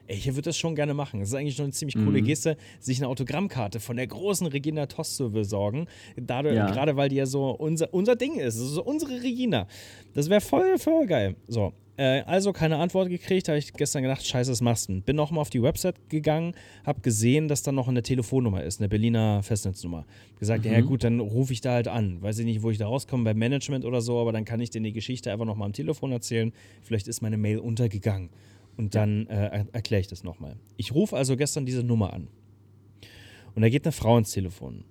Ey, 0.06 0.16
ich 0.16 0.26
würde 0.26 0.42
das 0.42 0.56
schon 0.58 0.74
gerne 0.74 0.92
machen. 0.94 1.20
Das 1.20 1.28
ist 1.30 1.34
eigentlich 1.34 1.54
schon 1.56 1.64
eine 1.66 1.72
ziemlich 1.72 1.94
Mhm. 1.96 2.04
coole 2.06 2.20
Geste, 2.22 2.56
sich 2.80 2.98
eine 2.98 3.06
Autogrammkarte 3.08 3.78
von 3.80 3.96
der 3.96 4.06
großen 4.08 4.46
Regina 4.48 4.86
Toss 4.86 5.16
zu 5.16 5.30
besorgen. 5.30 5.86
Dadurch, 6.16 6.54
Ja. 6.56 6.70
Gerade 6.70 6.96
weil 6.96 7.08
die 7.08 7.16
ja 7.16 7.26
so 7.26 7.50
unser, 7.50 7.92
unser 7.94 8.16
Ding 8.16 8.34
ist. 8.36 8.56
Das 8.58 8.64
ist 8.66 8.72
so 8.74 8.82
unsere 8.84 9.22
Regina. 9.22 9.66
Das 10.14 10.28
wäre 10.30 10.40
voll, 10.40 10.78
voll 10.78 11.06
geil. 11.06 11.36
So. 11.48 11.72
Äh, 12.00 12.22
also 12.22 12.54
keine 12.54 12.78
Antwort 12.78 13.10
gekriegt, 13.10 13.48
habe 13.48 13.58
ich 13.58 13.74
gestern 13.74 14.02
gedacht, 14.02 14.26
scheiße, 14.26 14.50
was 14.50 14.62
machst 14.62 14.88
du? 14.88 15.02
Bin 15.02 15.16
nochmal 15.16 15.42
auf 15.42 15.50
die 15.50 15.62
Website 15.62 16.08
gegangen, 16.08 16.54
habe 16.86 17.02
gesehen, 17.02 17.46
dass 17.46 17.62
da 17.62 17.72
noch 17.72 17.88
eine 17.88 18.02
Telefonnummer 18.02 18.64
ist, 18.64 18.80
eine 18.80 18.88
Berliner 18.88 19.42
Festnetznummer. 19.42 20.06
Gesagt, 20.38 20.64
ja 20.64 20.80
gut, 20.80 21.04
dann 21.04 21.20
rufe 21.20 21.52
ich 21.52 21.60
da 21.60 21.72
halt 21.72 21.88
an. 21.88 22.22
Weiß 22.22 22.38
ich 22.38 22.46
nicht, 22.46 22.62
wo 22.62 22.70
ich 22.70 22.78
da 22.78 22.86
rauskomme, 22.86 23.24
beim 23.24 23.36
Management 23.36 23.84
oder 23.84 24.00
so, 24.00 24.18
aber 24.18 24.32
dann 24.32 24.46
kann 24.46 24.60
ich 24.60 24.70
dir 24.70 24.80
die 24.80 24.94
Geschichte 24.94 25.30
einfach 25.30 25.44
nochmal 25.44 25.66
am 25.66 25.74
Telefon 25.74 26.10
erzählen. 26.10 26.54
Vielleicht 26.80 27.06
ist 27.06 27.20
meine 27.20 27.36
Mail 27.36 27.58
untergegangen. 27.58 28.30
Und 28.78 28.94
dann 28.94 29.26
äh, 29.26 29.48
er 29.48 29.66
erkläre 29.72 30.00
ich 30.00 30.06
das 30.06 30.24
nochmal. 30.24 30.56
Ich 30.78 30.94
rufe 30.94 31.14
also 31.14 31.36
gestern 31.36 31.66
diese 31.66 31.82
Nummer 31.82 32.14
an. 32.14 32.28
Und 33.54 33.60
da 33.60 33.68
geht 33.68 33.84
eine 33.84 33.92
Frau 33.92 34.16
ins 34.16 34.30
Telefon. 34.30 34.84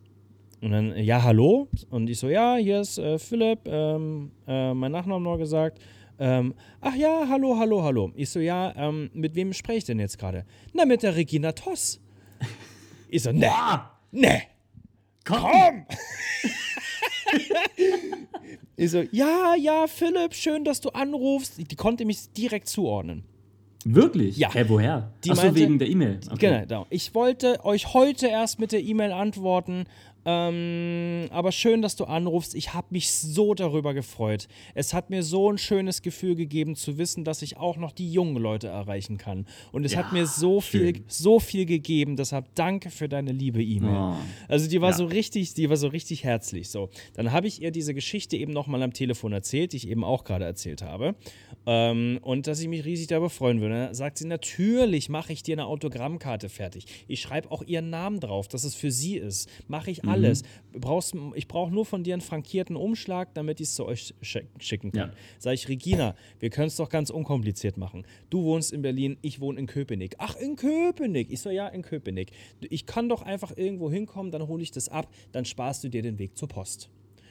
Und 0.61 0.71
dann, 0.71 0.95
ja, 0.97 1.23
hallo? 1.23 1.69
Und 1.89 2.07
ich 2.07 2.19
so, 2.19 2.29
ja, 2.29 2.57
hier 2.57 2.81
ist 2.81 2.99
äh, 2.99 3.17
Philipp, 3.17 3.61
ähm, 3.65 4.29
äh, 4.45 4.75
mein 4.75 4.91
Nachname 4.91 5.23
noch 5.23 5.37
gesagt. 5.37 5.79
Ähm, 6.19 6.53
ach 6.81 6.95
ja, 6.95 7.27
hallo, 7.29 7.57
hallo, 7.57 7.83
hallo. 7.83 8.11
Ich 8.15 8.29
so, 8.29 8.39
ja, 8.39 8.73
ähm, 8.75 9.09
mit 9.13 9.35
wem 9.35 9.53
spreche 9.53 9.77
ich 9.79 9.85
denn 9.85 9.99
jetzt 9.99 10.17
gerade? 10.19 10.45
Na, 10.73 10.85
mit 10.85 11.01
der 11.03 11.15
Regina 11.15 11.53
Toss. 11.53 12.01
Ich 13.09 13.23
so, 13.23 13.31
ne, 13.31 13.49
ne, 14.11 14.41
komm! 15.25 15.85
Ich 18.75 18.91
so, 18.91 19.03
ja, 19.11 19.55
ja, 19.59 19.87
Philipp, 19.87 20.33
schön, 20.33 20.63
dass 20.63 20.79
du 20.79 20.89
anrufst. 20.91 21.55
Die 21.69 21.75
konnte 21.75 22.05
mich 22.05 22.31
direkt 22.31 22.69
zuordnen. 22.69 23.25
Wirklich? 23.83 24.37
Ja. 24.37 24.53
Hä, 24.53 24.63
woher? 24.69 25.11
Die 25.25 25.31
Achso, 25.31 25.43
meinte- 25.43 25.59
wegen 25.59 25.79
der 25.79 25.89
E-Mail. 25.89 26.19
Okay. 26.31 26.61
Genau. 26.65 26.85
Ich 26.89 27.13
wollte 27.13 27.63
euch 27.65 27.93
heute 27.93 28.27
erst 28.27 28.57
mit 28.57 28.71
der 28.71 28.81
E-Mail 28.81 29.11
antworten. 29.11 29.83
Ähm, 30.25 31.27
aber 31.31 31.51
schön, 31.51 31.81
dass 31.81 31.95
du 31.95 32.05
anrufst. 32.05 32.55
Ich 32.55 32.73
habe 32.73 32.87
mich 32.91 33.11
so 33.11 33.53
darüber 33.53 33.93
gefreut. 33.93 34.47
Es 34.75 34.93
hat 34.93 35.09
mir 35.09 35.23
so 35.23 35.51
ein 35.51 35.57
schönes 35.57 36.01
Gefühl 36.01 36.35
gegeben, 36.35 36.75
zu 36.75 36.97
wissen, 36.97 37.23
dass 37.23 37.41
ich 37.41 37.57
auch 37.57 37.77
noch 37.77 37.91
die 37.91 38.11
jungen 38.11 38.35
Leute 38.37 38.67
erreichen 38.67 39.17
kann. 39.17 39.45
Und 39.71 39.85
es 39.85 39.93
Ja, 39.93 39.99
hat 39.99 40.13
mir 40.13 40.25
so 40.25 40.61
viel, 40.61 40.95
schön. 40.95 41.03
so 41.07 41.39
viel 41.39 41.65
gegeben. 41.65 42.15
Deshalb 42.15 42.53
danke 42.55 42.89
für 42.89 43.07
deine 43.09 43.31
liebe 43.31 43.63
E-Mail. 43.63 43.95
Oh. 43.95 44.15
Also 44.47 44.69
die 44.69 44.81
war 44.81 44.91
Ja. 44.91 44.95
so 44.97 45.05
richtig, 45.05 45.53
die 45.53 45.69
war 45.69 45.77
so 45.77 45.87
richtig 45.87 46.23
herzlich. 46.23 46.69
So, 46.69 46.89
dann 47.13 47.31
habe 47.31 47.47
ich 47.47 47.61
ihr 47.61 47.71
diese 47.71 47.93
Geschichte 47.93 48.37
eben 48.37 48.53
nochmal 48.53 48.83
am 48.83 48.93
Telefon 48.93 49.33
erzählt, 49.33 49.73
die 49.73 49.77
ich 49.77 49.87
eben 49.89 50.03
auch 50.03 50.23
gerade 50.23 50.45
erzählt 50.45 50.81
habe. 50.81 51.15
Ähm, 51.71 52.17
und 52.23 52.47
dass 52.47 52.59
ich 52.61 52.67
mich 52.67 52.83
riesig 52.83 53.05
darüber 53.05 53.29
freuen 53.29 53.61
würde. 53.61 53.75
Dann 53.75 53.93
sagt 53.93 54.17
sie, 54.17 54.25
natürlich 54.25 55.07
mache 55.07 55.31
ich 55.33 55.43
dir 55.43 55.53
eine 55.53 55.67
Autogrammkarte 55.67 56.49
fertig. 56.49 56.87
Ich 57.07 57.21
schreibe 57.21 57.51
auch 57.51 57.61
ihren 57.61 57.91
Namen 57.91 58.19
drauf, 58.19 58.47
dass 58.47 58.63
es 58.63 58.73
für 58.73 58.89
sie 58.89 59.17
ist. 59.17 59.47
Mache 59.67 59.91
ich 59.91 60.03
alles. 60.03 60.41
Brauchst, 60.73 61.15
ich 61.35 61.47
brauche 61.47 61.71
nur 61.71 61.85
von 61.85 62.03
dir 62.03 62.15
einen 62.15 62.21
frankierten 62.21 62.75
Umschlag, 62.75 63.35
damit 63.35 63.59
ich 63.59 63.67
es 63.67 63.75
zu 63.75 63.85
euch 63.85 64.15
schick- 64.23 64.47
schicken 64.57 64.91
kann. 64.91 65.09
Ja. 65.09 65.15
Sag 65.37 65.53
ich, 65.53 65.69
Regina, 65.69 66.15
wir 66.39 66.49
können 66.49 66.69
es 66.69 66.75
doch 66.75 66.89
ganz 66.89 67.11
unkompliziert 67.11 67.77
machen. 67.77 68.03
Du 68.31 68.43
wohnst 68.45 68.73
in 68.73 68.81
Berlin, 68.81 69.17
ich 69.21 69.39
wohne 69.39 69.59
in 69.59 69.67
Köpenick. 69.67 70.15
Ach, 70.17 70.35
in 70.37 70.55
Köpenick. 70.55 71.31
Ich 71.31 71.41
so, 71.41 71.51
ja, 71.51 71.67
in 71.67 71.83
Köpenick. 71.83 72.31
Ich 72.67 72.87
kann 72.87 73.09
doch 73.09 73.21
einfach 73.21 73.55
irgendwo 73.55 73.91
hinkommen, 73.91 74.31
dann 74.31 74.47
hole 74.47 74.63
ich 74.63 74.71
das 74.71 74.89
ab, 74.89 75.13
dann 75.33 75.45
sparst 75.45 75.83
du 75.83 75.89
dir 75.89 76.01
den 76.01 76.17
Weg 76.17 76.35
zur 76.35 76.47
Post. 76.47 76.89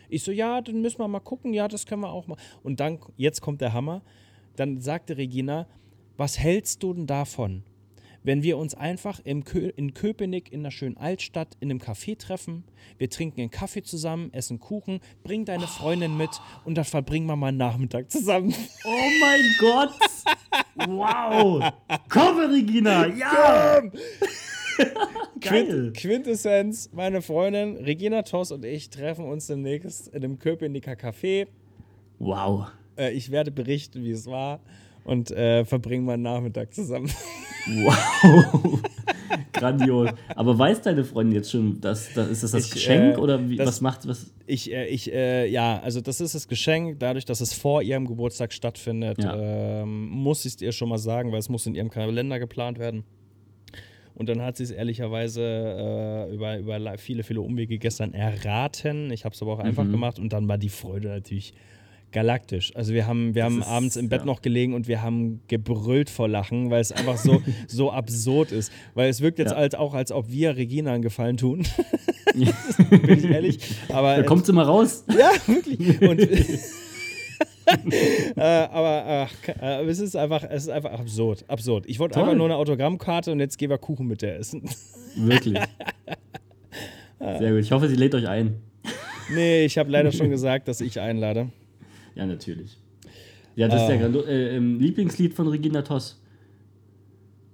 Ich 0.09 0.23
so, 0.23 0.31
ja, 0.31 0.61
dann 0.61 0.81
müssen 0.81 1.01
wir 1.01 1.09
mal 1.09 1.19
gucken, 1.19 1.53
ja, 1.53 1.67
das 1.67 1.87
können 1.87 2.03
wir 2.03 2.13
auch 2.13 2.29
mal. 2.29 2.39
Und 2.63 2.79
dann, 2.79 3.01
jetzt 3.17 3.41
kommt 3.41 3.61
der 3.61 3.73
Hammer, 3.73 4.03
dann 4.59 4.81
sagte 4.81 5.17
Regina, 5.17 5.67
was 6.17 6.39
hältst 6.39 6.83
du 6.83 6.93
denn 6.93 7.07
davon, 7.07 7.63
wenn 8.25 8.43
wir 8.43 8.59
uns 8.59 8.75
einfach 8.75 9.21
im 9.25 9.45
Kö 9.45 9.71
in 9.77 9.95
Köpenick 9.95 10.53
in 10.53 10.61
einer 10.61 10.71
schönen 10.71 10.97
Altstadt 10.97 11.57
in 11.61 11.71
einem 11.71 11.81
Café 11.81 12.19
treffen, 12.19 12.65
wir 12.99 13.09
trinken 13.09 13.41
einen 13.41 13.51
Kaffee 13.51 13.83
zusammen, 13.83 14.33
essen 14.33 14.59
Kuchen, 14.59 15.01
bring 15.23 15.45
deine 15.45 15.67
Freundin 15.67 16.17
mit 16.17 16.31
und 16.65 16.75
dann 16.75 16.85
verbringen 16.85 17.27
wir 17.27 17.37
mal 17.37 17.49
einen 17.49 17.59
Nachmittag 17.59 18.11
zusammen. 18.11 18.53
Oh 18.85 19.09
mein 19.21 19.41
Gott! 19.61 19.93
Wow! 20.89 21.73
Komm, 22.09 22.39
Regina! 22.39 23.07
Ja! 23.07 23.81
Geil! 25.41 25.93
Quint 25.93 25.97
Quintessenz, 25.97 26.91
meine 26.93 27.23
Freundin 27.23 27.77
Regina 27.77 28.23
Toss 28.23 28.51
und 28.53 28.65
ich 28.65 28.91
treffen 28.91 29.25
uns 29.25 29.47
demnächst 29.47 30.09
in 30.09 30.25
einem 30.25 30.39
Köpenicker 30.39 30.93
Café. 30.93 31.47
Wow! 32.19 32.67
Äh, 32.99 33.13
ich 33.13 33.31
werde 33.31 33.51
berichten, 33.51 34.03
wie 34.05 34.11
es 34.11 34.27
war 34.27 34.61
und 35.05 35.31
äh, 35.31 35.65
verbringen 35.65 36.05
mal 36.05 36.15
einen 36.15 36.25
Nachmittag 36.25 36.75
zusammen. 36.75 37.11
Wow! 37.83 38.81
Grandios. 39.53 40.11
Aber 40.35 40.59
weiß 40.59 40.83
deine 40.83 41.05
Freundin 41.05 41.37
jetzt 41.37 41.51
schon, 41.51 41.81
dass, 41.81 42.13
dass 42.15 42.29
ist 42.29 42.43
das 42.43 42.53
das 42.53 42.67
Ich, 42.67 42.73
Geschenk 42.73 43.17
äh, 43.17 43.21
oder 43.21 43.49
wie, 43.49 43.57
das- 43.57 43.67
was 43.69 43.81
macht 43.81 44.07
was? 44.09 44.27
Ich, 44.47 44.73
äh, 44.73 44.87
ich, 44.87 45.13
äh, 45.13 45.47
ja, 45.47 45.79
also 45.81 46.01
das 46.01 46.21
ist 46.21 46.35
das 46.35 46.49
Geschenk. 46.49 46.99
Dadurch, 47.01 47.25
dass 47.25 47.41
es 47.41 47.53
vor 47.53 47.83
ihrem 47.83 48.07
Geburtstag 48.07 48.53
stattfindet, 48.53 49.23
Ja. 49.23 49.37
ähm, 49.83 50.09
muss 50.09 50.45
ich 50.45 50.55
es 50.55 50.63
ihr 50.63 50.73
schon 50.73 50.89
mal 50.89 50.99
sagen, 50.99 51.33
weil 51.33 51.39
es 51.41 51.49
muss 51.49 51.67
in 51.67 51.75
ihrem 51.75 51.91
Kalender 51.91 52.39
geplant 52.39 52.79
werden. 52.79 53.05
Und 54.15 54.29
dann 54.29 54.43
hat 54.43 54.57
sie 54.57 54.65
es 54.65 54.71
ehrlicherweise 54.73 55.43
äh, 56.31 56.35
über, 56.35 56.59
über 56.59 56.99
viele, 56.99 57.23
viele 57.23 57.41
Umwege 57.41 57.79
gestern 57.79 58.15
erraten. 58.15 59.13
Ich 59.13 59.25
habe 59.25 59.35
es 59.35 59.43
aber 59.43 59.53
auch 59.53 59.59
einfach 59.61 59.85
Mhm. 59.85 59.93
gemacht 59.93 60.19
und 60.19 60.33
dann 60.33 60.49
war 60.49 60.59
die 60.59 60.71
Freude 60.71 61.09
natürlich 61.09 61.53
galaktisch. 62.13 62.75
Also 62.75 62.95
wir 62.95 63.07
haben, 63.07 63.35
wir 63.35 63.45
haben 63.45 63.61
ist- 63.61 63.67
abends 63.69 63.97
im 63.97 64.09
Bett 64.09 64.21
ja. 64.21 64.27
noch 64.27 64.41
gelegen 64.43 64.75
und 64.75 64.89
wir 64.89 65.03
haben 65.03 65.41
gebrüllt 65.49 66.09
vor 66.11 66.29
Lachen, 66.29 66.71
weil 66.71 66.81
es 66.81 66.93
einfach 66.93 67.17
so, 67.17 67.43
so 67.69 67.93
absurd 67.93 68.53
ist. 68.53 68.73
Weil 68.95 69.11
es 69.11 69.21
wirkt 69.21 69.39
jetzt 69.39 69.51
Ja. 69.53 69.57
als, 69.59 69.75
auch, 69.75 69.95
als 69.95 70.11
ob 70.13 70.31
wir 70.31 70.57
Regina 70.57 70.93
einen 70.93 71.03
Gefallen 71.03 71.37
tun. 71.37 71.65
Bin 72.35 73.19
ich 73.19 73.25
ehrlich. 73.25 73.59
Aber 73.89 74.17
Da 74.17 74.23
kommt 74.23 74.47
sie 74.47 74.53
mal 74.53 74.65
raus. 74.65 75.05
ja, 75.09 75.31
wirklich. 75.47 76.01
Und, 76.01 76.21
äh, 78.37 78.41
aber 78.41 79.29
ach, 79.29 79.49
äh, 79.61 79.85
es 79.85 79.99
ist 79.99 80.17
einfach, 80.17 80.43
es 80.49 80.65
ist 80.65 80.69
einfach 80.71 80.93
absurd, 80.93 81.45
absurd. 81.49 81.85
Ich 81.87 81.99
wollte 81.99 82.19
einfach 82.19 82.35
nur 82.35 82.47
eine 82.47 82.57
Autogrammkarte 82.57 83.31
und 83.33 83.41
jetzt 83.41 83.59
gehen 83.59 83.69
wir 83.71 83.79
Kuchen 83.79 84.07
mit 84.07 84.23
der 84.23 84.39
essen. 84.39 84.63
Wirklich. 85.17 85.59
Sehr 87.19 87.51
gut. 87.53 87.61
Ich 87.61 87.73
hoffe, 87.73 87.89
sie 87.89 87.97
lädt 87.97 88.15
euch 88.15 88.27
ein. 88.29 88.55
nee, 89.35 89.65
ich 89.65 89.77
habe 89.77 89.91
leider 89.91 90.13
schon 90.13 90.31
gesagt, 90.31 90.69
dass 90.69 90.81
ich 90.81 90.99
einlade. 91.01 91.49
Ja, 92.15 92.27
natürlich. 92.27 92.79
Ja, 93.57 93.69
das 93.69 93.83
ist 93.83 93.89
Ah. 93.89 93.93
ja 93.95 94.01
grando- 94.01 94.25
äh, 94.25 94.57
ähm, 94.57 94.79
Lieblingslied 94.81 95.35
von 95.35 95.49
Regina 95.49 95.83
Toss. 95.83 96.21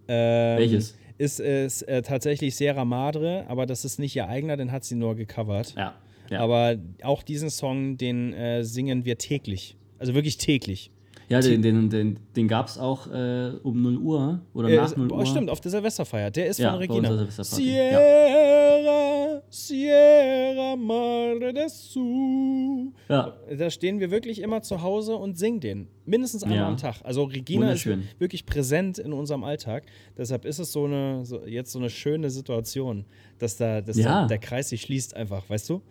Ähm, 0.08 0.58
Welches? 0.58 0.96
Ist, 1.16 1.40
ist 1.40 1.82
äh, 1.82 2.02
tatsächlich 2.02 2.56
Sierra 2.56 2.84
Madre, 2.84 3.44
aber 3.48 3.66
das 3.66 3.84
ist 3.84 3.98
nicht 3.98 4.14
ihr 4.16 4.28
eigener, 4.28 4.56
den 4.56 4.72
hat 4.72 4.84
sie 4.84 4.96
nur 4.96 5.14
gecovert. 5.14 5.74
Ja. 5.76 5.94
ja. 6.28 6.40
Aber 6.40 6.76
auch 7.02 7.22
diesen 7.22 7.50
Song, 7.50 7.96
den 7.96 8.32
äh, 8.34 8.64
singen 8.64 9.04
wir 9.04 9.16
täglich. 9.16 9.76
Also 9.98 10.14
wirklich 10.14 10.36
täglich. 10.38 10.90
Ja, 11.28 11.40
den, 11.40 11.62
den, 11.62 11.90
den, 11.90 12.18
den 12.36 12.48
gab 12.48 12.68
es 12.68 12.78
auch 12.78 13.06
äh, 13.06 13.52
um 13.62 13.80
0 13.82 13.96
Uhr 13.98 14.40
oder 14.54 14.68
Äh, 14.68 14.76
nach 14.76 14.96
0 14.96 15.08
boah, 15.08 15.18
Uhr. 15.18 15.26
stimmt, 15.26 15.50
auf 15.50 15.60
der 15.60 15.70
Silvesterfeier. 15.70 16.30
Der 16.30 16.46
ist 16.48 16.58
Ja, 16.58 16.70
von 16.70 16.78
Regina. 16.80 16.98
unserer 17.10 17.18
Silvesterparty. 17.18 17.64
Sierra, 17.64 19.42
Sierra 19.50 20.76
Madre 20.76 21.52
del 21.52 21.68
Sur. 21.68 22.92
Ja, 23.08 23.36
Da 23.56 23.70
stehen 23.70 24.00
wir 24.00 24.10
wirklich 24.10 24.40
immer 24.40 24.62
zu 24.62 24.82
Hause 24.82 25.16
und 25.16 25.38
singen 25.38 25.60
den. 25.60 25.88
Mindestens 26.06 26.42
einmal 26.42 26.58
Ja. 26.58 26.68
am 26.68 26.76
Tag. 26.76 26.96
Also 27.04 27.24
Regina 27.24 27.72
ist 27.72 27.86
wirklich 28.18 28.46
präsent 28.46 28.98
in 28.98 29.12
unserem 29.12 29.44
Alltag. 29.44 29.84
Deshalb 30.18 30.44
ist 30.44 30.58
es 30.58 30.72
so 30.72 30.84
eine, 30.84 31.24
so, 31.24 31.44
jetzt 31.46 31.72
so 31.72 31.78
eine 31.78 31.90
schöne 31.90 32.30
Situation, 32.30 33.04
dass 33.38 33.56
da 33.56 33.80
dass 33.80 33.96
Ja. 33.96 34.22
da, 34.22 34.26
der 34.26 34.38
Kreis 34.38 34.68
sich 34.68 34.82
schließt 34.82 35.14
einfach, 35.16 35.48
weißt 35.48 35.68
du? 35.70 35.82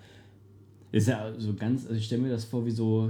ist 0.92 1.08
ja 1.08 1.34
so 1.40 1.56
ganz, 1.56 1.86
also 1.88 1.96
ich 1.96 2.06
stelle 2.06 2.22
mir 2.22 2.30
das 2.30 2.46
vor, 2.46 2.64
wie 2.68 2.72
so 2.72 3.10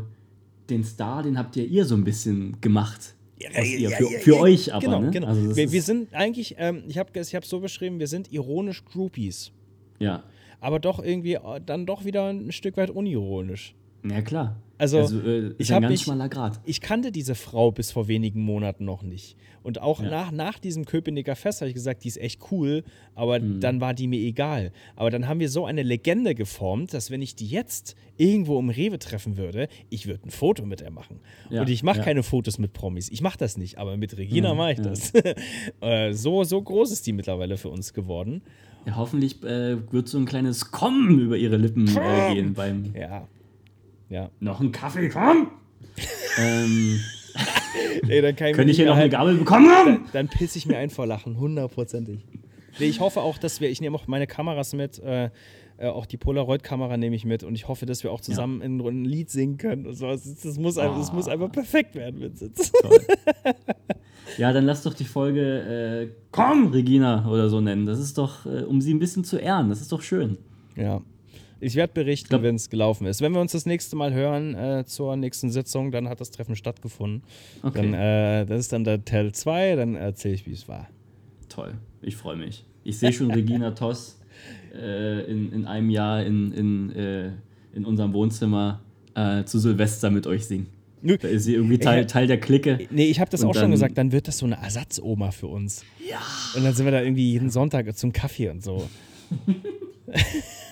den 0.69 0.83
Star, 0.83 1.23
den 1.23 1.37
habt 1.37 1.55
ihr 1.55 1.65
ihr 1.65 1.85
so 1.85 1.95
ein 1.95 2.03
bisschen 2.03 2.59
gemacht. 2.61 3.15
Ihr, 3.37 3.89
für, 3.91 4.05
für 4.05 4.39
euch 4.39 4.73
aber, 4.73 4.85
genau, 4.85 5.01
ne? 5.01 5.11
genau. 5.11 5.27
Also 5.27 5.55
wir, 5.55 5.71
wir 5.71 5.81
sind 5.81 6.13
eigentlich, 6.13 6.55
ähm, 6.57 6.83
ich 6.87 6.97
habe 6.97 7.09
es 7.19 7.29
ich 7.29 7.35
hab's 7.35 7.49
so 7.49 7.59
beschrieben, 7.59 7.99
wir 7.99 8.07
sind 8.07 8.31
ironisch 8.31 8.85
Groupies. 8.85 9.51
ja. 9.99 10.23
aber 10.61 10.79
doch 10.79 11.03
irgendwie 11.03 11.33
äh, 11.33 11.61
dann 11.65 11.85
doch 11.85 12.05
wieder 12.05 12.29
ein 12.29 12.51
Stück 12.51 12.77
weit 12.77 12.89
unironisch. 12.89 13.75
Ja, 14.05 14.21
klar. 14.21 14.55
Also, 14.79 14.97
äh, 14.97 15.47
ist 15.49 15.55
ich 15.59 15.69
ein 15.69 15.75
hab 15.75 15.81
ganz 15.83 15.91
mich- 15.91 16.01
schmaler 16.01 16.29
Grad. 16.29 16.59
Ich 16.65 16.81
kannte 16.81 17.11
diese 17.11 17.35
Frau 17.35 17.71
bis 17.71 17.91
vor 17.91 18.07
wenigen 18.07 18.41
Monaten 18.41 18.85
noch 18.85 19.03
nicht. 19.03 19.37
Und 19.61 19.79
auch 19.81 20.01
Ja. 20.01 20.09
nach, 20.09 20.31
nach 20.31 20.59
diesem 20.59 20.83
Köpenicker 20.85 21.35
Fest 21.37 21.61
habe 21.61 21.69
ich 21.69 21.75
gesagt, 21.75 22.03
die 22.03 22.09
ist 22.09 22.17
echt 22.17 22.41
cool, 22.51 22.83
aber 23.15 23.39
Mhm. 23.39 23.61
dann 23.61 23.79
war 23.79 23.93
die 23.93 24.07
mir 24.07 24.19
egal. 24.19 24.73
Aber 24.97 25.09
dann 25.09 25.27
haben 25.27 25.39
wir 25.39 25.47
so 25.47 25.65
eine 25.65 25.83
Legende 25.83 26.35
geformt, 26.35 26.93
dass 26.93 27.11
wenn 27.11 27.21
ich 27.21 27.35
die 27.35 27.47
jetzt 27.47 27.95
irgendwo 28.17 28.59
im 28.59 28.69
Rewe 28.69 28.99
treffen 28.99 29.37
würde, 29.37 29.69
ich 29.89 30.07
würde 30.07 30.27
ein 30.27 30.31
Foto 30.31 30.65
mit 30.65 30.81
ihr 30.81 30.91
machen. 30.91 31.19
Ja, 31.49 31.61
Und 31.61 31.69
ich 31.69 31.81
mache 31.83 31.99
ja. 31.99 32.03
keine 32.03 32.23
Fotos 32.23 32.57
mit 32.57 32.73
Promis. 32.73 33.09
Ich 33.09 33.21
mache 33.21 33.37
das 33.37 33.57
nicht, 33.57 33.77
aber 33.77 33.95
mit 33.95 34.17
Regina 34.17 34.49
Ja, 34.49 34.53
mache 34.55 34.73
ich 34.73 34.81
das. 34.81 35.13
Äh, 35.81 36.13
so, 36.13 36.43
so 36.43 36.61
groß 36.61 36.91
ist 36.91 37.05
die 37.07 37.13
mittlerweile 37.13 37.57
für 37.57 37.69
uns 37.69 37.93
geworden. 37.93 38.41
Ja, 38.85 38.97
hoffentlich 38.97 39.41
äh, 39.43 39.77
wird 39.93 40.09
so 40.09 40.17
ein 40.17 40.25
kleines 40.25 40.71
Kommen 40.71 41.19
über 41.19 41.37
ihre 41.37 41.55
Lippen 41.57 41.87
äh, 41.87 42.33
gehen 42.33 42.53
beim 42.53 42.93
Ja. 42.95 43.27
Ja. 44.13 44.29
noch 44.39 44.59
ein 44.59 44.71
Kaffee, 44.71 45.09
komm! 45.09 45.49
ähm, 46.37 46.99
Ey, 48.07 48.21
dann 48.21 48.35
kann 48.35 48.49
ich 48.49 48.55
könnte 48.55 48.71
ich 48.71 48.77
hier 48.77 48.85
noch 48.85 48.95
eine. 48.95 49.09
Gabel 49.09 49.35
bekommen? 49.35 50.05
Dann 50.13 50.27
pisse 50.27 50.59
ich 50.59 50.67
mir 50.67 50.77
ein 50.77 50.91
vor 50.91 51.07
Lachen, 51.07 51.39
hundertprozentig. 51.39 52.23
Nee, 52.77 52.85
ich 52.85 52.99
hoffe 52.99 53.21
auch, 53.21 53.39
dass 53.39 53.59
wir, 53.59 53.71
ich 53.71 53.81
nehme 53.81 53.95
auch 53.95 54.05
meine 54.05 54.27
Kameras 54.27 54.73
mit, 54.73 54.99
äh, 54.99 55.31
äh, 55.77 55.87
auch 55.87 56.05
die 56.05 56.17
Polaroid-Kamera 56.17 56.95
nehme 56.97 57.15
ich 57.15 57.25
mit 57.25 57.43
und 57.43 57.55
ich 57.55 57.67
hoffe, 57.67 57.87
dass 57.87 58.03
wir 58.03 58.11
auch 58.11 58.21
zusammen 58.21 58.61
in, 58.61 58.79
ein 58.79 59.03
Lied 59.03 59.31
singen 59.31 59.57
können. 59.57 59.87
Und 59.87 59.95
so. 59.95 60.05
das, 60.05 60.23
das, 60.23 60.59
muss, 60.59 60.77
einfach, 60.77 60.99
das 60.99 61.11
muss 61.11 61.27
einfach 61.27 61.51
perfekt 61.51 61.95
werden, 61.95 62.21
Vincent. 62.21 62.71
Toll. 62.81 62.99
Ja, 64.37 64.51
dann 64.51 64.65
lass 64.65 64.81
doch 64.81 64.95
die 64.95 65.03
Folge 65.03 65.41
äh, 66.01 66.09
Komm, 66.31 66.67
Regina 66.67 67.29
oder 67.29 67.49
so 67.49 67.61
nennen. 67.61 67.85
Das 67.85 67.99
ist 67.99 68.17
doch, 68.17 68.47
äh, 68.47 68.63
um 68.63 68.81
sie 68.81 68.91
ein 68.91 68.97
bisschen 68.97 69.23
zu 69.23 69.37
ehren. 69.37 69.69
Das 69.69 69.79
ist 69.79 69.91
doch 69.91 70.01
schön. 70.01 70.39
Ja. 70.75 71.01
Ich 71.63 71.75
werde 71.75 71.93
berichten, 71.93 72.43
wenn 72.43 72.55
es 72.55 72.69
gelaufen 72.69 73.07
ist. 73.07 73.21
Wenn 73.21 73.31
wir 73.31 73.39
uns 73.39 73.53
das 73.53 73.65
nächste 73.65 73.95
Mal 73.95 74.13
hören 74.13 74.53
äh, 74.53 74.83
zur 74.85 75.15
nächsten 75.15 75.49
Sitzung, 75.49 75.91
dann 75.91 76.09
hat 76.09 76.19
das 76.19 76.29
Treffen 76.29 76.57
stattgefunden. 76.57 77.23
Okay. 77.61 77.81
Dann, 77.81 77.93
äh, 77.93 78.45
das 78.45 78.59
ist 78.59 78.73
dann 78.73 78.83
der 78.83 79.05
Teil 79.05 79.31
2, 79.31 79.77
dann 79.77 79.95
erzähle 79.95 80.35
ich, 80.35 80.45
wie 80.45 80.51
es 80.51 80.67
war. 80.67 80.89
Toll. 81.47 81.75
Ich 82.01 82.17
freue 82.17 82.35
mich. 82.35 82.65
Ich 82.83 82.99
sehe 82.99 83.13
schon 83.13 83.31
Regina 83.31 83.71
Toss 83.71 84.19
äh, 84.75 85.21
in, 85.31 85.53
in 85.53 85.65
einem 85.65 85.89
Jahr 85.89 86.23
in, 86.23 86.51
in, 86.51 86.95
äh, 86.95 87.31
in 87.73 87.85
unserem 87.85 88.11
Wohnzimmer 88.13 88.81
äh, 89.15 89.45
zu 89.45 89.57
Silvester 89.57 90.11
mit 90.11 90.27
euch 90.27 90.45
singen. 90.45 90.67
Da 91.01 91.27
ist 91.27 91.43
sie 91.45 91.53
irgendwie 91.53 91.77
Teil. 91.77 92.05
Teil 92.07 92.27
der 92.27 92.39
Clique. 92.39 92.87
Nee, 92.89 93.05
ich 93.05 93.19
habe 93.19 93.29
das 93.29 93.43
Und 93.43 93.49
auch 93.49 93.55
schon 93.55 93.71
gesagt, 93.71 93.97
dann 93.97 94.11
wird 94.11 94.27
das 94.27 94.37
so 94.37 94.45
eine 94.45 94.55
Ersatzoma 94.55 95.31
für 95.31 95.47
uns. 95.47 95.83
Ja. 96.09 96.21
Und 96.55 96.63
dann 96.63 96.73
sind 96.73 96.85
wir 96.85 96.91
da 96.91 97.01
irgendwie 97.01 97.31
jeden 97.31 97.49
Sonntag 97.49 97.93
zum 97.97 98.13
Kaffee 98.13 98.49
und 98.49 98.63
so. 98.63 98.87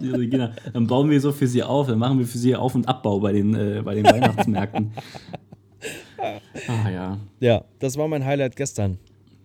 Die 0.00 0.10
Regina. 0.10 0.52
Dann 0.72 0.86
bauen 0.86 1.10
wir 1.10 1.20
so 1.20 1.32
für 1.32 1.46
sie 1.46 1.62
auf, 1.62 1.88
dann 1.88 1.98
machen 1.98 2.18
wir 2.18 2.26
für 2.26 2.38
sie 2.38 2.54
Auf- 2.56 2.74
und 2.74 2.88
Abbau 2.88 3.20
bei 3.20 3.32
den, 3.32 3.54
äh, 3.54 3.82
bei 3.84 3.94
den 3.94 4.04
Weihnachtsmärkten. 4.04 4.92
Ah 6.66 6.90
ja. 6.90 7.18
Ja, 7.38 7.64
das 7.78 7.96
war 7.96 8.08
mein 8.08 8.24
Highlight 8.24 8.56
gestern. 8.56 8.98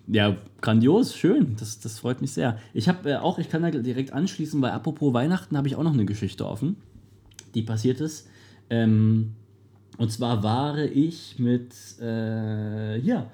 Ja, 0.08 0.36
grandios, 0.62 1.16
schön. 1.16 1.56
Das, 1.60 1.80
das 1.80 2.00
freut 2.00 2.22
mich 2.22 2.32
sehr. 2.32 2.58
Ich 2.74 2.90
habe 2.90 3.12
äh, 3.12 3.16
auch, 3.18 3.38
ich 3.38 3.50
kann 3.50 3.62
da 3.62 3.70
direkt 3.70 4.12
anschließen, 4.12 4.62
weil 4.62 4.72
apropos 4.72 5.14
Weihnachten 5.14 5.56
habe 5.56 5.68
ich 5.68 5.76
auch 5.76 5.84
noch 5.84 5.94
eine 5.94 6.06
Geschichte 6.06 6.48
offen, 6.48 6.78
die 7.54 7.62
passiert 7.62 8.02
ist. 8.02 8.28
Ähm, 8.70 9.34
und 9.98 10.12
zwar 10.12 10.44
war 10.44 10.80
ich 10.80 11.38
mit, 11.38 11.74
äh, 12.02 13.00
ja, 13.00 13.28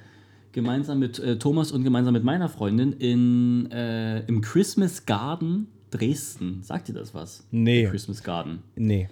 gemeinsam 0.52 1.00
mit 1.00 1.20
äh, 1.20 1.40
Thomas 1.40 1.72
und 1.72 1.84
gemeinsam 1.84 2.14
mit 2.14 2.24
meiner 2.24 2.50
Freundin 2.50 2.94
in, 2.94 3.72
äh, 3.72 4.20
im 4.26 4.42
Christmas 4.42 5.06
Garden 5.06 5.68
Dresden. 5.92 6.62
Sagt 6.62 6.90
ihr 6.90 6.96
das 6.96 7.14
was? 7.14 7.46
Nee. 7.52 7.84
Der 7.84 7.92
Christmas 7.92 8.24
Garden. 8.24 8.60
Nee. 8.76 9.08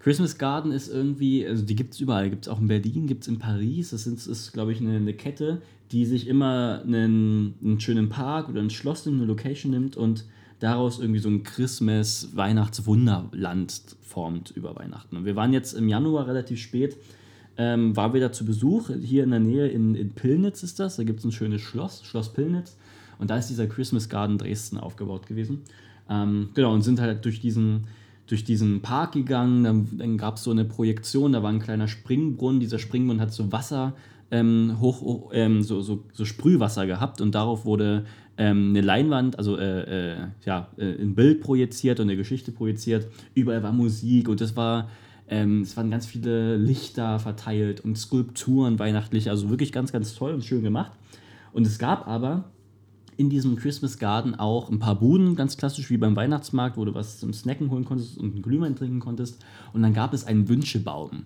Christmas 0.00 0.38
Garden 0.38 0.70
ist 0.70 0.88
irgendwie, 0.88 1.44
also 1.46 1.64
die 1.64 1.74
gibt 1.74 1.94
es 1.94 2.00
überall. 2.00 2.30
Gibt 2.30 2.46
es 2.46 2.52
auch 2.52 2.60
in 2.60 2.68
Berlin, 2.68 3.08
gibt 3.08 3.22
es 3.22 3.28
in 3.28 3.38
Paris. 3.38 3.90
Das 3.90 4.06
ist, 4.06 4.26
ist 4.26 4.52
glaube 4.52 4.72
ich, 4.72 4.80
eine, 4.80 4.96
eine 4.96 5.14
Kette, 5.14 5.62
die 5.90 6.06
sich 6.06 6.28
immer 6.28 6.82
einen, 6.84 7.54
einen 7.62 7.80
schönen 7.80 8.08
Park 8.08 8.48
oder 8.48 8.60
ein 8.60 8.70
Schloss 8.70 9.04
nimmt, 9.04 9.18
eine 9.18 9.26
Location 9.26 9.72
nimmt 9.72 9.96
und 9.96 10.24
daraus 10.60 11.00
irgendwie 11.00 11.20
so 11.20 11.28
ein 11.28 11.42
Christmas-Weihnachtswunderland 11.42 13.82
formt 14.00 14.52
über 14.52 14.76
Weihnachten. 14.76 15.16
Und 15.16 15.24
wir 15.24 15.34
waren 15.36 15.52
jetzt 15.52 15.74
im 15.74 15.88
Januar 15.88 16.28
relativ 16.28 16.60
spät, 16.60 16.96
ähm, 17.58 17.96
war 17.96 18.12
wieder 18.14 18.32
zu 18.32 18.44
Besuch. 18.44 18.90
Hier 19.02 19.24
in 19.24 19.30
der 19.30 19.40
Nähe 19.40 19.68
in, 19.68 19.94
in 19.94 20.10
Pillnitz 20.10 20.62
ist 20.62 20.78
das. 20.78 20.96
Da 20.96 21.04
gibt 21.04 21.20
es 21.20 21.24
ein 21.24 21.32
schönes 21.32 21.62
Schloss, 21.62 22.04
Schloss 22.04 22.30
Pillnitz. 22.32 22.76
Und 23.18 23.30
da 23.30 23.36
ist 23.36 23.48
dieser 23.48 23.66
Christmas 23.66 24.08
Garden 24.08 24.38
Dresden 24.38 24.78
aufgebaut 24.78 25.26
gewesen. 25.26 25.62
Ähm, 26.08 26.50
genau, 26.54 26.72
und 26.72 26.82
sind 26.82 27.00
halt 27.00 27.24
durch 27.24 27.40
diesen, 27.40 27.86
durch 28.26 28.44
diesen 28.44 28.82
Park 28.82 29.12
gegangen. 29.12 29.64
Dann, 29.64 29.88
dann 29.98 30.18
gab 30.18 30.36
es 30.36 30.44
so 30.44 30.50
eine 30.50 30.64
Projektion, 30.64 31.32
da 31.32 31.42
war 31.42 31.50
ein 31.50 31.60
kleiner 31.60 31.88
Springbrunnen. 31.88 32.60
Dieser 32.60 32.78
Springbrunnen 32.78 33.20
hat 33.20 33.32
so 33.32 33.52
Wasser, 33.52 33.94
ähm, 34.30 34.76
hoch, 34.80 35.00
hoch 35.00 35.30
ähm, 35.32 35.62
so, 35.62 35.80
so, 35.80 36.04
so 36.12 36.24
Sprühwasser 36.24 36.86
gehabt 36.86 37.20
und 37.20 37.34
darauf 37.34 37.64
wurde 37.64 38.04
ähm, 38.38 38.70
eine 38.70 38.80
Leinwand, 38.80 39.38
also 39.38 39.56
äh, 39.56 40.12
äh, 40.12 40.16
ja, 40.44 40.68
äh, 40.76 41.00
ein 41.00 41.14
Bild 41.14 41.40
projiziert 41.40 42.00
und 42.00 42.08
eine 42.08 42.16
Geschichte 42.16 42.52
projiziert. 42.52 43.06
Überall 43.34 43.62
war 43.62 43.72
Musik 43.72 44.28
und 44.28 44.40
es 44.40 44.56
war. 44.56 44.88
Ähm, 45.28 45.62
es 45.62 45.76
waren 45.76 45.90
ganz 45.90 46.06
viele 46.06 46.56
Lichter 46.56 47.18
verteilt 47.18 47.80
und 47.80 47.98
Skulpturen 47.98 48.78
weihnachtlich, 48.78 49.28
also 49.28 49.50
wirklich 49.50 49.72
ganz, 49.72 49.90
ganz 49.90 50.14
toll 50.14 50.32
und 50.32 50.44
schön 50.44 50.62
gemacht. 50.62 50.92
Und 51.52 51.66
es 51.66 51.80
gab 51.80 52.06
aber 52.06 52.44
in 53.16 53.30
diesem 53.30 53.56
Christmas 53.56 53.98
Garden 53.98 54.34
auch 54.34 54.70
ein 54.70 54.78
paar 54.78 54.96
Buden, 54.96 55.36
ganz 55.36 55.56
klassisch 55.56 55.90
wie 55.90 55.96
beim 55.96 56.16
Weihnachtsmarkt, 56.16 56.76
wo 56.76 56.84
du 56.84 56.94
was 56.94 57.18
zum 57.18 57.32
Snacken 57.32 57.70
holen 57.70 57.84
konntest 57.84 58.18
und 58.18 58.32
einen 58.32 58.42
Glühwein 58.42 58.76
trinken 58.76 59.00
konntest. 59.00 59.44
Und 59.72 59.82
dann 59.82 59.94
gab 59.94 60.12
es 60.12 60.24
einen 60.24 60.48
Wünschebaum. 60.48 61.24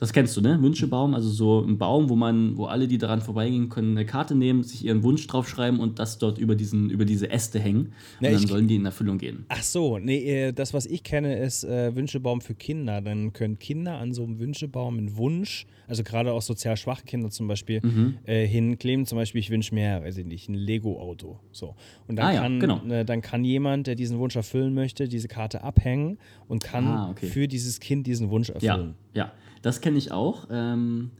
Das 0.00 0.14
kennst 0.14 0.34
du, 0.34 0.40
ne? 0.40 0.60
Wünschebaum, 0.62 1.14
also 1.14 1.28
so 1.28 1.60
ein 1.60 1.76
Baum, 1.76 2.08
wo 2.08 2.16
man, 2.16 2.56
wo 2.56 2.64
alle, 2.64 2.88
die 2.88 2.96
daran 2.96 3.20
vorbeigehen, 3.20 3.68
können 3.68 3.90
eine 3.98 4.06
Karte 4.06 4.34
nehmen, 4.34 4.62
sich 4.62 4.82
ihren 4.84 5.02
Wunsch 5.02 5.26
draufschreiben 5.26 5.78
und 5.78 5.98
das 5.98 6.16
dort 6.16 6.38
über, 6.38 6.54
diesen, 6.56 6.88
über 6.88 7.04
diese 7.04 7.30
Äste 7.30 7.60
hängen. 7.60 7.80
Und 7.80 7.92
Na, 8.20 8.30
dann 8.30 8.42
ich- 8.42 8.48
sollen 8.48 8.66
die 8.66 8.76
in 8.76 8.86
Erfüllung 8.86 9.18
gehen. 9.18 9.44
Ach 9.48 9.62
so, 9.62 9.98
nee, 9.98 10.46
äh, 10.46 10.52
das, 10.54 10.72
was 10.72 10.86
ich 10.86 11.02
kenne, 11.02 11.38
ist 11.38 11.64
äh, 11.64 11.94
Wünschebaum 11.94 12.40
für 12.40 12.54
Kinder. 12.54 13.02
Dann 13.02 13.34
können 13.34 13.58
Kinder 13.58 13.98
an 13.98 14.14
so 14.14 14.24
einem 14.24 14.38
Wünschebaum 14.38 14.96
einen 14.96 15.18
Wunsch, 15.18 15.66
also 15.86 16.02
gerade 16.02 16.32
auch 16.32 16.40
sozial 16.40 16.78
schwache 16.78 17.04
Kinder 17.04 17.28
zum 17.28 17.46
Beispiel, 17.46 17.80
Mhm. 17.84 18.16
äh, 18.24 18.46
hinkleben. 18.46 19.04
Zum 19.04 19.16
Beispiel, 19.18 19.40
ich 19.40 19.50
wünsche 19.50 19.74
mir, 19.74 20.00
weiß 20.02 20.16
ich 20.16 20.24
nicht, 20.24 20.48
ein 20.48 20.54
Lego-Auto. 20.54 21.40
So. 21.52 21.74
Und 22.08 22.16
dann, 22.16 22.26
Ah 22.28 22.32
ja, 22.32 22.40
kann, 22.40 22.58
genau. 22.58 22.82
äh, 22.88 23.04
dann 23.04 23.20
kann 23.20 23.44
jemand, 23.44 23.86
der 23.86 23.96
diesen 23.96 24.18
Wunsch 24.18 24.34
erfüllen 24.34 24.72
möchte, 24.72 25.08
diese 25.08 25.28
Karte 25.28 25.62
abhängen 25.62 26.16
und 26.48 26.62
kann 26.64 26.86
Ah, 26.86 27.10
okay. 27.10 27.26
für 27.26 27.46
dieses 27.48 27.80
Kind 27.80 28.06
diesen 28.06 28.30
Wunsch 28.30 28.48
Ja, 28.48 28.54
erfüllen. 28.76 28.94
ja, 29.12 29.30
das 29.62 29.80
kenne 29.80 29.98
ich 29.98 30.12
auch. 30.12 30.48
Ähm, 30.50 31.10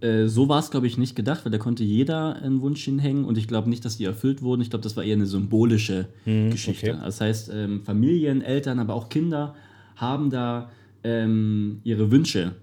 äh, 0.00 0.26
so 0.26 0.48
war 0.48 0.58
es, 0.58 0.70
glaube 0.70 0.86
ich, 0.86 0.96
nicht 0.98 1.14
gedacht, 1.14 1.44
weil 1.44 1.52
da 1.52 1.58
konnte 1.58 1.84
jeder 1.84 2.36
einen 2.36 2.60
Wunsch 2.62 2.84
hinhängen 2.84 3.24
und 3.24 3.36
ich 3.36 3.48
glaube 3.48 3.68
nicht, 3.68 3.84
dass 3.84 3.96
die 3.96 4.04
erfüllt 4.04 4.42
wurden. 4.42 4.62
Ich 4.62 4.70
glaube, 4.70 4.82
das 4.82 4.96
war 4.96 5.04
eher 5.04 5.16
eine 5.16 5.26
symbolische 5.26 6.08
Geschichte. 6.24 6.92
okay. 6.92 7.00
Das 7.02 7.20
heißt, 7.20 7.50
ähm, 7.52 7.82
Familien, 7.84 8.42
Eltern, 8.42 8.78
aber 8.78 8.94
auch 8.94 9.08
Kinder 9.08 9.54
haben 9.96 10.30
da 10.30 10.70
ähm, 11.04 11.80
ihre 11.84 12.10
Wünsche 12.10 12.54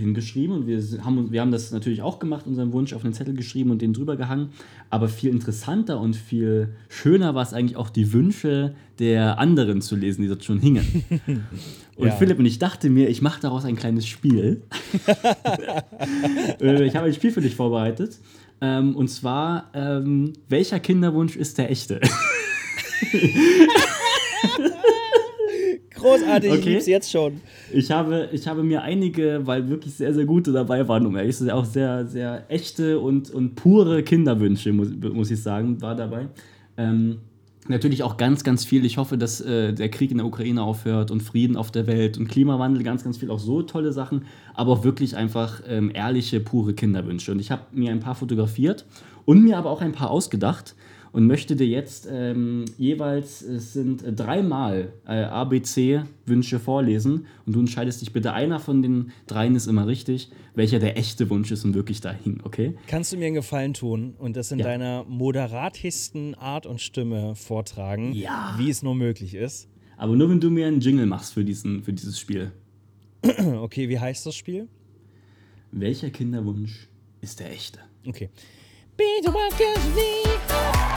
hingeschrieben 0.00 0.56
und 0.56 0.66
wir 0.66 0.80
haben, 1.04 1.30
wir 1.30 1.40
haben 1.40 1.50
das 1.52 1.70
natürlich 1.70 2.02
auch 2.02 2.18
gemacht, 2.18 2.46
unseren 2.46 2.72
Wunsch 2.72 2.92
auf 2.92 3.04
einen 3.04 3.14
Zettel 3.14 3.34
geschrieben 3.34 3.70
und 3.70 3.80
den 3.82 3.92
drüber 3.92 4.16
gehangen. 4.16 4.48
Aber 4.90 5.08
viel 5.08 5.30
interessanter 5.30 6.00
und 6.00 6.16
viel 6.16 6.70
schöner 6.88 7.34
war 7.34 7.42
es 7.42 7.52
eigentlich 7.52 7.76
auch, 7.76 7.90
die 7.90 8.12
Wünsche 8.12 8.74
der 8.98 9.38
anderen 9.38 9.80
zu 9.80 9.94
lesen, 9.96 10.22
die 10.22 10.28
dort 10.28 10.44
schon 10.44 10.58
hingen. 10.58 11.04
Und 11.96 12.06
Ja. 12.08 12.14
Philipp 12.16 12.38
und 12.38 12.46
ich 12.46 12.58
dachte 12.58 12.88
mir, 12.88 13.10
ich 13.10 13.20
mache 13.20 13.42
daraus 13.42 13.66
ein 13.66 13.76
kleines 13.76 14.06
Spiel. 14.06 14.62
Äh, 16.60 16.84
ich 16.84 16.96
habe 16.96 17.06
ein 17.06 17.14
Spiel 17.14 17.30
für 17.30 17.42
dich 17.42 17.54
vorbereitet. 17.54 18.18
Ähm, 18.62 18.96
und 18.96 19.08
zwar, 19.08 19.70
ähm, 19.74 20.32
welcher 20.48 20.80
Kinderwunsch 20.80 21.36
ist 21.36 21.58
der 21.58 21.70
echte? 21.70 22.00
Großartig, 26.00 26.50
ich 26.52 26.58
Okay. 26.58 26.72
lieb's 26.74 26.86
jetzt 26.86 27.10
schon. 27.10 27.40
Ich 27.72 27.90
habe, 27.90 28.28
ich 28.32 28.46
habe 28.46 28.62
mir 28.62 28.82
einige, 28.82 29.46
weil 29.46 29.68
wirklich 29.68 29.94
sehr, 29.94 30.12
sehr 30.14 30.24
gute 30.24 30.52
dabei 30.52 30.86
waren, 30.88 31.06
um 31.06 31.16
ehrlich 31.16 31.36
zu 31.36 31.44
sein, 31.44 31.54
auch 31.54 31.64
sehr, 31.64 32.06
sehr 32.06 32.44
echte 32.48 32.98
und, 32.98 33.30
und 33.30 33.54
pure 33.54 34.02
Kinderwünsche, 34.02 34.72
muss, 34.72 34.88
muss 35.12 35.30
ich 35.30 35.42
sagen, 35.42 35.80
war 35.80 35.94
dabei. 35.94 36.28
Ähm, 36.76 37.18
natürlich 37.68 38.02
auch 38.02 38.16
ganz, 38.16 38.42
ganz 38.42 38.64
viel. 38.64 38.84
Ich 38.84 38.96
hoffe, 38.96 39.16
dass 39.16 39.40
äh, 39.40 39.72
der 39.72 39.90
Krieg 39.90 40.10
in 40.10 40.18
der 40.18 40.26
Ukraine 40.26 40.62
aufhört 40.62 41.10
und 41.10 41.22
Frieden 41.22 41.56
auf 41.56 41.70
der 41.70 41.86
Welt 41.86 42.18
und 42.18 42.28
Klimawandel, 42.28 42.82
ganz, 42.82 43.04
ganz 43.04 43.18
viel, 43.18 43.30
auch 43.30 43.38
so 43.38 43.62
tolle 43.62 43.92
Sachen, 43.92 44.24
aber 44.54 44.72
auch 44.72 44.84
wirklich 44.84 45.16
einfach 45.16 45.62
ähm, 45.68 45.90
ehrliche, 45.94 46.40
pure 46.40 46.74
Kinderwünsche. 46.74 47.32
Und 47.32 47.38
ich 47.38 47.50
habe 47.50 47.62
mir 47.72 47.90
ein 47.92 48.00
paar 48.00 48.14
fotografiert 48.14 48.86
und 49.24 49.44
mir 49.44 49.56
aber 49.58 49.70
auch 49.70 49.80
ein 49.80 49.92
paar 49.92 50.10
ausgedacht. 50.10 50.74
Und 51.12 51.26
möchte 51.26 51.56
dir 51.56 51.66
jetzt 51.66 52.08
ähm, 52.10 52.64
jeweils, 52.78 53.42
es 53.42 53.72
sind 53.72 54.02
äh, 54.02 54.12
dreimal 54.12 54.92
äh, 55.06 55.22
ABC-Wünsche 55.24 56.58
vorlesen 56.58 57.26
und 57.46 57.54
du 57.54 57.60
entscheidest 57.60 58.00
dich 58.00 58.12
bitte, 58.12 58.32
einer 58.32 58.60
von 58.60 58.82
den 58.82 59.10
dreien 59.26 59.56
ist 59.56 59.66
immer 59.66 59.86
richtig, 59.86 60.30
welcher 60.54 60.78
der 60.78 60.96
echte 60.96 61.28
Wunsch 61.30 61.50
ist 61.50 61.64
und 61.64 61.74
wirklich 61.74 62.00
da 62.00 62.12
hing, 62.12 62.40
okay? 62.44 62.74
Kannst 62.86 63.12
du 63.12 63.16
mir 63.16 63.26
einen 63.26 63.34
Gefallen 63.34 63.74
tun 63.74 64.14
und 64.18 64.36
das 64.36 64.52
in 64.52 64.58
Ja. 64.60 64.66
deiner 64.66 65.04
moderatesten 65.04 66.34
Art 66.34 66.66
und 66.66 66.80
Stimme 66.80 67.34
vortragen, 67.34 68.12
Ja. 68.12 68.54
wie 68.58 68.70
es 68.70 68.82
nur 68.82 68.94
möglich 68.94 69.34
ist? 69.34 69.68
Aber 69.96 70.16
nur 70.16 70.30
wenn 70.30 70.40
du 70.40 70.50
mir 70.50 70.66
einen 70.66 70.80
Jingle 70.80 71.06
machst 71.06 71.34
für, 71.34 71.44
diesen, 71.44 71.82
für 71.82 71.92
dieses 71.92 72.18
Spiel. 72.18 72.52
Okay, 73.60 73.88
wie 73.88 73.98
heißt 73.98 74.24
das 74.26 74.34
Spiel? 74.34 74.68
Welcher 75.72 76.10
Kinderwunsch 76.10 76.88
ist 77.20 77.38
der 77.40 77.50
echte? 77.52 77.78
Okay. 78.06 78.30
Bitte 78.96 79.32
was 79.32 80.89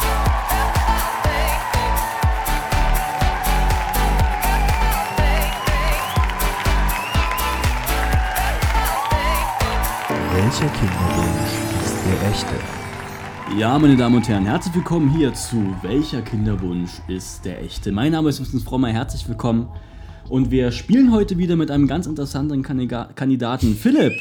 Welcher 10.54 10.70
Kinderwunsch 10.76 11.84
ist 11.84 11.98
der 12.06 12.30
echte? 12.30 13.60
Ja, 13.60 13.80
meine 13.80 13.96
Damen 13.96 14.18
und 14.18 14.30
Herren, 14.30 14.46
herzlich 14.46 14.76
willkommen 14.76 15.10
hier 15.10 15.34
zu 15.34 15.76
Welcher 15.82 16.22
Kinderwunsch 16.22 16.92
ist 17.08 17.44
der 17.44 17.64
echte? 17.64 17.92
Mein 17.92 18.12
Name 18.12 18.30
ist 18.30 18.38
Vincent 18.38 18.62
Frommer, 18.62 18.90
herzlich 18.90 19.28
willkommen. 19.28 19.68
Und 20.30 20.52
wir 20.52 20.72
spielen 20.72 21.12
heute 21.12 21.40
wieder 21.40 21.56
mit 21.56 21.72
einem 21.72 21.88
ganz 21.88 22.06
interessanten 22.06 22.62
Kandiga 22.62 23.10
Kandidaten, 23.16 23.74
Philipp. 23.74 24.14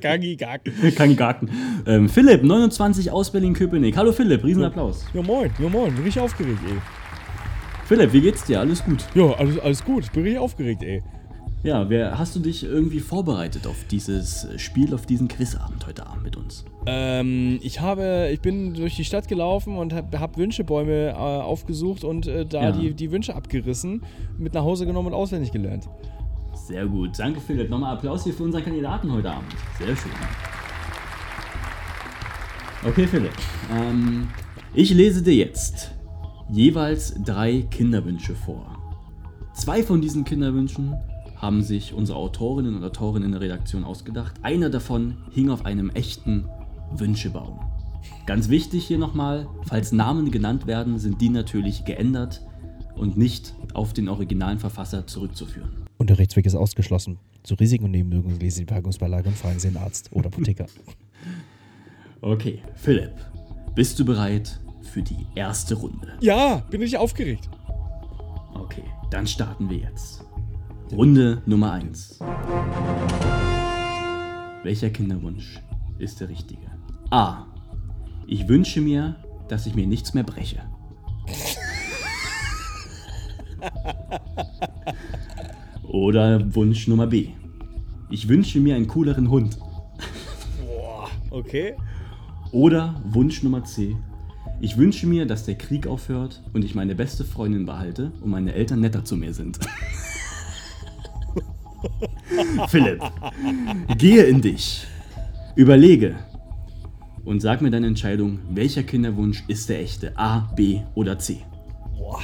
Gaggi, 0.00 0.34
gag. 0.34 0.62
Kandidaten. 0.96 1.48
Ähm, 1.86 2.08
Philipp, 2.08 2.42
29 2.42 3.12
aus 3.12 3.30
Berlin-Köpenick. 3.30 3.96
Hallo 3.96 4.10
Philipp, 4.10 4.42
Riesenapplaus. 4.42 5.06
Ja 5.14 5.22
moin, 5.22 5.52
ja 5.60 5.68
moin, 5.68 5.94
bin 5.94 6.02
richtig 6.02 6.20
aufgeregt, 6.20 6.58
ey. 6.68 6.78
Philipp, 7.84 8.12
wie 8.12 8.20
geht's 8.20 8.42
dir? 8.42 8.58
Alles 8.58 8.84
gut? 8.84 9.04
Ja, 9.14 9.32
alles, 9.34 9.60
alles 9.60 9.84
gut, 9.84 10.02
ich 10.02 10.10
bin 10.10 10.24
richtig 10.24 10.40
aufgeregt, 10.40 10.82
ey. 10.82 11.04
Ja, 11.64 11.90
wer, 11.90 12.16
hast 12.18 12.36
du 12.36 12.40
dich 12.40 12.62
irgendwie 12.62 13.00
vorbereitet 13.00 13.66
auf 13.66 13.84
dieses 13.90 14.46
Spiel, 14.58 14.94
auf 14.94 15.06
diesen 15.06 15.26
Quizabend 15.26 15.84
heute 15.86 16.06
Abend 16.06 16.22
mit 16.22 16.36
uns? 16.36 16.64
Ähm, 16.86 17.58
ich 17.62 17.80
habe, 17.80 18.30
ich 18.32 18.40
bin 18.40 18.74
durch 18.74 18.94
die 18.94 19.04
Stadt 19.04 19.26
gelaufen 19.26 19.76
und 19.76 19.92
habe 19.92 20.20
hab 20.20 20.36
Wünschebäume 20.36 21.08
äh, 21.08 21.12
aufgesucht 21.14 22.04
und 22.04 22.28
äh, 22.28 22.46
da 22.46 22.62
Ja. 22.62 22.72
die, 22.72 22.94
die 22.94 23.10
Wünsche 23.10 23.34
abgerissen, 23.34 24.04
mit 24.38 24.54
nach 24.54 24.62
Hause 24.62 24.86
genommen 24.86 25.08
und 25.08 25.14
auswendig 25.14 25.50
gelernt. 25.50 25.88
Sehr 26.54 26.86
gut. 26.86 27.18
Danke, 27.18 27.40
Philipp. 27.40 27.68
Nochmal 27.70 27.94
Applaus 27.96 28.22
hier 28.22 28.34
für 28.34 28.44
unseren 28.44 28.62
Kandidaten 28.62 29.10
heute 29.12 29.30
Abend. 29.30 29.52
Sehr 29.78 29.96
schön. 29.96 30.12
Okay, 32.86 33.06
Philipp. 33.08 33.32
Ähm, 33.72 34.28
ich 34.74 34.94
lese 34.94 35.22
dir 35.22 35.34
jetzt 35.34 35.90
jeweils 36.48 37.14
drei 37.24 37.62
Kinderwünsche 37.68 38.34
vor. 38.36 38.64
Zwei 39.54 39.82
von 39.82 40.00
diesen 40.00 40.24
Kinderwünschen 40.24 40.94
haben 41.38 41.62
sich 41.62 41.92
unsere 41.92 42.18
Autorinnen 42.18 42.76
und 42.76 42.84
Autoren 42.84 43.22
in 43.22 43.32
der 43.32 43.40
Redaktion 43.40 43.84
ausgedacht. 43.84 44.34
Einer 44.42 44.70
davon 44.70 45.16
hing 45.30 45.50
auf 45.50 45.64
einem 45.64 45.90
echten 45.90 46.44
Wünschebaum. 46.96 47.60
Ganz 48.26 48.48
wichtig 48.48 48.86
hier 48.86 48.98
nochmal, 48.98 49.48
falls 49.66 49.92
Namen 49.92 50.30
genannt 50.30 50.66
werden, 50.66 50.98
sind 50.98 51.20
die 51.20 51.28
natürlich 51.28 51.84
geändert 51.84 52.42
und 52.94 53.16
nicht 53.16 53.54
auf 53.74 53.92
den 53.92 54.08
originalen 54.08 54.58
Verfasser 54.58 55.06
zurückzuführen. 55.06 55.70
Unterrichtsweg 55.98 56.46
ist 56.46 56.54
ausgeschlossen. 56.54 57.18
Zu 57.42 57.54
Risiken 57.54 57.84
und 57.84 57.92
Nebenwirkungen 57.92 58.38
lesen 58.38 58.56
Sie 58.56 58.62
die 58.66 58.72
Packungsbeilage 58.72 59.28
und 59.28 59.36
fragen 59.36 59.58
Sie 59.58 59.68
den 59.68 59.76
Arzt 59.76 60.10
oder 60.12 60.26
Apotheker. 60.26 60.66
Okay, 62.20 62.60
Philipp, 62.74 63.12
bist 63.76 63.96
du 64.00 64.04
bereit 64.04 64.58
für 64.82 65.02
die 65.02 65.24
erste 65.36 65.76
Runde? 65.76 66.14
ja, 66.20 66.56
bin 66.68 66.82
ich 66.82 66.98
aufgeregt. 66.98 67.48
Okay, 68.54 68.82
dann 69.10 69.24
starten 69.24 69.70
wir 69.70 69.76
jetzt. 69.78 70.24
Runde 70.92 71.42
Nummer 71.44 71.72
1. 71.72 72.18
Welcher 74.62 74.90
Kinderwunsch 74.90 75.60
ist 75.98 76.20
der 76.20 76.28
richtige? 76.28 76.66
A. 77.10 77.46
Ich 78.26 78.48
wünsche 78.48 78.80
mir, 78.80 79.16
dass 79.48 79.66
ich 79.66 79.74
mir 79.74 79.86
nichts 79.86 80.14
mehr 80.14 80.24
breche. 80.24 80.62
Oder 85.82 86.54
Wunsch 86.54 86.88
Nummer 86.88 87.06
B. 87.06 87.28
Ich 88.10 88.28
wünsche 88.28 88.60
mir 88.60 88.74
einen 88.76 88.88
cooleren 88.88 89.30
Hund. 89.30 89.58
Okay. 91.30 91.74
Oder 92.50 93.00
Wunsch 93.04 93.42
Nummer 93.42 93.62
C. 93.64 93.96
Ich 94.60 94.76
wünsche 94.76 95.06
mir, 95.06 95.26
dass 95.26 95.44
der 95.44 95.56
Krieg 95.56 95.86
aufhört 95.86 96.42
und 96.52 96.64
ich 96.64 96.74
meine 96.74 96.94
beste 96.94 97.24
Freundin 97.24 97.66
behalte 97.66 98.10
und 98.22 98.30
meine 98.30 98.54
Eltern 98.54 98.80
netter 98.80 99.04
zu 99.04 99.16
mir 99.16 99.34
sind. 99.34 99.58
Philipp, 102.68 103.02
gehe 103.96 104.24
in 104.24 104.40
dich. 104.40 104.86
Überlege 105.56 106.16
und 107.24 107.40
sag 107.40 107.60
mir 107.60 107.70
deine 107.70 107.86
Entscheidung, 107.88 108.38
welcher 108.50 108.82
Kinderwunsch 108.82 109.44
ist 109.48 109.68
der 109.68 109.80
echte? 109.80 110.16
A, 110.16 110.40
B 110.56 110.80
oder 110.94 111.18
C? 111.18 111.38
Boah. 111.96 112.20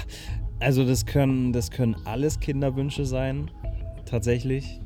Also 0.60 0.86
das 0.86 1.04
können, 1.04 1.52
das 1.52 1.70
können 1.70 1.96
alles 2.04 2.40
Kinderwünsche 2.40 3.04
sein. 3.04 3.50
Tatsächlich. 4.06 4.80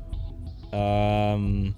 Ähm, 0.71 1.75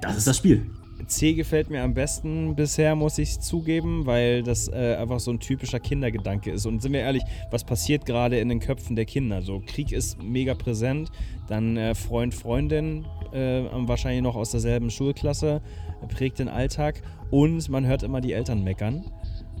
Das 0.00 0.16
ist 0.16 0.26
das 0.26 0.36
Spiel. 0.36 0.70
C 1.06 1.34
gefällt 1.34 1.70
mir 1.70 1.82
am 1.82 1.94
besten 1.94 2.54
bisher, 2.56 2.94
muss 2.94 3.18
ich 3.18 3.40
zugeben, 3.40 4.06
weil 4.06 4.42
das 4.42 4.68
äh, 4.68 4.96
einfach 4.98 5.20
so 5.20 5.30
ein 5.30 5.38
typischer 5.40 5.80
Kindergedanke 5.80 6.50
ist. 6.50 6.66
Und 6.66 6.82
sind 6.82 6.92
wir 6.92 7.00
ehrlich, 7.00 7.22
was 7.50 7.64
passiert 7.64 8.04
gerade 8.04 8.38
in 8.38 8.48
den 8.48 8.60
Köpfen 8.60 8.96
der 8.96 9.04
Kinder? 9.04 9.42
So, 9.42 9.62
Krieg 9.64 9.92
ist 9.92 10.22
mega 10.22 10.54
präsent, 10.54 11.10
dann 11.46 11.76
äh, 11.76 11.94
Freund, 11.94 12.34
Freundin, 12.34 13.06
äh, 13.32 13.62
wahrscheinlich 13.72 14.22
noch 14.22 14.36
aus 14.36 14.50
derselben 14.50 14.90
Schulklasse, 14.90 15.62
prägt 16.08 16.38
den 16.38 16.48
Alltag 16.48 17.02
und 17.30 17.68
man 17.68 17.86
hört 17.86 18.02
immer 18.02 18.20
die 18.20 18.32
Eltern 18.32 18.64
meckern. 18.64 19.04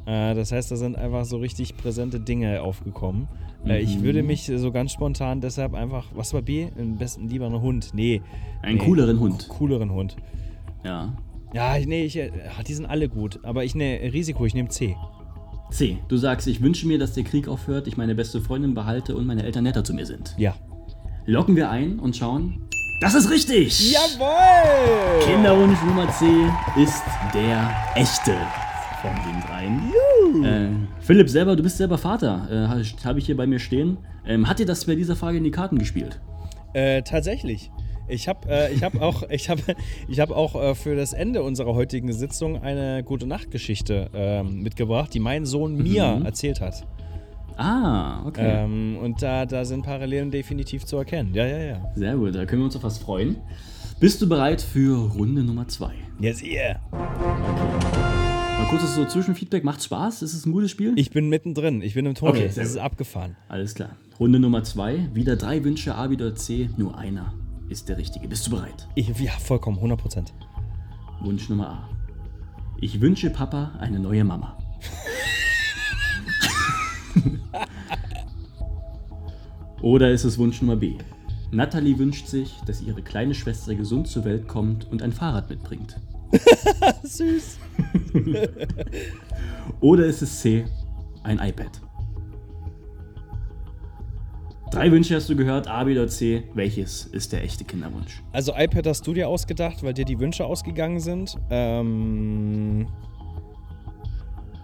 Äh, 0.06 0.34
das 0.34 0.52
heißt, 0.52 0.70
da 0.70 0.76
sind 0.76 0.96
einfach 0.96 1.24
so 1.24 1.36
richtig 1.38 1.76
präsente 1.76 2.20
Dinge 2.20 2.62
aufgekommen. 2.62 3.28
Äh, 3.66 3.80
ich 3.80 3.98
Mhm. 3.98 4.02
würde 4.02 4.22
mich 4.22 4.50
so 4.54 4.70
ganz 4.72 4.92
spontan 4.92 5.40
deshalb 5.40 5.74
einfach, 5.74 6.06
was 6.14 6.32
war 6.32 6.42
B? 6.42 6.68
Am 6.78 6.96
besten 6.96 7.28
lieber 7.28 7.46
einen 7.46 7.60
Hund. 7.60 7.90
Nee. 7.92 8.22
Einen 8.62 8.78
nee. 8.78 8.84
cooleren 8.84 9.20
Hund. 9.20 9.48
Cooleren 9.48 9.92
Hund. 9.92 10.16
Ja. 10.84 11.12
Ja, 11.52 11.76
nee, 11.78 12.04
ich, 12.04 12.16
äh, 12.16 12.30
die 12.66 12.74
sind 12.74 12.86
alle 12.86 13.08
gut. 13.08 13.40
Aber 13.42 13.64
ich 13.64 13.74
ne 13.74 14.00
Risiko, 14.12 14.44
ich 14.44 14.54
nehme 14.54 14.68
C. 14.68 14.96
C. 15.70 15.98
Du 16.08 16.16
sagst, 16.16 16.46
ich 16.46 16.62
wünsche 16.62 16.86
mir, 16.86 16.98
dass 16.98 17.12
der 17.12 17.24
Krieg 17.24 17.48
aufhört, 17.48 17.86
ich 17.86 17.96
meine 17.96 18.14
beste 18.14 18.40
Freundin 18.40 18.74
behalte 18.74 19.16
und 19.16 19.26
meine 19.26 19.42
Eltern 19.42 19.64
netter 19.64 19.84
zu 19.84 19.94
mir 19.94 20.06
sind. 20.06 20.34
Ja. 20.38 20.54
Locken 21.26 21.56
wir 21.56 21.70
ein 21.70 21.98
und 21.98 22.16
schauen. 22.16 22.68
Das 23.00 23.14
ist 23.14 23.30
richtig! 23.30 23.92
Jawohl! 23.92 25.24
Kinderwunsch 25.24 25.78
Nummer 25.84 26.10
C 26.10 26.26
ist 26.76 27.02
der 27.32 27.70
echte 27.94 28.34
von 29.00 29.12
den 29.14 29.40
dreien. 29.42 30.44
Äh, 30.44 30.68
Philipp 31.00 31.28
selber, 31.28 31.54
du 31.54 31.62
bist 31.62 31.76
selber 31.76 31.98
Vater, 31.98 32.48
äh, 32.50 32.68
habe 32.68 32.82
hab 33.04 33.16
ich 33.16 33.26
hier 33.26 33.36
bei 33.36 33.46
mir 33.46 33.58
stehen. 33.58 33.98
Ähm, 34.26 34.48
hat 34.48 34.58
dir 34.58 34.66
das 34.66 34.84
bei 34.84 34.94
dieser 34.94 35.16
Frage 35.16 35.38
in 35.38 35.44
die 35.44 35.50
Karten 35.50 35.78
gespielt? 35.78 36.20
Äh, 36.72 37.02
tatsächlich. 37.02 37.70
Ich 38.08 38.26
habe 38.28 38.48
äh, 38.48 38.72
ich 38.72 38.82
hab 38.82 39.00
auch, 39.00 39.22
ich 39.30 39.48
hab, 39.50 39.58
ich 40.08 40.20
hab 40.20 40.30
auch 40.30 40.54
äh, 40.54 40.74
für 40.74 40.96
das 40.96 41.12
Ende 41.12 41.42
unserer 41.42 41.74
heutigen 41.74 42.12
Sitzung 42.12 42.62
eine 42.62 43.02
gute 43.04 43.26
Nachtgeschichte 43.26 44.10
ähm, 44.14 44.62
mitgebracht, 44.62 45.12
die 45.14 45.20
mein 45.20 45.44
Sohn 45.46 45.76
mir 45.76 46.16
Mhm. 46.18 46.24
erzählt 46.24 46.60
hat. 46.60 46.86
Ah, 47.56 48.24
okay. 48.26 48.64
Ähm, 48.64 48.98
und 49.02 49.20
da, 49.20 49.44
da 49.44 49.64
sind 49.64 49.82
Parallelen 49.82 50.30
definitiv 50.30 50.84
zu 50.86 50.96
erkennen. 50.96 51.34
Ja, 51.34 51.44
ja, 51.46 51.58
ja. 51.58 51.92
Sehr 51.96 52.16
gut, 52.16 52.34
da 52.34 52.46
können 52.46 52.62
wir 52.62 52.66
uns 52.66 52.76
auf 52.76 52.84
was 52.84 52.98
freuen. 52.98 53.36
Bist 53.98 54.22
du 54.22 54.28
bereit 54.28 54.62
für 54.62 54.96
Runde 55.12 55.42
Nummer 55.42 55.66
2? 55.66 55.90
Yes, 56.20 56.40
yeah. 56.42 56.80
Mal 56.92 58.66
kurzes 58.70 58.94
so 58.94 59.04
Zwischenfeedback. 59.04 59.64
Macht 59.64 59.82
Spaß? 59.82 60.22
Ist 60.22 60.34
es 60.34 60.46
ein 60.46 60.52
gutes 60.52 60.70
Spiel? 60.70 60.92
Ich 60.96 61.10
bin 61.10 61.28
mittendrin. 61.28 61.82
Ich 61.82 61.94
bin 61.94 62.06
im 62.06 62.14
Tunnel. 62.14 62.34
Okay, 62.36 62.46
das 62.46 62.58
ist 62.58 62.76
abgefahren. 62.76 63.36
Alles 63.48 63.74
klar. 63.74 63.90
Runde 64.20 64.38
Nummer 64.38 64.62
2. 64.62 65.10
Wieder 65.14 65.34
drei 65.36 65.62
Wünsche, 65.64 65.94
A, 65.96 66.06
B 66.06 66.14
oder 66.14 66.34
C. 66.36 66.70
Nur 66.76 66.96
einer 66.96 67.32
ist 67.68 67.88
der 67.88 67.98
richtige. 67.98 68.28
Bist 68.28 68.46
du 68.46 68.50
bereit? 68.52 68.86
Ja, 68.94 69.32
vollkommen, 69.32 69.76
100 69.76 70.00
Prozent. 70.00 70.34
Wunsch 71.20 71.48
Nummer 71.48 71.68
A. 71.70 71.88
Ich 72.80 73.00
wünsche 73.00 73.30
Papa 73.30 73.72
eine 73.80 73.98
neue 73.98 74.24
Mama. 74.24 74.56
Oder 79.82 80.10
ist 80.10 80.24
es 80.24 80.38
Wunsch 80.38 80.60
Nummer 80.60 80.76
B? 80.76 80.96
Natalie 81.50 81.98
wünscht 81.98 82.26
sich, 82.26 82.54
dass 82.66 82.82
ihre 82.82 83.02
kleine 83.02 83.34
Schwester 83.34 83.74
gesund 83.74 84.06
zur 84.06 84.24
Welt 84.24 84.46
kommt 84.48 84.90
und 84.90 85.02
ein 85.02 85.12
Fahrrad 85.12 85.48
mitbringt. 85.48 85.98
Süß. 87.02 87.58
Oder 89.80 90.06
ist 90.06 90.22
es 90.22 90.40
C? 90.40 90.66
Ein 91.22 91.38
iPad. 91.38 91.80
Drei 94.70 94.90
Wünsche 94.92 95.14
hast 95.14 95.28
du 95.28 95.36
gehört, 95.36 95.66
A, 95.66 95.84
B 95.84 95.92
oder 95.92 96.08
C. 96.08 96.42
Welches 96.54 97.06
ist 97.06 97.32
der 97.32 97.42
echte 97.42 97.64
Kinderwunsch? 97.64 98.22
Also 98.32 98.52
iPad 98.54 98.86
hast 98.86 99.06
du 99.06 99.14
dir 99.14 99.28
ausgedacht, 99.28 99.82
weil 99.82 99.94
dir 99.94 100.04
die 100.04 100.18
Wünsche 100.18 100.44
ausgegangen 100.44 101.00
sind. 101.00 101.36
Ähm, 101.50 102.86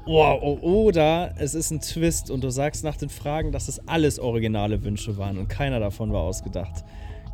Oh, 0.06 0.36
oh, 0.42 0.58
oder 0.60 1.32
es 1.38 1.54
ist 1.54 1.70
ein 1.70 1.80
Twist 1.80 2.30
und 2.30 2.44
du 2.44 2.50
sagst 2.50 2.84
nach 2.84 2.96
den 2.96 3.08
Fragen, 3.08 3.52
dass 3.52 3.68
es 3.68 3.88
alles 3.88 4.18
originale 4.18 4.84
Wünsche 4.84 5.16
waren 5.16 5.38
und 5.38 5.48
keiner 5.48 5.80
davon 5.80 6.12
war 6.12 6.20
ausgedacht. 6.20 6.84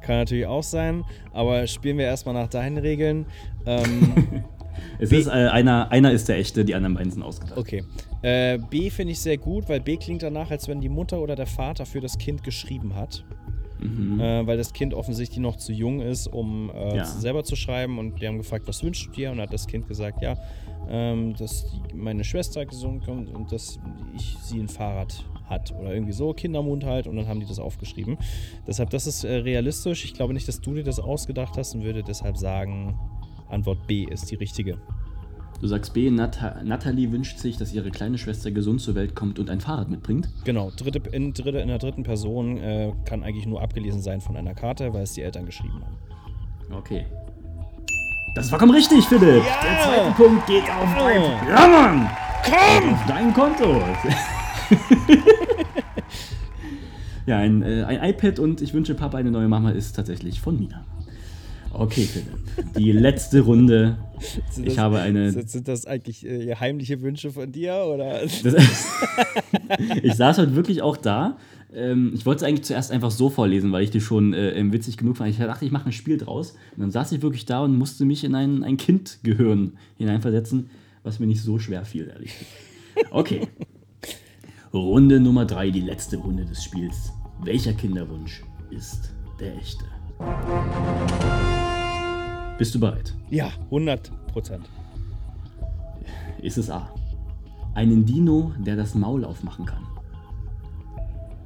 Kann 0.02 0.18
natürlich 0.18 0.46
auch 0.46 0.62
sein, 0.62 1.04
aber 1.32 1.66
spielen 1.66 1.98
wir 1.98 2.04
erstmal 2.04 2.34
nach 2.34 2.46
deinen 2.46 2.78
Regeln. 2.78 3.26
Ähm, 3.66 4.44
Es 4.98 5.12
ist 5.12 5.26
äh, 5.26 5.30
einer, 5.30 5.90
einer 5.90 6.12
ist 6.12 6.28
der 6.28 6.36
echte, 6.38 6.64
die 6.64 6.74
anderen 6.74 6.94
beiden 6.94 7.10
sind 7.12 7.22
ausgedacht. 7.22 7.58
okay. 7.58 7.84
Äh, 8.22 8.58
B 8.58 8.90
finde 8.90 9.12
ich 9.12 9.20
sehr 9.20 9.38
gut, 9.38 9.68
weil 9.68 9.80
B 9.80 9.96
klingt 9.96 10.22
danach, 10.22 10.50
als 10.50 10.68
wenn 10.68 10.80
die 10.80 10.88
Mutter 10.90 11.20
oder 11.20 11.36
der 11.36 11.46
Vater 11.46 11.86
für 11.86 12.00
das 12.00 12.18
Kind 12.18 12.44
geschrieben 12.44 12.94
hat. 12.94 13.24
Mhm. 13.82 14.20
Äh, 14.20 14.46
weil 14.46 14.58
das 14.58 14.74
Kind 14.74 14.92
offensichtlich 14.92 15.38
noch 15.40 15.56
zu 15.56 15.72
jung 15.72 16.00
ist, 16.02 16.26
um 16.26 16.70
äh, 16.74 16.96
Ja. 16.98 17.04
selber 17.06 17.44
zu 17.44 17.56
schreiben. 17.56 17.98
Und 17.98 18.20
die 18.20 18.26
haben 18.28 18.36
gefragt, 18.36 18.68
was 18.68 18.82
wünschst 18.84 19.06
du 19.06 19.10
dir? 19.12 19.30
Und 19.30 19.40
hat 19.40 19.54
das 19.54 19.66
Kind 19.66 19.88
gesagt, 19.88 20.20
ja, 20.20 20.36
ähm, 20.90 21.34
dass 21.34 21.64
meine 21.94 22.22
Schwester 22.24 22.66
gesund 22.66 23.04
kommt 23.06 23.30
und 23.34 23.50
dass 23.52 23.78
ich 24.14 24.36
sie 24.42 24.58
ein 24.60 24.68
Fahrrad 24.68 25.24
hat. 25.48 25.72
Oder 25.80 25.94
irgendwie 25.94 26.12
so, 26.12 26.34
Kindermund 26.34 26.84
halt. 26.84 27.06
Und 27.06 27.16
dann 27.16 27.26
haben 27.26 27.40
die 27.40 27.46
das 27.46 27.58
aufgeschrieben. 27.58 28.18
Deshalb, 28.66 28.90
das 28.90 29.06
ist 29.06 29.24
äh, 29.24 29.36
realistisch. 29.36 30.04
Ich 30.04 30.12
glaube 30.12 30.34
nicht, 30.34 30.46
dass 30.46 30.60
du 30.60 30.74
dir 30.74 30.84
das 30.84 31.00
ausgedacht 31.00 31.56
hast 31.56 31.74
und 31.74 31.82
würde 31.82 32.02
deshalb 32.02 32.36
sagen, 32.36 32.98
Antwort 33.50 33.86
B 33.86 34.04
ist 34.04 34.30
die 34.30 34.36
richtige. 34.36 34.78
Du 35.60 35.66
sagst 35.66 35.92
B, 35.92 36.10
Nat 36.10 36.64
Natalie 36.64 37.12
wünscht 37.12 37.38
sich, 37.38 37.58
dass 37.58 37.74
ihre 37.74 37.90
kleine 37.90 38.16
Schwester 38.16 38.50
gesund 38.50 38.80
zur 38.80 38.94
Welt 38.94 39.14
kommt 39.14 39.38
und 39.38 39.50
ein 39.50 39.60
Fahrrad 39.60 39.90
mitbringt. 39.90 40.28
Genau, 40.44 40.70
dritte, 40.74 41.02
in, 41.10 41.34
dritte, 41.34 41.58
in 41.58 41.68
der 41.68 41.78
dritten 41.78 42.02
Person 42.02 42.56
äh, 42.56 42.92
kann 43.04 43.22
eigentlich 43.22 43.46
nur 43.46 43.60
abgelesen 43.60 44.00
sein 44.00 44.22
von 44.22 44.36
einer 44.36 44.54
Karte, 44.54 44.94
weil 44.94 45.02
es 45.02 45.12
die 45.12 45.20
Eltern 45.20 45.44
geschrieben 45.44 45.82
haben. 45.84 45.98
Okay. 46.72 47.04
Das 48.34 48.46
ist 48.46 48.50
vollkommen 48.50 48.72
richtig, 48.72 49.04
Philipp. 49.04 49.44
Ja! 49.44 49.60
Der 49.62 49.80
zweite 49.84 50.10
Punkt 50.12 50.46
geht 50.46 50.62
auf 50.62 50.94
dein, 50.96 51.22
ja, 51.46 51.66
Mann! 51.66 52.08
Komm! 52.42 52.94
Auf 52.94 53.06
dein 53.06 53.34
Konto. 53.34 53.82
ja, 57.26 57.38
ein, 57.38 57.62
äh, 57.62 57.82
ein 57.84 58.02
iPad 58.10 58.38
und 58.38 58.62
ich 58.62 58.72
wünsche 58.72 58.94
Papa 58.94 59.18
eine 59.18 59.30
neue 59.30 59.48
Mama 59.48 59.72
ist 59.72 59.94
tatsächlich 59.94 60.40
von 60.40 60.58
Mina. 60.58 60.86
Okay, 61.72 62.02
Philipp. 62.02 62.74
Die 62.76 62.92
letzte 62.92 63.40
Runde. 63.40 63.96
Sind 64.50 64.66
Ich 64.66 64.74
das- 64.74 64.78
habe 64.82 64.98
eine. 65.00 65.30
Sind, 65.32 65.68
das 65.68 65.86
eigentlich 65.86 66.26
äh, 66.26 66.54
heimliche 66.56 67.00
Wünsche 67.00 67.30
von 67.30 67.50
dir? 67.52 67.84
Oder? 67.92 68.22
Ich 70.02 70.14
saß 70.14 70.38
heute 70.38 70.56
wirklich 70.56 70.82
auch 70.82 70.96
da. 70.96 71.36
Ähm, 71.72 72.10
ich 72.14 72.26
wollte 72.26 72.44
es 72.44 72.48
eigentlich 72.48 72.64
zuerst 72.64 72.90
einfach 72.90 73.12
so 73.12 73.30
vorlesen, 73.30 73.70
weil 73.70 73.84
ich 73.84 73.90
die 73.90 74.00
schon 74.00 74.34
äh, 74.34 74.50
ähm, 74.50 74.72
witzig 74.72 74.96
genug 74.96 75.16
fand. 75.16 75.30
Ich 75.30 75.38
dachte, 75.38 75.64
ich 75.64 75.70
mache 75.70 75.86
ein 75.86 75.92
Spiel 75.92 76.18
draus. 76.18 76.52
Und 76.74 76.80
dann 76.80 76.90
saß 76.90 77.12
ich 77.12 77.22
wirklich 77.22 77.46
da 77.46 77.60
und 77.62 77.76
musste 77.78 78.04
mich 78.04 78.24
in 78.24 78.34
ein, 78.34 78.64
ein 78.64 78.76
Kindgehirn 78.76 79.74
hineinversetzen, 79.96 80.70
was 81.04 81.20
mir 81.20 81.26
nicht 81.28 81.40
so 81.40 81.60
schwer 81.60 81.84
fiel, 81.84 82.08
ehrlich 82.12 82.32
gesagt. 82.36 83.12
Okay. 83.12 83.46
Runde 84.74 85.20
Nummer 85.20 85.46
drei, 85.46 85.70
die 85.70 85.80
letzte 85.80 86.16
Runde 86.16 86.44
des 86.44 86.64
Spiels. 86.64 87.12
Welcher 87.44 87.72
Kinderwunsch 87.72 88.42
ist 88.70 89.12
der 89.38 89.56
echte? 89.56 89.84
Bist 92.58 92.74
du 92.74 92.80
bereit? 92.80 93.14
Ja, 93.30 93.50
100 93.66 94.10
Prozent. 94.26 94.68
Ist 96.42 96.58
es 96.58 96.70
A. 96.70 96.92
Einen 97.74 98.04
Dino, 98.04 98.52
der 98.58 98.76
das 98.76 98.94
Maul 98.94 99.24
aufmachen 99.24 99.64
kann? 99.64 99.86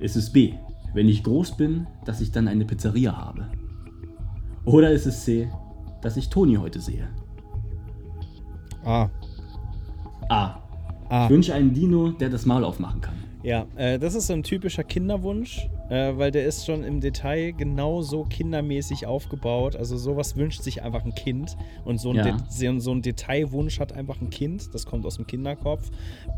Ist 0.00 0.16
es 0.16 0.30
B. 0.30 0.54
Wenn 0.92 1.08
ich 1.08 1.22
groß 1.22 1.56
bin, 1.56 1.86
dass 2.04 2.20
ich 2.20 2.32
dann 2.32 2.48
eine 2.48 2.64
Pizzeria 2.64 3.16
habe? 3.16 3.48
Oder 4.64 4.90
ist 4.90 5.06
es 5.06 5.24
C. 5.24 5.48
Dass 6.02 6.16
ich 6.16 6.28
Toni 6.28 6.56
heute 6.56 6.80
sehe? 6.80 7.08
Ah, 8.84 9.08
A. 10.28 10.58
ah. 11.08 11.24
Ich 11.24 11.30
wünsche 11.30 11.54
einen 11.54 11.72
Dino, 11.72 12.10
der 12.10 12.28
das 12.28 12.44
Maul 12.44 12.64
aufmachen 12.64 13.00
kann. 13.00 13.14
Ja, 13.42 13.66
äh, 13.76 13.98
das 13.98 14.14
ist 14.14 14.26
so 14.26 14.32
ein 14.32 14.42
typischer 14.42 14.84
Kinderwunsch, 14.84 15.68
äh, 15.90 16.12
weil 16.16 16.30
der 16.30 16.46
ist 16.46 16.66
schon 16.66 16.82
im 16.84 17.00
Detail 17.00 17.52
genauso 17.52 18.24
kindermäßig 18.24 19.06
aufgebaut. 19.06 19.76
Also 19.76 19.96
sowas 19.96 20.36
wünscht 20.36 20.62
sich 20.62 20.82
einfach 20.82 21.04
ein 21.04 21.14
Kind. 21.14 21.56
Und 21.84 21.98
so 21.98 22.10
ein, 22.10 22.16
Ja. 22.16 22.36
De 22.60 22.78
so 22.78 22.92
ein 22.92 23.02
Detailwunsch 23.02 23.80
hat 23.80 23.92
einfach 23.92 24.20
ein 24.20 24.30
Kind. 24.30 24.74
Das 24.74 24.86
kommt 24.86 25.04
aus 25.06 25.16
dem 25.16 25.26
Kinderkopf. 25.26 25.90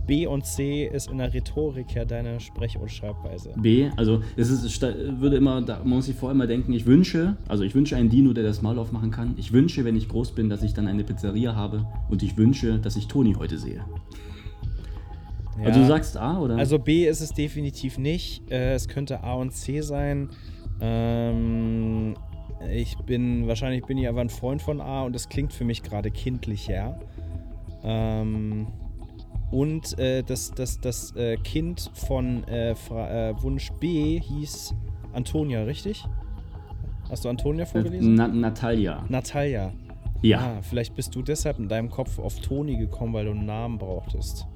B 0.07 0.27
und 0.27 0.45
C 0.45 0.87
ist 0.87 1.11
in 1.11 1.19
der 1.19 1.33
Rhetorik 1.33 1.95
ja 1.95 2.05
deine 2.05 2.41
Sprech- 2.41 2.79
und 2.79 2.91
Schreibweise. 2.91 3.53
B. 3.57 3.89
Also 3.97 4.23
es 4.37 4.51
ist, 4.51 4.83
würde 4.83 5.37
immer, 5.37 5.63
da 5.63 5.79
man 5.79 5.91
muss 5.91 6.07
sich 6.07 6.17
vorher 6.17 6.35
immer 6.35 6.47
denken, 6.47 6.73
ich 6.73 6.87
wünsche, 6.87 7.37
also 7.49 7.65
ich 7.65 7.75
wünsche 7.75 7.97
einen 7.97 8.09
Dino, 8.09 8.33
der 8.33 8.45
das 8.45 8.63
Maul 8.63 8.79
aufmachen 8.79 9.11
kann. 9.11 9.35
Ich 9.37 9.53
wünsche, 9.53 9.85
wenn 9.85 9.97
ich 9.97 10.09
groß 10.09 10.33
bin, 10.33 10.49
dass 10.49 10.63
ich 10.63 10.75
dann 10.75 10.87
eine 10.87 11.05
Pizzeria 11.05 11.55
habe. 11.55 11.87
Und 12.09 12.23
ich 12.23 12.37
wünsche, 12.37 12.79
dass 12.79 12.97
ich 12.97 13.07
Toni 13.09 13.35
heute 13.35 13.59
sehe. 13.59 13.85
Also 15.65 15.81
du 15.81 15.87
sagst 15.87 16.17
A, 16.17 16.39
oder? 16.39 16.57
Also 16.57 16.79
B 16.79 17.07
ist 17.07 17.21
es 17.21 17.33
definitiv 17.33 17.99
nicht. 17.99 18.51
Äh, 18.51 18.75
es 18.75 18.89
könnte 18.89 19.23
A 19.23 19.35
und 19.35 19.53
C 19.53 19.81
sein. 19.81 20.31
Ähm, 20.81 22.15
ich 22.71 22.97
bin, 22.99 23.47
wahrscheinlich 23.47 23.85
bin 23.85 23.99
ich 23.99 24.09
aber 24.09 24.21
ein 24.21 24.29
Freund 24.29 24.63
von 24.63 24.81
A 24.81 25.03
und 25.03 25.15
das 25.15 25.29
klingt 25.29 25.53
für 25.53 25.65
mich 25.65 25.83
gerade 25.83 26.11
kindlicher. 26.11 26.99
Ähm, 27.83 28.67
und 29.51 29.99
äh, 29.99 30.23
das, 30.23 30.51
das, 30.53 30.81
das 30.81 31.15
äh, 31.17 31.37
Kind 31.37 31.91
von 31.95 32.45
äh, 32.49 32.73
äh, 32.73 33.35
Wunsch 33.43 33.71
B 33.81 34.21
hieß 34.21 34.75
Antonia, 35.13 35.63
richtig? 35.63 36.05
Hast 37.09 37.25
du 37.25 37.29
Antonia 37.29 37.65
vorgelesen? 37.65 38.15
Na, 38.15 38.27
Natalia. 38.27 39.05
Natalia. 39.09 39.73
Ja. 40.23 40.39
Ah, 40.41 40.63
vielleicht 40.63 40.95
bist 40.95 41.15
du 41.15 41.23
deshalb 41.23 41.59
in 41.59 41.69
deinem 41.69 41.91
Kopf 41.91 42.19
auf 42.19 42.41
Toni 42.41 42.77
gekommen, 42.77 43.13
weil 43.15 43.27
du 43.27 43.31
einen 43.31 43.47
Namen 43.47 43.79
brauchtest. 43.79 44.47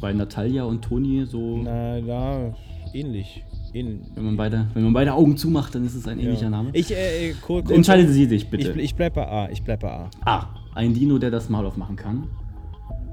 Weil 0.00 0.14
Natalia 0.14 0.64
und 0.64 0.82
Toni 0.82 1.24
so. 1.26 1.58
Na, 1.62 1.96
ja, 1.98 2.52
ähnlich. 2.92 3.44
Ähn 3.72 4.00
Wenn 4.14 4.24
man, 4.24 4.36
beide, 4.36 4.66
wenn 4.74 4.84
man 4.84 4.92
beide 4.92 5.12
Augen 5.12 5.36
zumacht, 5.36 5.74
dann 5.74 5.84
ist 5.84 5.94
es 5.94 6.06
ein 6.08 6.18
ähnlicher 6.18 6.44
ja. 6.44 6.50
Name. 6.50 6.70
Ich, 6.72 6.90
äh, 6.90 7.30
äh, 7.30 7.34
kur- 7.34 7.62
kur- 7.62 7.74
Entscheiden 7.74 8.08
Sie 8.10 8.24
sich 8.26 8.48
bitte. 8.48 8.70
Ich, 8.72 8.76
ich 8.76 8.94
bleib 8.94 9.14
bei 9.14 9.26
A. 9.28 9.48
Ich 9.50 9.62
bleib 9.62 9.80
bei 9.80 9.90
A. 9.90 10.10
A. 10.24 10.48
Ein 10.74 10.94
Dino, 10.94 11.18
der 11.18 11.30
das 11.30 11.48
Maul 11.50 11.66
aufmachen 11.66 11.96
kann. 11.96 12.24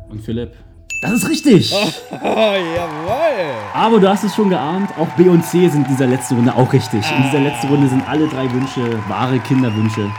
Und 0.10 0.22
Philipp. 0.22 0.52
Das 1.02 1.12
ist 1.12 1.30
richtig! 1.30 1.74
Oh, 1.74 2.16
jawoll! 2.16 3.54
Aber 3.74 4.00
du 4.00 4.08
hast 4.08 4.24
es 4.24 4.34
schon 4.34 4.50
geahnt, 4.50 4.90
auch 4.98 5.08
B 5.18 5.28
und 5.28 5.44
C 5.44 5.68
sind 5.68 5.84
in 5.86 5.88
dieser 5.90 6.08
letzten 6.08 6.36
Runde 6.36 6.56
auch 6.56 6.72
richtig. 6.72 7.04
In 7.18 7.24
dieser 7.24 7.42
letzten 7.42 7.68
Runde 7.68 7.90
sind 7.90 8.08
alle 8.08 8.26
drei 8.30 8.50
Wünsche 8.54 8.98
wahre 9.10 9.38
Kinderwünsche. 9.40 10.10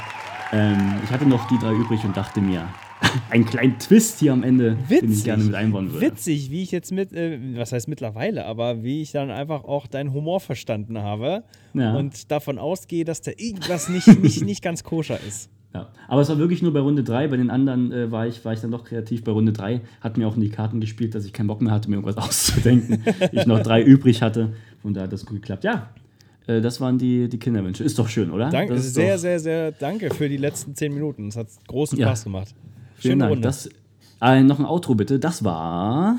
Ähm, 0.52 0.96
ich 1.02 1.10
hatte 1.10 1.24
noch 1.26 1.46
die 1.48 1.56
drei 1.58 1.72
übrig 1.72 2.04
und 2.04 2.14
dachte 2.14 2.42
mir, 2.42 2.64
einen 3.30 3.44
kleinen 3.44 3.78
Twist 3.78 4.20
hier 4.20 4.32
am 4.32 4.42
Ende, 4.42 4.76
den 4.90 4.96
ich 4.96 5.02
Witzig. 5.02 5.24
gerne 5.24 5.44
mit 5.44 5.54
einbauen 5.54 5.92
würde. 5.92 6.06
Witzig, 6.06 6.50
wie 6.50 6.62
ich 6.62 6.70
jetzt 6.70 6.92
mit, 6.92 7.12
äh, 7.12 7.38
was 7.56 7.72
heißt 7.72 7.88
mittlerweile, 7.88 8.44
aber 8.46 8.82
wie 8.82 9.02
ich 9.02 9.12
dann 9.12 9.30
einfach 9.30 9.64
auch 9.64 9.86
deinen 9.86 10.12
Humor 10.12 10.40
verstanden 10.40 10.98
habe 10.98 11.44
Ja. 11.74 11.94
und 11.96 12.30
davon 12.30 12.58
ausgehe, 12.58 13.04
dass 13.04 13.20
da 13.22 13.32
irgendwas 13.36 13.88
nicht, 13.88 14.06
nicht, 14.22 14.42
nicht 14.44 14.62
ganz 14.62 14.84
koscher 14.84 15.18
ist. 15.26 15.50
Ja. 15.74 15.88
Aber 16.06 16.20
es 16.22 16.28
war 16.28 16.38
wirklich 16.38 16.62
nur 16.62 16.72
bei 16.72 16.78
Runde 16.78 17.02
3. 17.02 17.26
Bei 17.28 17.36
den 17.36 17.50
anderen 17.50 17.90
äh, 17.90 18.10
war, 18.12 18.28
ich, 18.28 18.44
war 18.44 18.52
ich 18.52 18.60
dann 18.60 18.70
doch 18.70 18.84
kreativ. 18.84 19.24
Bei 19.24 19.32
Runde 19.32 19.52
3 19.52 19.80
hat 20.00 20.16
mir 20.16 20.28
auch 20.28 20.36
in 20.36 20.40
die 20.40 20.48
Karten 20.50 20.80
gespielt, 20.80 21.16
dass 21.16 21.24
ich 21.24 21.32
keinen 21.32 21.48
Bock 21.48 21.60
mehr 21.60 21.72
hatte, 21.72 21.90
mir 21.90 21.96
irgendwas 21.96 22.16
auszudenken. 22.28 23.02
ich 23.32 23.44
noch 23.46 23.60
drei 23.60 23.82
übrig 23.82 24.22
hatte. 24.22 24.52
Von 24.82 24.94
daher 24.94 25.06
hat 25.06 25.12
das 25.12 25.26
gut 25.26 25.40
geklappt. 25.42 25.64
Ja, 25.64 25.90
äh, 26.46 26.60
das 26.60 26.80
waren 26.80 26.96
die, 26.98 27.28
die 27.28 27.38
Kinderwünsche. 27.38 27.82
Ist 27.82 27.98
doch 27.98 28.08
schön, 28.08 28.30
oder? 28.30 28.50
Danke, 28.50 28.78
sehr, 28.78 29.18
sehr, 29.18 29.40
sehr 29.40 29.72
danke 29.72 30.14
für 30.14 30.28
die 30.28 30.36
letzten 30.36 30.76
zehn 30.76 30.94
Minuten. 30.94 31.26
Es 31.26 31.36
hat 31.36 31.48
großen 31.66 31.98
Ja. 31.98 32.06
Spaß 32.06 32.22
gemacht. 32.22 32.54
Vielen 33.08 33.18
Dank. 33.18 33.32
Runde. 33.32 33.46
Das, 33.46 33.68
äh, 34.22 34.42
noch 34.42 34.58
ein 34.58 34.64
Outro 34.64 34.94
bitte. 34.94 35.18
Das 35.18 35.44
war. 35.44 36.18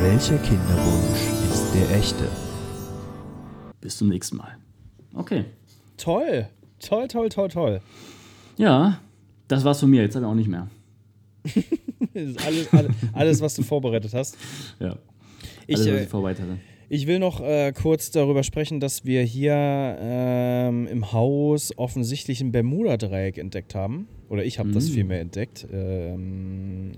Welcher 0.00 0.38
Kinderwunsch 0.38 1.20
ist 1.50 1.74
der 1.74 1.96
echte? 1.96 2.28
Bis 3.80 3.98
zum 3.98 4.08
nächsten 4.08 4.36
Mal. 4.36 4.56
Okay. 5.14 5.46
toll. 5.96 6.46
Toll, 6.78 7.08
toll, 7.08 7.28
toll, 7.28 7.48
toll. 7.48 7.80
Ja, 8.56 8.98
das 9.48 9.64
war's 9.64 9.80
von 9.80 9.90
mir. 9.90 10.02
Jetzt 10.02 10.16
aber 10.16 10.28
auch 10.28 10.34
nicht 10.34 10.48
mehr. 10.48 10.68
Das 12.14 12.36
alles, 12.46 12.72
alles, 12.72 12.92
alles, 13.12 13.40
was 13.40 13.54
du 13.54 13.62
vorbereitet 13.62 14.14
hast. 14.14 14.36
Ja. 14.78 14.96
Ich, 15.66 15.76
Alles, 15.76 15.88
was 15.88 15.94
äh, 16.00 16.02
ich 16.04 16.08
vorbereitet 16.08 16.44
hatte. 16.44 16.58
Ich 16.88 17.06
will 17.08 17.18
noch 17.18 17.40
äh, 17.40 17.72
kurz 17.72 18.10
darüber 18.12 18.42
sprechen, 18.44 18.78
dass 18.78 19.04
wir 19.04 19.22
hier 19.22 19.54
ähm, 20.00 20.86
im 20.86 21.10
Haus 21.12 21.76
offensichtlich 21.76 22.40
ein 22.40 22.52
Bermuda-Dreieck 22.52 23.38
entdeckt 23.38 23.74
haben. 23.74 24.06
Oder 24.28 24.44
ich 24.44 24.58
habe 24.60 24.70
das 24.70 24.88
Mm. 24.90 24.92
vielmehr 24.92 25.20
entdeckt. 25.20 25.66
Ähm, 25.72 26.92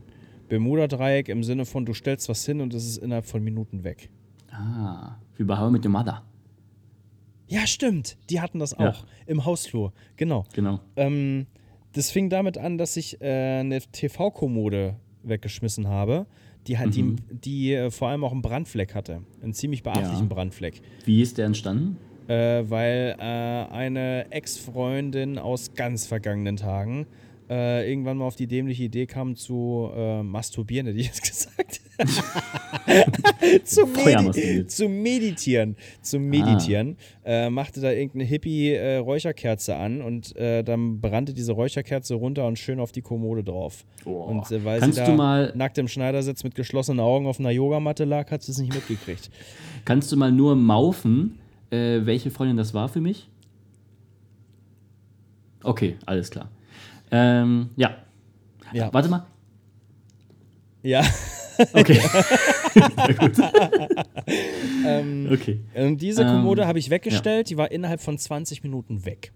Bermuda-Dreieck 0.49 1.29
im 1.29 1.43
Sinne 1.45 1.65
von, 1.65 1.87
du 1.87 1.95
stellst 1.95 2.29
was 2.29 2.45
hin 2.45 2.61
und 2.61 2.75
es 2.75 2.85
ist 2.87 2.99
innerhalb 2.99 3.25
von 3.27 3.43
Minuten 3.43 3.85
weg. 3.85 4.11
Ah, 4.51 5.17
wie 5.37 5.45
bei 5.45 5.57
How 5.59 5.71
Met 5.71 5.85
Your 5.85 5.93
Mother. 5.93 6.23
Ja, 7.49 7.67
stimmt. 7.67 8.17
Die 8.29 8.41
hatten 8.41 8.59
das 8.59 8.73
Ja. 8.79 8.91
auch. 8.91 9.05
Im 9.27 9.45
Hausflur. 9.45 9.93
Genau. 10.17 10.45
Genau. 10.55 10.81
Ähm, 10.97 11.47
das 11.97 12.11
fing 12.11 12.29
damit 12.31 12.59
an, 12.59 12.79
dass 12.79 12.97
ich 12.97 13.21
äh, 13.21 13.61
eine 13.61 13.81
TV-Kommode 13.81 14.97
weggeschmissen 15.23 15.89
habe, 15.89 16.27
die, 16.67 16.79
halt 16.79 16.97
Mhm. 16.97 17.17
die, 17.31 17.35
die 17.39 17.75
äh, 17.75 17.91
vor 17.91 18.09
allem 18.09 18.25
auch 18.25 18.33
einen 18.33 18.43
Brandfleck 18.43 18.95
hatte. 18.95 19.23
Einen 19.43 19.55
ziemlich 19.55 19.83
beachtlichen 19.83 20.29
Ja. 20.29 20.35
Brandfleck. 20.35 20.81
Wie 21.05 21.23
ist 21.23 21.39
der 21.39 21.47
entstanden? 21.47 21.97
Äh, 22.29 22.65
weil 22.69 23.15
äh, 23.19 23.23
eine 23.23 24.27
Ex-Freundin 24.31 25.39
aus 25.39 25.75
ganz 25.75 26.07
vergangenen 26.07 26.57
Tagen 26.57 27.07
äh, 27.49 27.89
irgendwann 27.89 28.17
mal 28.19 28.25
auf 28.27 28.37
die 28.37 28.47
dämliche 28.47 28.85
Idee 28.85 29.07
kam 29.07 29.37
zu 29.37 29.91
äh, 29.95 30.23
masturbieren, 30.23 30.87
hätte 30.87 30.99
ich 30.99 31.07
jetzt 31.07 31.23
gesagt. 31.29 31.81
zu, 33.65 33.87
medi 33.87 34.67
zu 34.67 34.89
meditieren. 34.89 35.77
Zu 36.03 36.19
meditieren. 36.19 36.97
Äh, 37.25 37.49
machte 37.51 37.81
da 37.81 37.91
irgendeine 37.91 38.25
Hippie-Räucherkerze 38.25 39.77
an 39.77 40.03
und 40.03 40.35
äh, 40.37 40.63
dann 40.63 41.01
brannte 41.01 41.33
diese 41.35 41.53
Räucherkerze 41.53 42.15
runter 42.15 42.47
und 42.47 42.59
schön 42.59 42.81
auf 42.81 42.93
die 42.93 43.03
Kommode 43.03 43.43
drauf. 43.45 43.85
Und 44.05 44.51
äh, 44.51 44.65
weil 44.65 44.81
Kannst 44.81 44.97
sie 44.99 45.05
du 45.05 45.11
da 45.13 45.17
mal- 45.17 45.53
nackt 45.57 45.79
im 45.79 45.89
Schneidersitz 45.89 46.45
mit 46.45 46.55
geschlossenen 46.55 47.01
Augen 47.01 47.27
auf 47.27 47.41
einer 47.41 47.51
Yogamatte 47.51 48.05
lag, 48.05 48.31
hat 48.31 48.43
sie 48.43 48.53
es 48.53 48.59
nicht 48.59 48.75
mitgekriegt. 48.75 49.31
Kannst 49.85 50.11
du 50.13 50.17
mal 50.17 50.33
nur 50.33 50.55
maufen, 50.57 51.39
äh, 51.71 52.01
welche 52.05 52.31
Freundin 52.31 52.57
das 52.57 52.75
war 52.75 52.89
für 52.89 53.01
mich? 53.01 53.29
Okay, 55.63 55.97
alles 56.07 56.31
klar. 56.31 56.49
Ähm, 57.17 57.71
ja. 57.77 57.97
Ja. 58.73 58.93
Warte 58.93 59.09
mal. 59.09 59.27
Ja. 60.83 61.03
Okay. 61.73 62.01
Ähm, 64.87 65.29
okay. 65.33 65.61
Und 65.75 66.01
diese 66.01 66.23
Ähm, 66.23 66.29
Kommode 66.29 66.67
habe 66.67 66.79
ich 66.79 66.91
weggestellt, 66.91 67.51
die 67.51 67.57
war 67.57 67.71
innerhalb 67.71 68.01
von 68.01 68.19
20 68.19 68.63
Minuten 68.63 69.05
weg. 69.05 69.33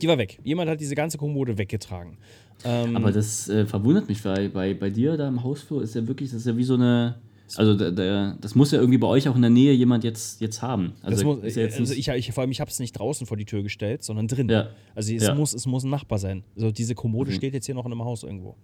Die 0.00 0.08
war 0.08 0.16
weg. 0.18 0.38
Jemand 0.44 0.70
hat 0.70 0.80
diese 0.80 0.94
ganze 0.94 1.18
Kommode 1.18 1.58
weggetragen. 1.58 2.18
Ähm, 2.64 2.96
Aber 2.96 3.12
das 3.12 3.48
äh, 3.48 3.66
verwundert 3.66 4.08
mich, 4.08 4.24
weil 4.24 4.48
bei, 4.48 4.74
bei 4.74 4.90
dir 4.90 5.16
da 5.16 5.28
im 5.28 5.42
Hausflur 5.42 5.82
ist 5.82 5.94
ja 5.94 6.06
wirklich, 6.06 6.30
das 6.30 6.40
ist 6.40 6.46
ja 6.46 6.56
wie 6.56 6.64
so 6.64 6.74
eine. 6.74 7.16
Also 7.56 7.74
da, 7.74 7.90
da, 7.90 8.36
das 8.40 8.54
muss 8.54 8.72
ja 8.72 8.78
irgendwie 8.78 8.98
bei 8.98 9.06
euch 9.06 9.28
auch 9.28 9.36
in 9.36 9.42
der 9.42 9.50
Nähe 9.50 9.72
jemand 9.72 10.04
jetzt, 10.04 10.40
jetzt 10.40 10.60
haben. 10.60 10.92
Also, 11.02 11.24
muss, 11.24 11.54
ja 11.54 11.62
jetzt 11.62 11.78
also 11.78 11.94
ich, 11.94 12.08
ich, 12.08 12.32
vor 12.32 12.42
allem, 12.42 12.50
ich 12.50 12.60
habe 12.60 12.70
es 12.70 12.78
nicht 12.80 12.92
draußen 12.92 13.26
vor 13.26 13.36
die 13.36 13.44
Tür 13.44 13.62
gestellt, 13.62 14.02
sondern 14.02 14.28
drin. 14.28 14.48
Ja. 14.48 14.68
Also 14.94 15.14
es, 15.14 15.26
Ja. 15.26 15.34
muss, 15.34 15.54
es 15.54 15.66
muss 15.66 15.84
ein 15.84 15.90
Nachbar 15.90 16.18
sein. 16.18 16.44
Also 16.56 16.70
diese 16.70 16.94
Kommode 16.94 17.30
Mhm. 17.30 17.34
steht 17.36 17.54
jetzt 17.54 17.66
hier 17.66 17.74
noch 17.74 17.86
in 17.86 17.92
einem 17.92 18.04
Haus 18.04 18.22
irgendwo. 18.24 18.56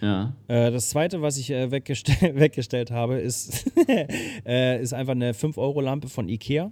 ja. 0.00 0.34
Äh, 0.48 0.70
das 0.72 0.88
zweite, 0.90 1.22
was 1.22 1.36
ich 1.38 1.50
äh, 1.50 1.70
weggestell 1.70 2.34
weggestellt 2.40 2.90
habe, 2.90 3.18
ist, 3.20 3.70
äh, 4.46 4.82
ist 4.82 4.92
einfach 4.94 5.12
eine 5.12 5.32
5-Euro-Lampe 5.34 6.08
von 6.08 6.28
Ikea. 6.28 6.70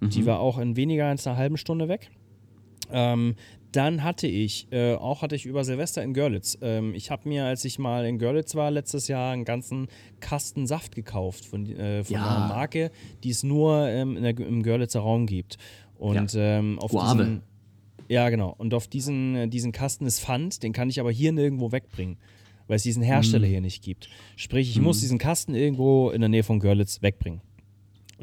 Mhm. 0.00 0.10
Die 0.10 0.24
war 0.26 0.40
auch 0.40 0.58
in 0.58 0.76
weniger 0.76 1.06
als 1.06 1.26
einer 1.26 1.36
halben 1.36 1.56
Stunde 1.56 1.88
weg. 1.88 2.10
Ähm, 2.90 3.34
dann 3.72 4.04
hatte 4.04 4.26
ich, 4.26 4.66
äh, 4.70 4.94
auch 4.94 5.22
hatte 5.22 5.34
ich 5.34 5.46
über 5.46 5.64
Silvester 5.64 6.02
in 6.02 6.12
Görlitz. 6.12 6.58
Ähm, 6.60 6.94
ich 6.94 7.10
habe 7.10 7.26
mir, 7.28 7.46
als 7.46 7.64
ich 7.64 7.78
mal 7.78 8.04
in 8.04 8.18
Görlitz 8.18 8.54
war, 8.54 8.70
letztes 8.70 9.08
Jahr 9.08 9.32
einen 9.32 9.44
ganzen 9.46 9.88
Kasten 10.20 10.66
Saft 10.66 10.94
gekauft 10.94 11.46
von, 11.46 11.64
äh, 11.66 12.04
von 12.04 12.14
Ja. 12.14 12.22
einer 12.36 12.48
Marke, 12.48 12.90
die 13.24 13.30
es 13.30 13.42
nur 13.42 13.88
ähm, 13.88 14.20
der, 14.20 14.38
im 14.38 14.62
Görlitzer 14.62 15.00
Raum 15.00 15.26
gibt. 15.26 15.56
Und 15.98 16.34
ähm, 16.36 16.78
auf 16.80 16.90
Guave. 16.90 17.16
diesen, 17.16 17.42
ja, 18.08 18.28
genau. 18.28 18.54
Und 18.58 18.74
auf 18.74 18.88
diesen, 18.88 19.36
äh, 19.36 19.48
diesen 19.48 19.72
Kasten 19.72 20.04
ist 20.04 20.20
Pfand, 20.20 20.62
den 20.62 20.74
kann 20.74 20.90
ich 20.90 21.00
aber 21.00 21.10
hier 21.10 21.32
nirgendwo 21.32 21.72
wegbringen, 21.72 22.18
weil 22.66 22.76
es 22.76 22.82
diesen 22.82 23.02
Hersteller 23.02 23.46
hier 23.46 23.60
nicht 23.62 23.82
gibt. 23.82 24.10
Sprich, 24.36 24.68
ich 24.70 24.80
muss 24.80 25.00
diesen 25.00 25.18
Kasten 25.18 25.54
irgendwo 25.54 26.10
in 26.10 26.20
der 26.20 26.28
Nähe 26.28 26.42
von 26.42 26.60
Görlitz 26.60 27.00
wegbringen. 27.00 27.40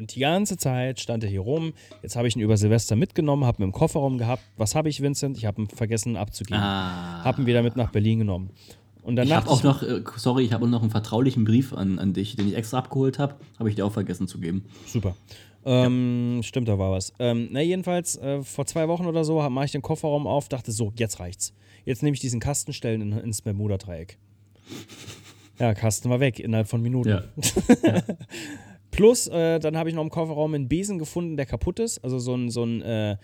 Und 0.00 0.14
die 0.14 0.20
ganze 0.20 0.56
Zeit 0.56 0.98
stand 0.98 1.24
er 1.24 1.30
hier 1.30 1.42
rum. 1.42 1.74
Jetzt 2.02 2.16
habe 2.16 2.26
ich 2.26 2.34
ihn 2.34 2.40
über 2.40 2.56
Silvester 2.56 2.96
mitgenommen, 2.96 3.44
habe 3.44 3.62
ihn 3.62 3.64
im 3.64 3.72
Kofferraum 3.72 4.16
gehabt. 4.16 4.42
Was 4.56 4.74
habe 4.74 4.88
ich, 4.88 5.02
Vincent? 5.02 5.36
Ich 5.36 5.44
habe 5.44 5.60
ihn 5.60 5.68
vergessen 5.68 6.16
abzugeben. 6.16 6.58
Ah. 6.58 7.22
Habe 7.22 7.42
ihn 7.42 7.46
wieder 7.46 7.62
mit 7.62 7.76
nach 7.76 7.90
Berlin 7.90 8.20
genommen. 8.20 8.50
Und 9.02 9.16
dann 9.16 9.26
Ich 9.26 9.34
habe 9.34 9.50
auch 9.50 9.62
noch, 9.62 9.82
äh, 9.82 10.02
sorry, 10.16 10.44
ich 10.44 10.54
habe 10.54 10.64
auch 10.64 10.68
noch 10.70 10.80
einen 10.80 10.90
vertraulichen 10.90 11.44
Brief 11.44 11.74
an, 11.74 11.98
an 11.98 12.14
dich, 12.14 12.34
den 12.34 12.48
ich 12.48 12.56
extra 12.56 12.78
abgeholt 12.78 13.18
habe. 13.18 13.34
Habe 13.58 13.68
ich 13.68 13.74
dir 13.74 13.84
auch 13.84 13.92
vergessen 13.92 14.26
zu 14.26 14.40
geben. 14.40 14.64
Super. 14.86 15.14
Ähm, 15.66 16.40
Stimmt, 16.42 16.68
da 16.68 16.78
war 16.78 16.92
was. 16.92 17.12
Ähm, 17.18 17.48
na, 17.50 17.60
jedenfalls, 17.60 18.16
äh, 18.16 18.42
vor 18.42 18.64
zwei 18.64 18.88
Wochen 18.88 19.04
oder 19.04 19.24
so 19.24 19.46
mache 19.50 19.66
ich 19.66 19.72
den 19.72 19.82
Kofferraum 19.82 20.26
auf, 20.26 20.48
dachte 20.48 20.72
so, 20.72 20.94
jetzt 20.96 21.20
reicht's. 21.20 21.52
Jetzt 21.84 22.02
nehme 22.02 22.14
ich 22.14 22.20
diesen 22.20 22.40
Kasten, 22.40 22.72
stellen 22.72 23.02
in, 23.02 23.12
ins 23.12 23.42
Bermuda-Dreieck. 23.42 24.16
Ja, 25.58 25.74
Kasten 25.74 26.08
war 26.08 26.20
weg 26.20 26.40
innerhalb 26.40 26.68
von 26.68 26.80
Minuten. 26.80 27.10
Ja. 27.10 27.22
Plus, 28.90 29.28
äh, 29.28 29.58
dann 29.58 29.76
habe 29.76 29.88
ich 29.88 29.94
noch 29.94 30.02
im 30.02 30.10
Kofferraum 30.10 30.54
einen 30.54 30.68
Besen 30.68 30.98
gefunden, 30.98 31.36
der 31.36 31.46
kaputt 31.46 31.78
ist. 31.78 32.02
Also 32.04 32.18
so 32.18 32.34
ein, 32.34 32.50
so 32.50 32.64
ein 32.64 32.82
äh, 32.82 33.16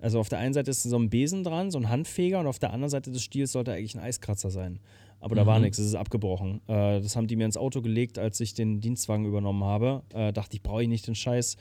also 0.00 0.20
auf 0.20 0.28
der 0.28 0.38
einen 0.38 0.52
Seite 0.52 0.70
ist 0.70 0.82
so 0.82 0.98
ein 0.98 1.08
Besen 1.08 1.44
dran, 1.44 1.70
so 1.70 1.78
ein 1.78 1.88
Handfeger, 1.88 2.38
und 2.38 2.46
auf 2.46 2.58
der 2.58 2.74
anderen 2.74 2.90
Seite 2.90 3.10
des 3.10 3.22
Stiels 3.22 3.52
sollte 3.52 3.72
eigentlich 3.72 3.94
ein 3.94 4.02
Eiskratzer 4.02 4.50
sein. 4.50 4.80
Aber 5.20 5.34
da 5.34 5.46
war 5.46 5.58
nichts, 5.58 5.78
es 5.78 5.86
ist 5.86 5.94
abgebrochen. 5.94 6.60
Äh, 6.66 7.00
das 7.00 7.16
haben 7.16 7.26
die 7.26 7.36
mir 7.36 7.46
ins 7.46 7.56
Auto 7.56 7.80
gelegt, 7.80 8.18
als 8.18 8.38
ich 8.40 8.52
den 8.52 8.82
Dienstwagen 8.82 9.24
übernommen 9.24 9.64
habe. 9.64 10.02
Äh, 10.12 10.34
dachte 10.34 10.56
ich, 10.56 10.62
brauche 10.62 10.82
ich 10.82 10.88
nicht 10.88 11.06
den 11.06 11.14
Scheiß. 11.14 11.56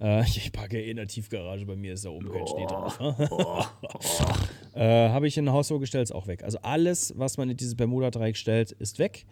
Äh, 0.00 0.22
ich 0.26 0.50
packe 0.52 0.80
eh 0.80 0.90
in 0.90 0.96
der 0.96 1.06
Tiefgarage, 1.06 1.66
bei 1.66 1.76
mir 1.76 1.92
ist 1.92 2.06
da 2.06 2.08
oben 2.08 2.32
kein 2.32 2.46
Schnee 2.46 2.64
drauf. 2.64 2.98
äh, 4.74 5.10
habe 5.10 5.28
ich 5.28 5.36
in 5.36 5.46
ein 5.46 5.52
Haus 5.52 5.68
gestellt, 5.68 6.04
ist 6.04 6.12
auch 6.12 6.26
weg. 6.26 6.42
Also 6.42 6.58
alles, 6.62 7.12
was 7.18 7.36
man 7.36 7.50
in 7.50 7.58
dieses 7.58 7.74
Bermuda-Dreieck 7.74 8.38
stellt, 8.38 8.72
ist 8.72 8.98
weg. 8.98 9.26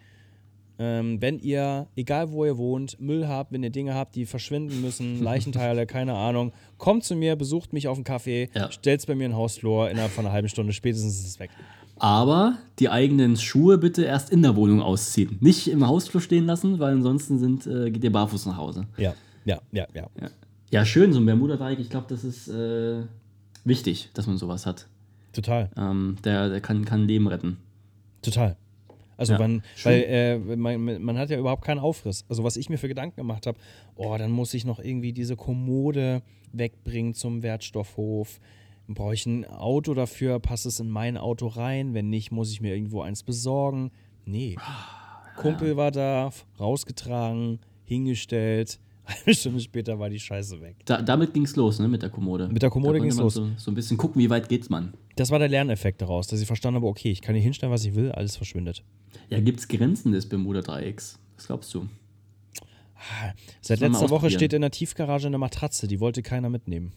Ähm, 0.83 1.21
wenn 1.21 1.37
ihr, 1.37 1.85
egal 1.95 2.31
wo 2.31 2.43
ihr 2.43 2.57
wohnt, 2.57 2.99
Müll 2.99 3.27
habt, 3.27 3.51
wenn 3.51 3.61
ihr 3.61 3.69
Dinge 3.69 3.93
habt, 3.93 4.15
die 4.15 4.25
verschwinden 4.25 4.81
müssen, 4.81 5.21
Leichenteile, 5.23 5.85
keine 5.85 6.15
Ahnung, 6.15 6.53
kommt 6.79 7.03
zu 7.03 7.15
mir, 7.15 7.35
besucht 7.35 7.71
mich 7.71 7.87
auf 7.87 7.97
dem 7.97 8.03
Café, 8.03 8.49
Ja. 8.55 8.71
stellt's 8.71 9.05
bei 9.05 9.13
mir 9.13 9.25
in 9.25 9.31
den 9.31 9.37
Hausflur, 9.37 9.91
innerhalb 9.91 10.11
von 10.11 10.25
einer 10.25 10.33
halben 10.33 10.49
Stunde 10.49 10.73
spätestens 10.73 11.19
ist 11.19 11.27
es 11.27 11.39
weg. 11.39 11.51
Aber 11.99 12.57
die 12.79 12.89
eigenen 12.89 13.37
Schuhe 13.37 13.77
bitte 13.77 14.03
erst 14.03 14.31
in 14.31 14.41
der 14.41 14.55
Wohnung 14.55 14.81
ausziehen. 14.81 15.37
Nicht 15.39 15.67
im 15.67 15.85
Hausflur 15.87 16.19
stehen 16.21 16.45
lassen, 16.47 16.79
weil 16.79 16.93
ansonsten 16.93 17.37
sind, 17.37 17.67
äh, 17.67 17.91
geht 17.91 18.03
ihr 18.03 18.11
barfuß 18.11 18.47
nach 18.47 18.57
Hause. 18.57 18.87
Ja, 18.97 19.13
ja, 19.45 19.59
ja, 19.71 19.85
ja. 19.93 20.07
Ja, 20.19 20.29
ja 20.71 20.85
schön, 20.85 21.13
so 21.13 21.19
ein 21.19 21.25
Bermuda-Dreieck. 21.27 21.77
Ich 21.79 21.91
glaube, 21.91 22.07
das 22.09 22.23
ist 22.23 22.47
äh, 22.47 23.03
wichtig, 23.65 24.09
dass 24.15 24.25
man 24.25 24.37
sowas 24.37 24.65
hat. 24.65 24.87
Total, 25.31 25.69
Ähm, 25.77 26.17
der 26.23 26.49
der 26.49 26.59
kann, 26.59 26.85
kann 26.85 27.07
Leben 27.07 27.27
retten. 27.27 27.57
total. 28.23 28.57
Also 29.21 29.33
Ja, 29.33 29.39
man, 29.39 29.61
schön. 29.75 29.91
weil 29.91 30.03
äh, 30.03 30.55
man, 30.55 31.03
man 31.03 31.17
hat 31.19 31.29
ja 31.29 31.37
überhaupt 31.37 31.63
keinen 31.63 31.77
Aufriss. 31.77 32.25
Also 32.27 32.43
was 32.43 32.57
ich 32.57 32.69
mir 32.69 32.79
für 32.79 32.87
Gedanken 32.87 33.17
gemacht 33.17 33.45
habe, 33.45 33.59
oh, 33.95 34.17
dann 34.17 34.31
muss 34.31 34.51
ich 34.55 34.65
noch 34.65 34.79
irgendwie 34.79 35.13
diese 35.13 35.35
Kommode 35.35 36.23
wegbringen 36.53 37.13
zum 37.13 37.43
Wertstoffhof. 37.43 38.39
Brauche 38.87 39.13
ich 39.13 39.27
ein 39.27 39.45
Auto 39.45 39.93
dafür? 39.93 40.39
Passt 40.39 40.65
es 40.65 40.79
in 40.79 40.89
mein 40.89 41.17
Auto 41.17 41.45
rein? 41.45 41.93
Wenn 41.93 42.09
nicht, 42.09 42.31
muss 42.31 42.51
ich 42.51 42.61
mir 42.61 42.73
irgendwo 42.73 43.01
eins 43.03 43.21
besorgen? 43.21 43.91
Nee. 44.25 44.57
Kumpel 45.37 45.77
war 45.77 45.91
da, 45.91 46.31
rausgetragen, 46.59 47.59
hingestellt. 47.85 48.79
Eine 49.25 49.35
Stunde 49.35 49.59
später 49.59 49.99
war 49.99 50.09
die 50.09 50.19
Scheiße 50.19 50.61
weg. 50.61 50.77
Da, 50.85 51.01
damit 51.01 51.33
ging 51.33 51.43
es 51.43 51.55
los, 51.55 51.79
ne, 51.79 51.87
mit 51.87 52.01
der 52.01 52.09
Kommode. 52.09 52.47
Mit 52.47 52.61
der 52.61 52.69
Kommode 52.69 52.99
ging's 52.99 53.15
man 53.15 53.25
los. 53.25 53.35
So, 53.35 53.49
so 53.57 53.71
ein 53.71 53.75
bisschen 53.75 53.97
gucken, 53.97 54.21
wie 54.21 54.29
weit 54.29 54.49
geht's 54.49 54.69
man. 54.69 54.93
Das 55.15 55.31
war 55.31 55.39
der 55.39 55.49
Lerneffekt 55.49 56.01
daraus, 56.01 56.27
dass 56.27 56.39
ich 56.39 56.47
verstanden 56.47 56.77
habe, 56.77 56.87
okay, 56.87 57.11
ich 57.11 57.21
kann 57.21 57.35
hier 57.35 57.43
hinstellen, 57.43 57.71
was 57.71 57.85
ich 57.85 57.95
will, 57.95 58.11
alles 58.11 58.35
verschwindet. 58.35 58.83
Ja, 59.29 59.39
gibt's 59.39 59.67
Grenzen 59.67 60.11
des 60.11 60.27
Bermuda-Dreiecks? 60.27 61.19
Was 61.35 61.47
glaubst 61.47 61.73
du? 61.73 61.87
Seit 63.61 63.79
Soll 63.79 63.89
man 63.89 63.99
letzter 63.99 64.09
Woche 64.11 64.29
steht 64.29 64.53
in 64.53 64.61
der 64.61 64.71
Tiefgarage 64.71 65.27
eine 65.27 65.37
Matratze, 65.37 65.87
die 65.87 65.99
wollte 65.99 66.21
keiner 66.21 66.49
mitnehmen. 66.49 66.91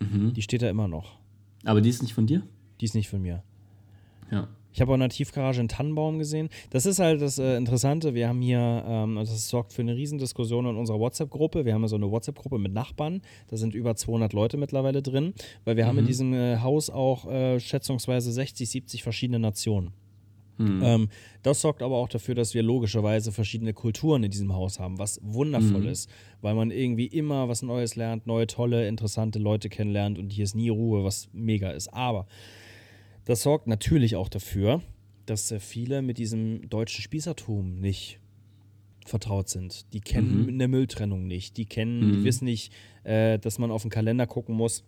Mhm. 0.00 0.32
Die 0.34 0.42
steht 0.42 0.62
da 0.62 0.68
immer 0.68 0.88
noch. 0.88 1.18
Aber 1.64 1.80
die 1.80 1.88
ist 1.88 2.02
nicht 2.02 2.14
von 2.14 2.26
dir? 2.26 2.42
Die 2.80 2.84
ist 2.84 2.94
nicht 2.94 3.08
von 3.08 3.22
mir. 3.22 3.42
Ja. 4.30 4.48
Ich 4.74 4.80
habe 4.80 4.90
auch 4.90 4.94
in 4.94 5.00
der 5.00 5.08
Tiefgarage 5.08 5.60
einen 5.60 5.68
Tannenbaum 5.68 6.18
gesehen. 6.18 6.48
Das 6.70 6.84
ist 6.84 6.98
halt 6.98 7.22
das 7.22 7.38
äh, 7.38 7.56
Interessante. 7.56 8.14
Wir 8.14 8.28
haben 8.28 8.42
hier, 8.42 8.58
ähm, 8.58 9.16
also 9.16 9.32
das 9.32 9.48
sorgt 9.48 9.72
für 9.72 9.82
eine 9.82 9.94
Riesendiskussion 9.94 10.66
in 10.66 10.76
unserer 10.76 10.98
WhatsApp-Gruppe. 10.98 11.64
Wir 11.64 11.74
haben 11.74 11.82
ja 11.82 11.88
so 11.88 11.96
eine 11.96 12.10
WhatsApp-Gruppe 12.10 12.58
mit 12.58 12.72
Nachbarn. 12.72 13.22
Da 13.48 13.56
sind 13.56 13.74
über 13.74 13.94
200 13.94 14.32
Leute 14.32 14.56
mittlerweile 14.56 15.00
drin, 15.00 15.32
weil 15.64 15.76
wir 15.76 15.86
haben 15.86 15.98
in 15.98 16.06
diesem 16.06 16.34
äh, 16.34 16.58
Haus 16.58 16.90
auch 16.90 17.30
äh, 17.30 17.60
schätzungsweise 17.60 18.32
60, 18.32 18.68
70 18.68 19.02
verschiedene 19.04 19.38
Nationen. 19.38 19.92
Ähm, 20.82 21.08
das 21.42 21.60
sorgt 21.60 21.82
aber 21.82 21.96
auch 21.96 22.08
dafür, 22.08 22.34
dass 22.34 22.54
wir 22.54 22.62
logischerweise 22.62 23.32
verschiedene 23.32 23.74
Kulturen 23.74 24.22
in 24.22 24.30
diesem 24.30 24.52
Haus 24.54 24.78
haben, 24.78 24.98
was 24.98 25.20
wundervoll 25.22 25.86
ist, 25.86 26.08
weil 26.42 26.54
man 26.54 26.70
irgendwie 26.70 27.06
immer 27.06 27.48
was 27.48 27.62
Neues 27.62 27.96
lernt, 27.96 28.26
neue, 28.26 28.46
tolle, 28.46 28.86
interessante 28.86 29.38
Leute 29.38 29.68
kennenlernt 29.68 30.18
und 30.18 30.32
hier 30.32 30.44
ist 30.44 30.54
nie 30.54 30.68
Ruhe, 30.68 31.04
was 31.04 31.28
mega 31.32 31.70
ist. 31.70 31.92
Aber 31.92 32.26
das 33.24 33.42
sorgt 33.42 33.66
natürlich 33.66 34.16
auch 34.16 34.28
dafür, 34.28 34.82
dass 35.26 35.50
äh, 35.50 35.60
viele 35.60 36.02
mit 36.02 36.18
diesem 36.18 36.68
deutschen 36.68 37.02
Spießertum 37.02 37.80
nicht 37.80 38.20
vertraut 39.06 39.48
sind. 39.48 39.92
Die 39.92 40.00
kennen 40.00 40.48
eine 40.48 40.68
Mülltrennung 40.68 41.26
nicht. 41.26 41.56
Die 41.56 41.66
kennen, 41.66 42.12
die 42.12 42.24
wissen 42.24 42.46
nicht, 42.46 42.72
äh, 43.04 43.38
dass 43.38 43.58
man 43.58 43.70
auf 43.70 43.82
den 43.82 43.90
Kalender 43.90 44.26
gucken 44.26 44.54
muss, 44.54 44.82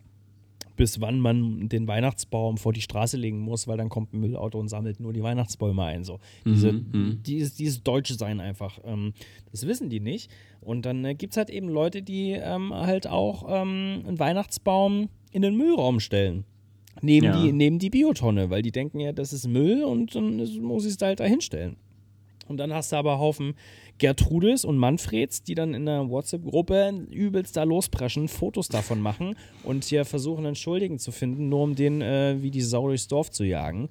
bis 0.74 1.01
wann 1.01 1.20
man 1.20 1.68
den 1.68 1.89
Weihnachtsbaum 1.89 2.59
vor 2.59 2.72
die 2.72 2.80
Straße 2.80 3.16
legen 3.16 3.39
muss, 3.39 3.66
weil 3.66 3.76
dann 3.76 3.89
kommt 3.89 4.12
ein 4.12 4.20
Müllauto 4.20 4.59
und 4.59 4.68
sammelt 4.68 5.01
nur 5.01 5.12
die 5.12 5.22
Weihnachtsbäume 5.22 5.82
ein. 5.84 6.05
So. 6.05 6.18
Diese, 6.45 6.72
dieses, 6.72 7.55
dieses 7.55 7.82
deutsche 7.82 8.14
Sein 8.14 8.41
einfach. 8.41 8.78
Ähm, 8.84 9.12
das 9.51 9.66
wissen 9.66 9.91
die 9.91 10.01
nicht. 10.01 10.30
Und 10.61 10.87
dann 10.87 11.05
äh, 11.05 11.14
gibt 11.14 11.32
es 11.32 11.37
halt 11.37 11.51
eben 11.51 11.68
Leute, 11.68 12.03
die 12.03 12.32
ähm, 12.32 12.72
halt 12.72 13.07
auch 13.07 13.45
ähm, 13.49 14.03
einen 14.07 14.18
Weihnachtsbaum 14.18 15.09
in 15.30 15.43
den 15.43 15.57
Müllraum 15.57 16.01
stellen. 16.01 16.45
Neben, 17.03 17.26
Ja. 17.26 17.42
die, 17.42 17.53
neben 17.53 17.78
die 17.78 17.90
Biotonne, 17.90 18.49
weil 18.51 18.62
die 18.62 18.72
denken 18.72 19.01
ja, 19.01 19.12
das 19.12 19.32
ist 19.32 19.47
Müll 19.47 19.84
und 19.84 20.14
dann 20.14 20.36
muss 20.62 20.84
ich 20.84 20.92
es 20.92 20.97
da 20.97 21.07
halt 21.07 21.20
da 21.20 21.24
hinstellen. 21.24 21.76
Und 22.49 22.59
dann 22.59 22.72
hast 22.72 22.92
du 22.92 22.97
aber 22.97 23.18
Haufen 23.18 23.55
Gertrudes 23.99 24.64
und 24.64 24.78
Manfreds, 24.78 25.42
die 25.42 25.55
dann 25.55 25.74
in 25.74 25.84
der 25.86 26.09
WhatsApp-Gruppe 26.09 27.07
übelst 27.11 27.57
da 27.57 27.64
lospreschen, 27.64 28.28
Fotos 28.28 28.68
davon 28.68 29.01
machen 29.01 29.34
und 29.64 29.84
hier 29.84 30.05
versuchen, 30.05 30.47
einen 30.47 30.55
Schuldigen 30.55 30.99
zu 30.99 31.11
finden, 31.12 31.49
nur 31.49 31.62
um 31.64 31.74
den 31.74 32.03
äh, 32.03 32.36
wie 32.40 32.51
die 32.51 32.61
Sau 32.62 32.86
durchs 32.86 33.09
Dorf 33.09 33.30
zu 33.30 33.42
jagen. 33.44 33.88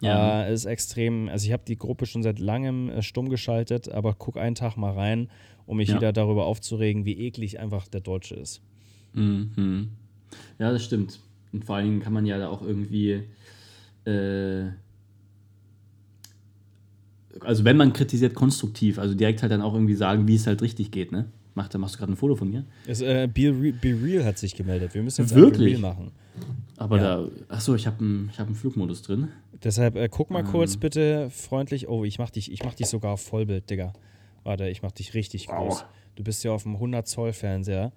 Ja. 0.00 0.44
Äh, 0.44 0.52
ist 0.52 0.66
extrem, 0.66 1.28
also 1.28 1.46
ich 1.46 1.52
habe 1.52 1.62
die 1.66 1.78
Gruppe 1.78 2.04
schon 2.04 2.22
seit 2.22 2.38
langem 2.40 2.90
äh, 2.90 3.00
stumm 3.00 3.30
geschaltet, 3.30 3.88
aber 3.88 4.12
guck 4.14 4.36
einen 4.36 4.54
Tag 4.54 4.76
mal 4.76 4.92
rein, 4.92 5.30
um 5.66 5.78
mich 5.78 5.88
Ja. 5.88 5.96
wieder 5.96 6.12
darüber 6.12 6.44
aufzuregen, 6.46 7.06
wie 7.06 7.18
eklig 7.26 7.58
einfach 7.58 7.88
der 7.88 8.00
Deutsche 8.02 8.34
ist. 8.34 8.60
Mhm. 9.14 9.88
Ja, 10.58 10.70
das 10.72 10.84
stimmt. 10.84 11.20
Und 11.54 11.64
vor 11.64 11.76
allen 11.76 11.86
Dingen 11.86 12.00
kann 12.00 12.12
man 12.12 12.26
ja 12.26 12.36
da 12.36 12.48
auch 12.48 12.60
irgendwie. 12.62 13.22
Äh, 14.04 14.64
also, 17.40 17.64
wenn 17.64 17.76
man 17.76 17.92
kritisiert, 17.92 18.34
konstruktiv, 18.34 18.98
also 18.98 19.14
direkt 19.14 19.42
halt 19.42 19.50
dann 19.52 19.62
auch 19.62 19.74
irgendwie 19.74 19.94
sagen, 19.94 20.28
wie 20.28 20.34
es 20.36 20.46
halt 20.46 20.60
richtig 20.62 20.90
geht, 20.90 21.10
ne? 21.12 21.26
Mach, 21.54 21.68
da 21.68 21.78
machst 21.78 21.94
du 21.94 21.98
gerade 22.00 22.12
ein 22.12 22.16
Foto 22.16 22.34
von 22.36 22.50
mir. 22.50 22.64
Es, 22.86 23.00
äh, 23.00 23.28
Be, 23.32 23.48
Re 23.48 23.72
Be 23.72 23.96
Real 24.02 24.24
hat 24.24 24.38
sich 24.38 24.54
gemeldet. 24.56 24.92
Wir 24.94 25.02
müssen 25.02 25.22
jetzt 25.22 25.34
Wirklich? 25.34 25.72
Real 25.74 25.80
machen. 25.80 26.10
Aber 26.76 26.96
Ja. 26.96 27.02
da. 27.22 27.28
Achso, 27.48 27.74
ich 27.76 27.86
habe 27.86 28.00
einen 28.00 28.32
hab 28.36 28.46
einen 28.48 28.56
Flugmodus 28.56 29.02
drin. 29.02 29.28
Deshalb 29.62 29.94
äh, 29.94 30.08
guck 30.10 30.30
mal 30.30 30.40
Ähm. 30.40 30.46
kurz 30.46 30.76
bitte 30.76 31.30
freundlich. 31.30 31.88
Oh, 31.88 32.04
ich 32.04 32.18
mach 32.18 32.30
dich, 32.30 32.50
ich 32.50 32.64
mach 32.64 32.74
dich 32.74 32.88
sogar 32.88 33.12
auf 33.12 33.20
Vollbild, 33.20 33.70
Digga. 33.70 33.92
Warte, 34.42 34.68
ich 34.68 34.82
mach 34.82 34.90
dich 34.90 35.14
richtig 35.14 35.46
Wow. 35.48 35.56
groß. 35.68 35.84
Du 36.16 36.24
bist 36.24 36.42
ja 36.42 36.50
auf 36.50 36.64
dem 36.64 36.74
100 36.74 37.06
Zoll 37.06 37.32
Fernseher. 37.32 37.92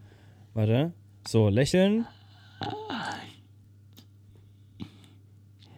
Warte. 0.54 0.94
So, 1.28 1.50
lächeln. 1.50 2.06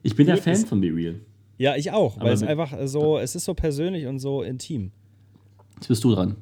Ich 0.10 0.16
bin 0.16 0.28
ja 0.28 0.36
Fan 0.38 0.54
ist- 0.54 0.68
von 0.68 0.82
Be 0.82 0.88
Real. 0.88 1.16
Ja, 1.58 1.76
ich 1.76 1.92
auch, 1.92 2.16
Aber 2.18 2.26
weil 2.28 2.34
es 2.34 2.42
einfach 2.44 2.74
so, 2.86 3.18
es 3.20 3.36
ist 3.36 3.44
so 3.46 3.54
persönlich 3.54 4.06
und 4.08 4.20
so 4.20 4.42
intim. 4.44 4.92
Jetzt 5.76 5.88
bist 5.90 6.04
du 6.04 6.16
dran. 6.16 6.38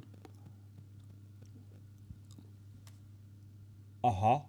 Aha. 4.03 4.45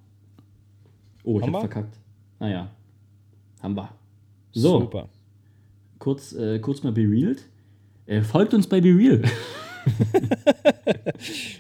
Oh, 1.25 1.37
ich 1.39 1.43
Haben 1.43 1.55
hab 1.55 1.63
wir? 1.63 1.69
verkackt. 1.69 1.99
Naja. 2.39 2.71
Haben 3.63 3.75
wir. 3.77 3.89
So, 4.53 4.81
Super. 4.81 5.09
kurz, 5.99 6.33
äh, 6.33 6.59
kurz 6.61 6.83
mal 6.83 6.93
Be 6.93 7.03
Real. 7.03 7.37
Äh, 8.07 8.23
folgt 8.23 8.55
uns 8.55 8.67
bei 8.67 8.81
Be 8.81 8.89
Real. 8.97 9.23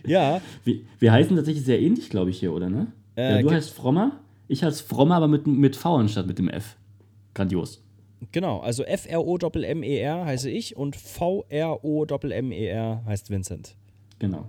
Ja, 0.07 0.41
Wir, 0.65 0.81
wir 0.99 1.13
heißen 1.13 1.35
tatsächlich 1.37 1.65
sehr 1.65 1.81
ähnlich, 1.81 2.09
glaube 2.11 2.31
ich, 2.31 2.39
hier, 2.41 2.53
oder 2.53 2.69
ne? 2.71 2.87
Äh, 3.17 3.37
ja, 3.37 3.43
du 3.43 3.51
heißt 3.51 3.71
Frommer, 3.71 4.21
ich 4.49 4.63
heiße 4.63 4.85
Frommer, 4.85 5.17
aber 5.17 5.29
mit, 5.29 5.47
mit 5.47 5.77
V 5.77 5.97
anstatt 5.97 6.27
mit 6.27 6.39
dem 6.39 6.49
F. 6.49 6.77
Grandios. 7.39 7.83
genau. 8.33 8.59
Also 8.61 8.83
F-R-O-M-M-E-R 8.85 10.25
heiße 10.27 10.51
ich 10.51 10.77
und 10.77 10.97
V-R-O-M-M-E-R 10.97 13.03
heißt 13.07 13.31
Vincent. 13.31 13.77
Genau. 14.19 14.49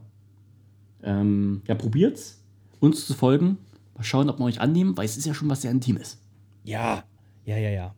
Ähm, 1.04 1.62
ja, 1.68 1.76
probiert's, 1.76 2.42
uns 2.80 3.06
zu 3.06 3.14
folgen. 3.14 3.58
Mal 3.96 4.04
schauen, 4.04 4.30
ob 4.30 4.40
wir 4.40 4.46
euch 4.46 4.62
annehmen, 4.62 4.98
weil 4.98 5.06
es 5.06 5.18
ist 5.18 5.26
ja 5.26 5.34
schon 5.34 5.50
was 5.50 5.62
sehr 5.62 5.72
Intimes. 5.72 6.18
Ja, 6.64 7.04
ja, 7.46 7.58
ja, 7.58 7.70
ja. 7.70 7.96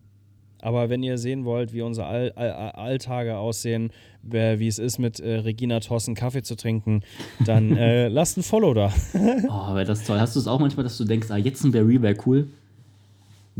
Aber 0.64 0.89
wenn 0.92 1.02
ihr 1.02 1.18
sehen 1.18 1.44
wollt, 1.46 1.74
wie 1.74 1.82
unsere 1.82 2.06
All 2.06 2.32
All 2.36 2.52
All 2.52 2.72
Alltage 2.72 3.36
aussehen, 3.36 3.92
wer- 4.22 4.60
wie 4.60 4.68
es 4.68 4.78
ist, 4.78 5.00
mit 5.00 5.20
äh, 5.20 5.39
Regina 5.39 5.80
Tossen 5.80 6.14
Kaffee 6.14 6.44
zu 6.44 6.56
trinken, 6.56 7.02
dann 7.46 7.76
äh, 7.76 8.08
lasst 8.10 8.38
ein 8.38 8.44
Follow 8.44 8.74
da. 8.76 8.94
Oh, 9.50 9.74
wäre 9.74 9.86
das 9.86 10.04
toll. 10.06 10.20
Hast 10.20 10.36
du 10.36 10.39
es 10.39 10.46
auch 10.48 10.60
manchmal, 10.60 10.84
dass 10.84 10.98
du 11.00 11.06
denkst, 11.06 11.32
ah, 11.32 11.38
jetzt 11.38 11.64
ein 11.64 11.72
Barry 11.72 12.00
wäre 12.02 12.16
cool? 12.28 12.48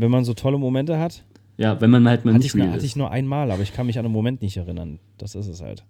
Wenn 0.02 0.10
man 0.10 0.24
so 0.24 0.34
tolle 0.34 0.58
Momente 0.58 0.98
hat. 0.98 1.24
Ja, 1.58 1.80
wenn 1.80 1.90
man 1.90 2.08
halt 2.08 2.24
mal 2.24 2.32
Hatte 2.34 2.42
nicht 2.42 2.56
ich, 2.56 2.60
real 2.60 2.72
hatte 2.72 2.84
ich 2.84 2.96
nur 2.96 3.12
einmal, 3.12 3.52
aber 3.52 3.62
ich 3.62 3.72
kann 3.72 3.86
mich 3.86 3.96
an 4.00 4.04
einen 4.04 4.12
Moment 4.12 4.42
nicht 4.42 4.56
erinnern. 4.56 4.98
Das 5.16 5.36
ist 5.36 5.46
es 5.46 5.62
halt. 5.62 5.84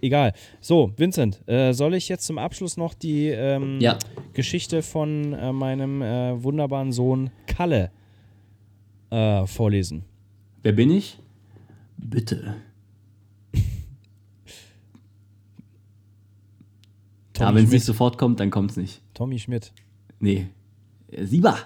Egal. 0.00 0.32
So, 0.60 0.92
Vincent, 0.96 1.42
äh, 1.48 1.72
soll 1.72 1.94
ich 1.94 2.08
jetzt 2.08 2.24
zum 2.24 2.38
Abschluss 2.38 2.76
noch 2.76 2.94
die 2.94 3.26
ähm, 3.26 3.80
Ja. 3.80 3.98
Geschichte 4.34 4.82
von 4.82 5.32
äh, 5.32 5.52
meinem 5.52 6.00
äh, 6.00 6.40
wunderbaren 6.44 6.92
Sohn 6.92 7.30
Kalle 7.48 7.90
äh, 9.10 9.44
vorlesen? 9.48 10.04
Wer 10.62 10.72
bin 10.72 10.90
ich? 10.92 11.18
Bitte. 11.96 12.54
Ja, 17.38 17.54
wenn 17.54 17.64
es 17.64 17.70
nicht 17.70 17.84
sofort 17.84 18.16
kommt, 18.16 18.40
dann 18.40 18.50
kommt's 18.50 18.78
nicht. 18.78 19.02
Tommy 19.12 19.38
Schmidt. 19.38 19.70
Nee. 20.20 20.46
Äh, 21.10 21.26
Sieber. 21.26 21.58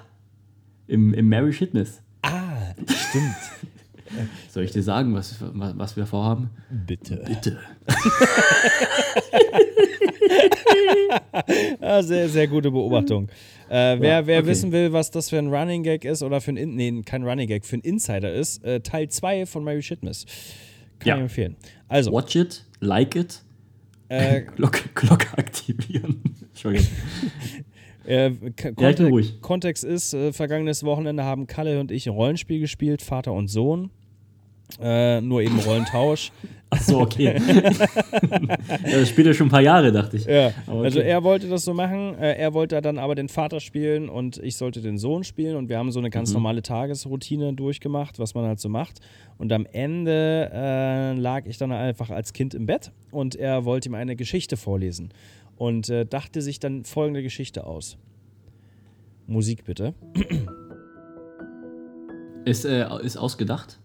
Im, 0.91 1.15
im 1.15 1.29
Mary 1.29 1.53
Shitness. 1.53 2.03
Ah, 2.23 2.75
stimmt. 2.85 3.37
Soll 4.49 4.65
ich 4.65 4.73
dir 4.73 4.83
sagen, 4.83 5.15
was, 5.15 5.37
was 5.41 5.97
wir 5.97 6.05
vorhaben? 6.05 6.51
Bitte. 6.69 7.23
Bitte. 7.27 7.59
Ja, 11.81 12.03
sehr, 12.03 12.29
sehr 12.29 12.49
gute 12.49 12.71
Beobachtung. 12.71 13.29
Äh, 13.69 14.01
wer 14.01 14.27
wer 14.27 14.41
okay. 14.41 14.49
wissen 14.49 14.73
will, 14.73 14.93
was 14.93 15.13
das 15.13 15.31
für 15.31 15.39
ein 15.39 15.47
Running 15.47 15.85
Gag 15.85 16.05
ist 16.05 16.23
oder 16.25 16.41
für 16.41 16.51
ein, 16.51 16.57
In 16.57 16.75
nee, 16.75 17.03
kein 17.03 17.23
Running 17.23 17.47
Gag, 17.47 17.65
für 17.65 17.77
ein 17.77 17.81
Insider 17.83 18.33
ist, 18.33 18.65
äh, 18.65 18.81
Teil 18.81 19.09
2 19.09 19.47
von 19.47 19.63
Mary 19.63 19.83
Shitmiss. 19.83 20.27
Kann 20.99 21.09
Ja. 21.09 21.15
ich 21.17 21.23
empfehlen. 21.23 21.57
Also, 21.89 22.13
Watch 22.13 22.35
it, 22.35 22.65
like 22.81 23.15
it, 23.15 23.43
äh, 24.09 24.41
Glocke, 24.57 24.89
Glocke 24.95 25.39
aktivieren. 25.39 26.21
Entschuldigung. 26.49 26.89
Äh, 28.07 28.29
Ja, 28.29 28.29
ich 28.29 28.41
bin 28.41 28.75
Kontext, 28.77 29.03
ruhig. 29.03 29.41
Kontext 29.41 29.85
ist, 29.85 30.15
äh, 30.15 30.33
vergangenes 30.33 30.85
Wochenende 30.85 31.25
haben 31.25 31.47
Kalle 31.47 31.81
und 31.81 31.91
ich 31.91 32.07
ein 32.07 32.13
Rollenspiel 32.15 32.61
gespielt, 32.61 33.03
Vater 33.03 33.33
und 33.33 33.49
Sohn. 33.49 33.91
Äh, 34.81 35.21
nur 35.21 35.43
eben 35.43 35.59
Rollentausch. 35.59 36.31
Ach 36.73 36.81
so, 36.81 37.01
okay. 37.01 37.35
das 38.85 39.09
spielt 39.09 39.27
ja 39.27 39.35
schon 39.35 39.49
ein 39.49 39.51
paar 39.51 39.61
Jahre, 39.61 39.91
dachte 39.91 40.17
ich. 40.17 40.25
Ja, 40.27 40.53
okay. 40.69 40.85
also 40.85 41.01
er 41.01 41.25
wollte 41.25 41.49
das 41.49 41.65
so 41.65 41.75
machen. 41.75 42.15
Äh, 42.17 42.35
er 42.37 42.55
wollte 42.55 42.81
dann 42.81 42.99
aber 42.99 43.17
den 43.17 43.29
Vater 43.29 43.59
spielen 43.59 44.09
und 44.09 44.39
ich 44.39 44.55
sollte 44.57 44.81
den 44.81 44.97
Sohn 44.97 45.25
spielen 45.25 45.57
und 45.57 45.69
wir 45.69 45.79
haben 45.79 45.91
so 45.91 45.99
eine 45.99 46.07
Mhm. 46.09 46.13
ganz 46.13 46.33
normale 46.33 46.63
Tagesroutine 46.63 47.53
durchgemacht, 47.55 48.21
was 48.21 48.35
man 48.35 48.45
halt 48.45 48.61
so 48.61 48.69
macht. 48.69 49.01
Und 49.39 49.53
am 49.53 49.67
Ende 49.67 50.51
äh, 50.55 51.15
lag 51.15 51.47
ich 51.47 51.59
dann 51.59 51.73
einfach 51.73 52.11
als 52.11 52.33
Kind 52.33 52.55
im 52.55 52.67
Bett 52.67 52.93
und 53.11 53.35
er 53.35 53.65
wollte 53.65 53.89
ihm 53.89 53.95
eine 53.97 54.15
Geschichte 54.15 54.57
vorlesen 54.57 55.11
und 55.61 55.91
äh, 55.91 56.07
dachte 56.07 56.41
sich 56.41 56.59
dann 56.59 56.85
folgende 56.85 57.23
Geschichte 57.23 57.67
aus. 57.67 57.99
Musik 59.27 59.65
bitte. 59.65 59.95
Ist, 62.47 62.65
äh, 62.65 62.89
ist 63.03 63.19
ausgedacht? 63.19 63.79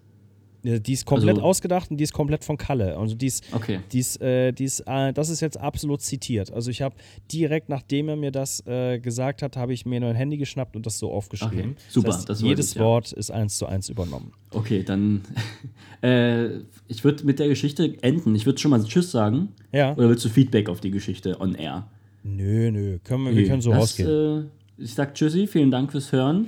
Die 0.66 0.94
ist 0.94 1.06
komplett 1.06 1.36
Also- 1.36 1.44
ausgedacht 1.44 1.92
und 1.92 1.98
die 1.98 2.04
ist 2.04 2.14
komplett 2.14 2.44
von 2.44 2.58
Kalle. 2.58 2.98
Also 2.98 3.14
die 3.14 3.28
ist, 3.28 3.44
Okay. 3.54 3.82
die 3.92 4.00
ist, 4.00 4.20
äh, 4.20 4.52
die 4.52 4.64
ist, 4.64 4.80
äh, 4.88 5.14
das 5.14 5.30
ist 5.30 5.40
jetzt 5.42 5.60
absolut 5.60 6.02
zitiert. 6.02 6.52
Also 6.52 6.72
ich 6.72 6.82
habe 6.82 6.96
direkt 7.32 7.70
nachdem 7.70 8.10
er 8.10 8.16
mir 8.16 8.32
das 8.32 8.66
äh, 8.66 8.98
gesagt 9.00 9.44
hat, 9.44 9.58
habe 9.58 9.74
ich 9.74 9.86
mir 9.86 10.02
ein 10.02 10.16
Handy 10.16 10.38
geschnappt 10.38 10.76
und 10.76 10.86
das 10.88 10.98
so 10.98 11.12
aufgeschrieben. 11.12 11.72
Okay, 11.72 11.76
super, 11.90 12.08
Das 12.08 12.18
heißt, 12.18 12.30
das 12.30 12.42
jedes 12.42 12.70
ich, 12.70 12.76
ja. 12.76 12.82
Wort 12.82 13.12
ist 13.12 13.30
eins 13.30 13.58
zu 13.58 13.68
eins 13.68 13.90
übernommen. 13.90 14.32
Okay, 14.52 14.82
dann. 14.84 15.22
äh, 16.02 16.48
ich 16.88 17.04
würde 17.04 17.26
mit 17.26 17.38
der 17.40 17.48
Geschichte 17.48 17.96
enden. 18.02 18.34
Ich 18.36 18.46
würde 18.46 18.60
schon 18.60 18.72
mal 18.72 18.84
Tschüss 18.84 19.12
sagen. 19.12 19.50
Ja. 19.72 19.94
Oder 19.96 20.10
willst 20.10 20.26
du 20.26 20.30
Feedback 20.30 20.68
auf 20.70 20.82
die 20.82 20.92
Geschichte 20.92 21.40
on 21.40 21.54
air? 21.56 21.88
Nö, 22.24 22.72
nö, 22.72 22.98
können 23.04 23.26
wir, 23.26 23.36
wir 23.36 23.48
können 23.48 23.62
so 23.62 23.70
Das, 23.70 23.80
rausgehen. 23.82 24.50
Äh, 24.80 24.84
ich 24.84 24.94
sag 24.96 25.14
Tschüssi, 25.14 25.46
vielen 25.46 25.70
Dank 25.70 25.92
fürs 25.92 26.12
Hören. 26.12 26.48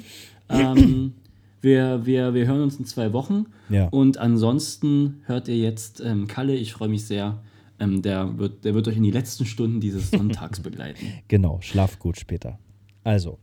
Ähm, 0.50 1.14
wir, 1.62 2.06
wir, 2.06 2.34
wir 2.34 2.48
hören 2.48 2.62
uns 2.62 2.78
in 2.78 2.86
zwei 2.86 3.14
Wochen. 3.14 3.46
Ja. 3.70 3.88
Und 3.90 4.18
ansonsten 4.18 5.22
hört 5.26 5.48
ihr 5.48 5.58
jetzt 5.58 6.00
ähm, 6.02 6.28
Kalle, 6.28 6.56
ich 6.56 6.74
freue 6.74 6.90
mich 6.90 7.06
sehr. 7.06 7.42
Ähm, 7.80 8.02
der, 8.02 8.38
wird, 8.40 8.66
der 8.66 8.74
wird 8.74 8.88
euch 8.88 8.98
in 8.98 9.04
die 9.04 9.12
letzten 9.12 9.46
Stunden 9.46 9.80
dieses 9.80 10.10
Sonntags 10.12 10.60
begleiten. 10.60 11.14
Genau, 11.28 11.60
schlaf 11.62 12.00
gut 12.00 12.18
später. 12.20 12.58
Also, 13.04 13.38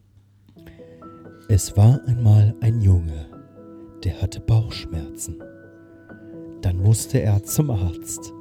Es 1.48 1.76
war 1.76 2.00
einmal 2.06 2.54
ein 2.60 2.80
Junge, 2.80 3.26
der 4.02 4.20
hatte 4.20 4.40
Bauchschmerzen. 4.40 5.42
dann 6.62 6.78
musste 6.78 7.20
er 7.20 7.42
zum 7.44 7.70
Arzt. 7.70 8.32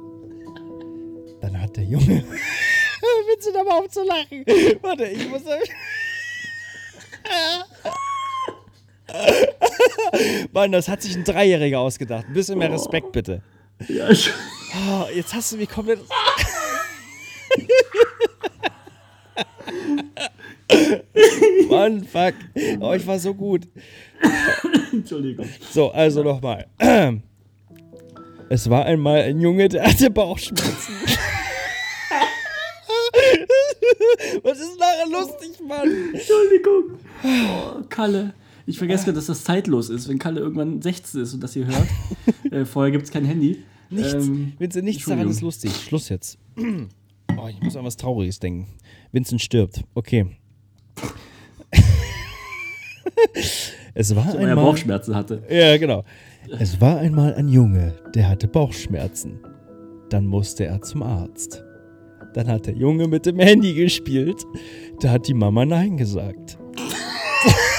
Dann 1.40 1.60
hat 1.60 1.76
der 1.76 1.84
Junge. 1.84 2.24
Willst 3.26 3.48
du 3.48 3.52
da 3.52 3.62
mal 3.62 3.78
auf 3.80 3.88
zu 3.88 4.02
lachen? 4.02 4.44
Warte, 4.82 5.04
ich 5.06 5.28
muss. 5.28 5.42
Mann, 10.52 10.72
das 10.72 10.88
hat 10.88 11.02
sich 11.02 11.14
ein 11.16 11.24
Dreijähriger 11.24 11.80
ausgedacht. 11.80 12.26
Ein 12.28 12.34
bisschen 12.34 12.58
mehr 12.58 12.72
Respekt, 12.72 13.12
bitte. 13.12 13.42
ja, 13.88 14.08
ich, 14.10 14.30
Oh, 14.90 15.04
jetzt 15.14 15.32
hast 15.32 15.52
du 15.52 15.56
mich 15.56 15.68
komplett. 15.68 16.00
Mann, 21.68 22.04
fuck. 22.04 22.34
Oh, 22.80 22.92
ich 22.92 23.06
war 23.06 23.18
so 23.18 23.32
gut. 23.34 23.68
Entschuldigung. 24.92 25.48
So, 25.70 25.90
also 25.92 26.22
nochmal. 26.22 26.66
Es 28.48 28.68
war 28.70 28.84
einmal 28.86 29.22
ein 29.22 29.40
Junge, 29.40 29.68
der 29.68 29.84
hatte 29.84 30.10
Bauchschmerzen. 30.10 30.94
Was 34.42 34.58
ist 34.58 34.78
nachher 34.78 35.06
lustig, 35.08 35.60
Mann? 35.66 36.10
Entschuldigung. 36.12 36.98
Oh, 37.22 37.82
Kalle. 37.88 38.34
Ich 38.66 38.78
vergesse, 38.78 39.12
dass 39.12 39.26
das 39.26 39.44
zeitlos 39.44 39.90
ist, 39.90 40.08
wenn 40.08 40.18
Kalle 40.18 40.40
irgendwann 40.40 40.80
16 40.80 41.20
ist 41.20 41.34
und 41.34 41.42
das 41.42 41.52
hier 41.52 41.66
hört. 41.66 41.86
äh, 42.50 42.64
vorher 42.64 42.90
gibt 42.90 43.04
es 43.04 43.10
kein 43.10 43.24
Handy. 43.24 43.62
Nichts. 43.90 44.14
Ähm, 44.14 44.54
Vincent, 44.58 44.84
nichts 44.84 45.04
daran 45.04 45.28
ist 45.28 45.42
lustig. 45.42 45.72
Schluss 45.74 46.08
jetzt. 46.08 46.38
Oh, 47.36 47.48
ich 47.48 47.60
muss 47.60 47.74
an 47.74 47.84
was 47.84 47.96
Trauriges 47.96 48.38
denken. 48.38 48.68
Vincent 49.10 49.42
stirbt. 49.42 49.82
Okay. 49.94 50.26
es 53.94 54.14
war 54.14 54.34
er 54.34 54.38
einmal. 54.38 54.64
Bauchschmerzen 54.64 55.16
hatte. 55.16 55.42
Ja, 55.50 55.76
genau. 55.76 56.04
Es 56.60 56.80
war 56.80 56.98
einmal 56.98 57.34
ein 57.34 57.48
Junge, 57.48 57.94
der 58.14 58.28
hatte 58.28 58.46
Bauchschmerzen. 58.46 59.40
Dann 60.10 60.26
musste 60.26 60.66
er 60.66 60.80
zum 60.82 61.02
Arzt. 61.02 61.64
Dann 62.34 62.46
hat 62.46 62.66
der 62.66 62.74
Junge 62.74 63.08
mit 63.08 63.26
dem 63.26 63.40
Handy 63.40 63.74
gespielt. 63.74 64.44
Da 65.00 65.10
hat 65.10 65.26
die 65.26 65.34
Mama 65.34 65.64
Nein 65.64 65.96
gesagt. 65.96 66.56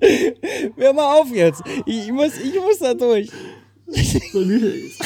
Hör 0.76 0.92
mal 0.92 1.20
auf 1.20 1.34
jetzt. 1.34 1.62
Ich 1.84 2.10
muss, 2.10 2.38
ich 2.38 2.54
muss 2.54 2.78
da 2.78 2.94
durch. 2.94 3.30
So 4.32 4.40
müde 4.40 4.68
ist. 4.68 5.00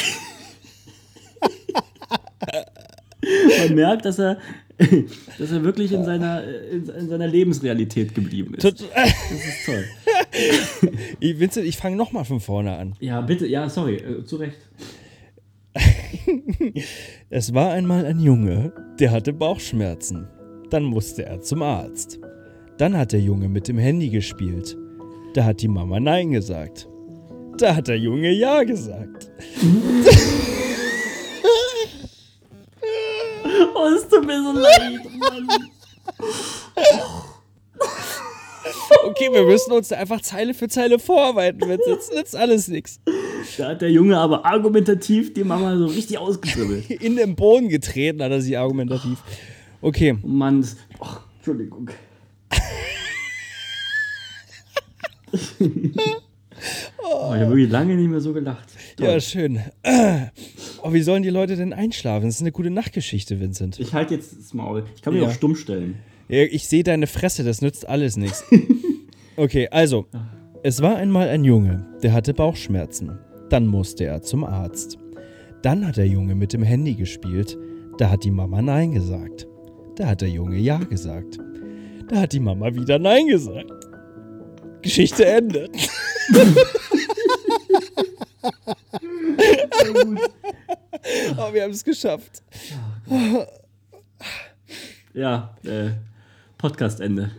Man 3.59 3.75
merkt, 3.75 4.05
dass 4.05 4.19
er, 4.19 4.39
dass 5.39 5.53
er 5.53 5.63
wirklich 5.63 5.93
in 5.93 6.05
seiner, 6.05 6.43
in, 6.45 6.89
in 6.89 7.09
seiner 7.09 7.27
Lebensrealität 7.27 8.15
geblieben 8.15 8.55
ist. 8.55 8.65
Das 8.65 8.81
ist 8.81 9.67
toll. 9.67 9.85
Ich, 11.19 11.39
Vincent, 11.39 11.67
ich 11.67 11.77
fange 11.77 11.97
nochmal 11.97 12.25
von 12.25 12.41
vorne 12.41 12.77
an. 12.77 12.95
Ja, 13.01 13.21
bitte, 13.21 13.47
ja, 13.47 13.69
sorry, 13.69 13.97
äh, 13.97 14.25
zu 14.25 14.37
Recht. 14.37 14.59
Es 17.31 17.53
war 17.53 17.73
einmal 17.73 18.07
ein 18.07 18.21
Junge, 18.21 18.73
der 18.99 19.11
hatte 19.11 19.33
Bauchschmerzen. 19.33 20.29
Dann 20.71 20.85
musste 20.85 21.25
er 21.25 21.41
zum 21.41 21.63
Arzt. 21.63 22.21
Dann 22.81 22.97
hat 22.97 23.13
der 23.13 23.21
Junge 23.21 23.51
mit 23.51 23.69
dem 23.69 23.77
Handy 23.77 24.09
gespielt. 24.09 24.75
Da 25.35 25.45
hat 25.45 25.61
die 25.61 25.69
Mama 25.69 26.01
Nein 26.01 26.31
gesagt. 26.31 26.89
Da 27.59 27.77
hat 27.77 27.89
der 27.89 27.99
Junge 27.99 28.31
Ja 28.33 28.63
gesagt. 28.63 29.31
Oh, 33.75 33.87
es 33.95 34.09
tut 34.09 34.27
mir 34.27 34.43
so 34.43 34.59
leid, 34.59 34.99
Mann. 35.19 35.49
Okay, 39.05 39.29
wir 39.31 39.45
müssen 39.45 39.73
uns 39.73 39.89
da 39.89 39.97
einfach 39.97 40.23
Zeile 40.23 40.55
für 40.55 40.69
Zeile 40.69 40.99
vorarbeiten. 40.99 41.69
Jetzt 41.69 41.87
nützt 41.87 42.15
nützt 42.15 42.35
alles 42.35 42.69
nichts. 42.69 42.99
Da 43.59 43.69
hat 43.69 43.83
der 43.83 43.91
Junge 43.91 44.17
aber 44.17 44.47
argumentativ 44.47 45.35
die 45.35 45.45
Mama 45.45 45.77
so 45.77 45.85
richtig 45.85 46.17
ausgedribbelt. 46.17 46.91
In 46.91 47.17
den 47.17 47.37
Boden 47.37 47.69
getreten 47.69 48.23
hat 48.23 48.31
er 48.31 48.41
sie 48.41 48.57
argumentativ. 48.57 49.19
Okay, 49.83 50.17
Mann, 50.23 50.67
oh, 50.99 51.07
Entschuldigung. 51.37 51.91
Oh, 55.33 57.35
ich 57.35 57.41
habe 57.41 57.49
wirklich 57.51 57.71
lange 57.71 57.97
nicht 57.97 58.09
mehr 58.11 58.21
so 58.21 58.33
gelacht. 58.33 58.69
Toll. 58.97 59.07
ja, 59.09 59.21
schön. 59.21 59.61
Oh, 60.83 60.95
wie 60.95 61.03
sollen 61.03 61.23
die 61.23 61.29
Leute 61.31 61.57
denn 61.57 61.75
einschlafen? 61.75 62.27
Das 62.27 62.37
ist 62.37 62.41
eine 62.41 62.53
gute 62.53 62.71
Nachtgeschichte, 62.71 63.39
Vincent. 63.39 63.79
Ich 63.81 63.93
halte 63.93 64.15
jetzt 64.15 64.35
das 64.39 64.55
Maul. 64.55 64.85
Ich 64.97 65.03
kann 65.03 65.13
mich 65.13 65.23
Ja. 65.23 65.29
auch 65.29 65.33
stumm 65.33 65.55
stellen. 65.57 65.97
Ja, 66.29 66.43
ich 66.45 66.69
sehe 66.69 66.83
deine 66.83 67.07
Fresse, 67.07 67.45
das 67.45 67.61
nützt 67.61 67.87
alles 67.89 68.17
nichts. 68.17 68.45
Okay, 69.37 69.69
also, 69.71 70.07
es 70.63 70.83
war 70.83 70.97
einmal 70.97 71.29
ein 71.29 71.45
Junge, 71.45 71.87
der 72.03 72.13
hatte 72.13 72.35
Bauchschmerzen. 72.35 73.19
Dann 73.49 73.67
musste 73.67 74.05
er 74.05 74.21
zum 74.23 74.45
Arzt. 74.45 74.99
Dann 75.63 75.87
hat 75.87 75.97
der 75.97 76.07
Junge 76.09 76.35
mit 76.35 76.53
dem 76.53 76.63
Handy 76.63 76.95
gespielt. 76.95 77.57
Da 77.97 78.11
hat 78.11 78.25
die 78.25 78.31
Mama 78.31 78.61
Nein 78.61 78.93
gesagt. 78.93 79.47
Da 79.97 80.09
hat 80.09 80.21
der 80.21 80.29
Junge 80.29 80.59
Ja 80.59 80.77
gesagt. 80.79 81.39
Da 82.09 82.17
hat 82.23 82.33
die 82.35 82.41
Mama 82.41 82.75
wieder 82.75 82.99
Nein 82.99 83.29
gesagt. 83.29 83.71
Geschichte 84.83 85.25
endet. 85.27 85.71
oh, 91.37 91.53
wir 91.53 91.63
haben 91.63 91.73
es 91.73 91.85
geschafft. 91.85 92.43
Ja, 95.15 95.57
äh, 95.65 95.91
Podcast-Ende. 96.59 97.31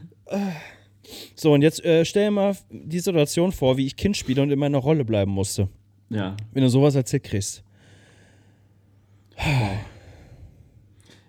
So, 1.36 1.54
und 1.54 1.62
jetzt 1.62 1.84
äh, 1.84 2.06
stell 2.06 2.26
dir 2.26 2.32
mal 2.32 2.56
die 2.70 3.00
Situation 3.00 3.52
vor, 3.52 3.78
wie 3.78 3.86
ich 3.86 3.96
Kind 3.96 4.18
spiele 4.18 4.42
und 4.42 4.52
in 4.52 4.60
meiner 4.60 4.78
Rolle 4.78 5.06
bleiben 5.06 5.32
musste. 5.32 5.70
Ja. 6.10 6.36
Wenn 6.54 6.64
du 6.64 6.70
sowas 6.70 6.96
erzählt 6.96 7.24
kriegst. 7.24 7.64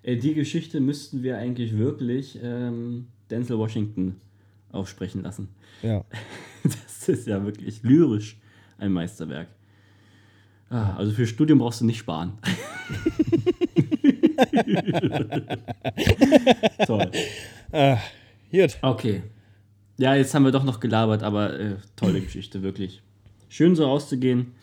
Äh, 0.03 0.17
die 0.17 0.35
Geschichte 0.35 0.81
müssten 0.81 1.23
wir 1.23 1.39
eigentlich 1.39 1.79
wirklich 1.79 2.39
ähm, 2.43 3.07
Denzel 3.31 3.59
Washington 3.59 4.21
aufsprechen 4.73 5.23
lassen. 5.23 5.49
Ja. 5.83 6.05
Das 6.65 7.09
ist 7.09 7.27
ja 7.27 7.45
wirklich 7.45 7.83
lyrisch 7.83 8.37
ein 8.79 8.93
Meisterwerk. 8.93 9.49
Ah, 10.71 10.95
also 10.95 11.11
für 11.11 11.27
Studium 11.27 11.59
brauchst 11.59 11.81
du 11.81 11.85
nicht 11.85 11.99
sparen. 11.99 12.39
Toll. 16.87 17.11
Gut. 18.53 18.79
Okay. 18.81 19.25
Ja, 19.99 20.15
jetzt 20.15 20.33
haben 20.35 20.45
wir 20.45 20.53
doch 20.53 20.63
noch 20.63 20.79
gelabert, 20.79 21.25
aber 21.25 21.59
äh, 21.59 21.75
tolle 21.97 22.21
Geschichte, 22.21 22.63
wirklich. 22.63 23.03
Schön 23.49 23.75
so 23.75 23.85
rauszugehen. 23.85 24.55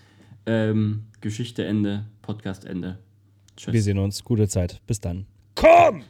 Ähm, 0.46 1.04
Geschichte 1.22 1.66
Ende, 1.66 2.06
Podcast 2.22 2.66
Ende. 2.66 2.98
Tschüss. 3.56 3.74
Wir 3.74 3.82
sehen 3.82 4.00
uns. 4.00 4.24
Gute 4.24 4.48
Zeit. 4.48 4.82
Bis 4.88 5.00
dann. 5.00 5.26
Komm! 5.56 6.04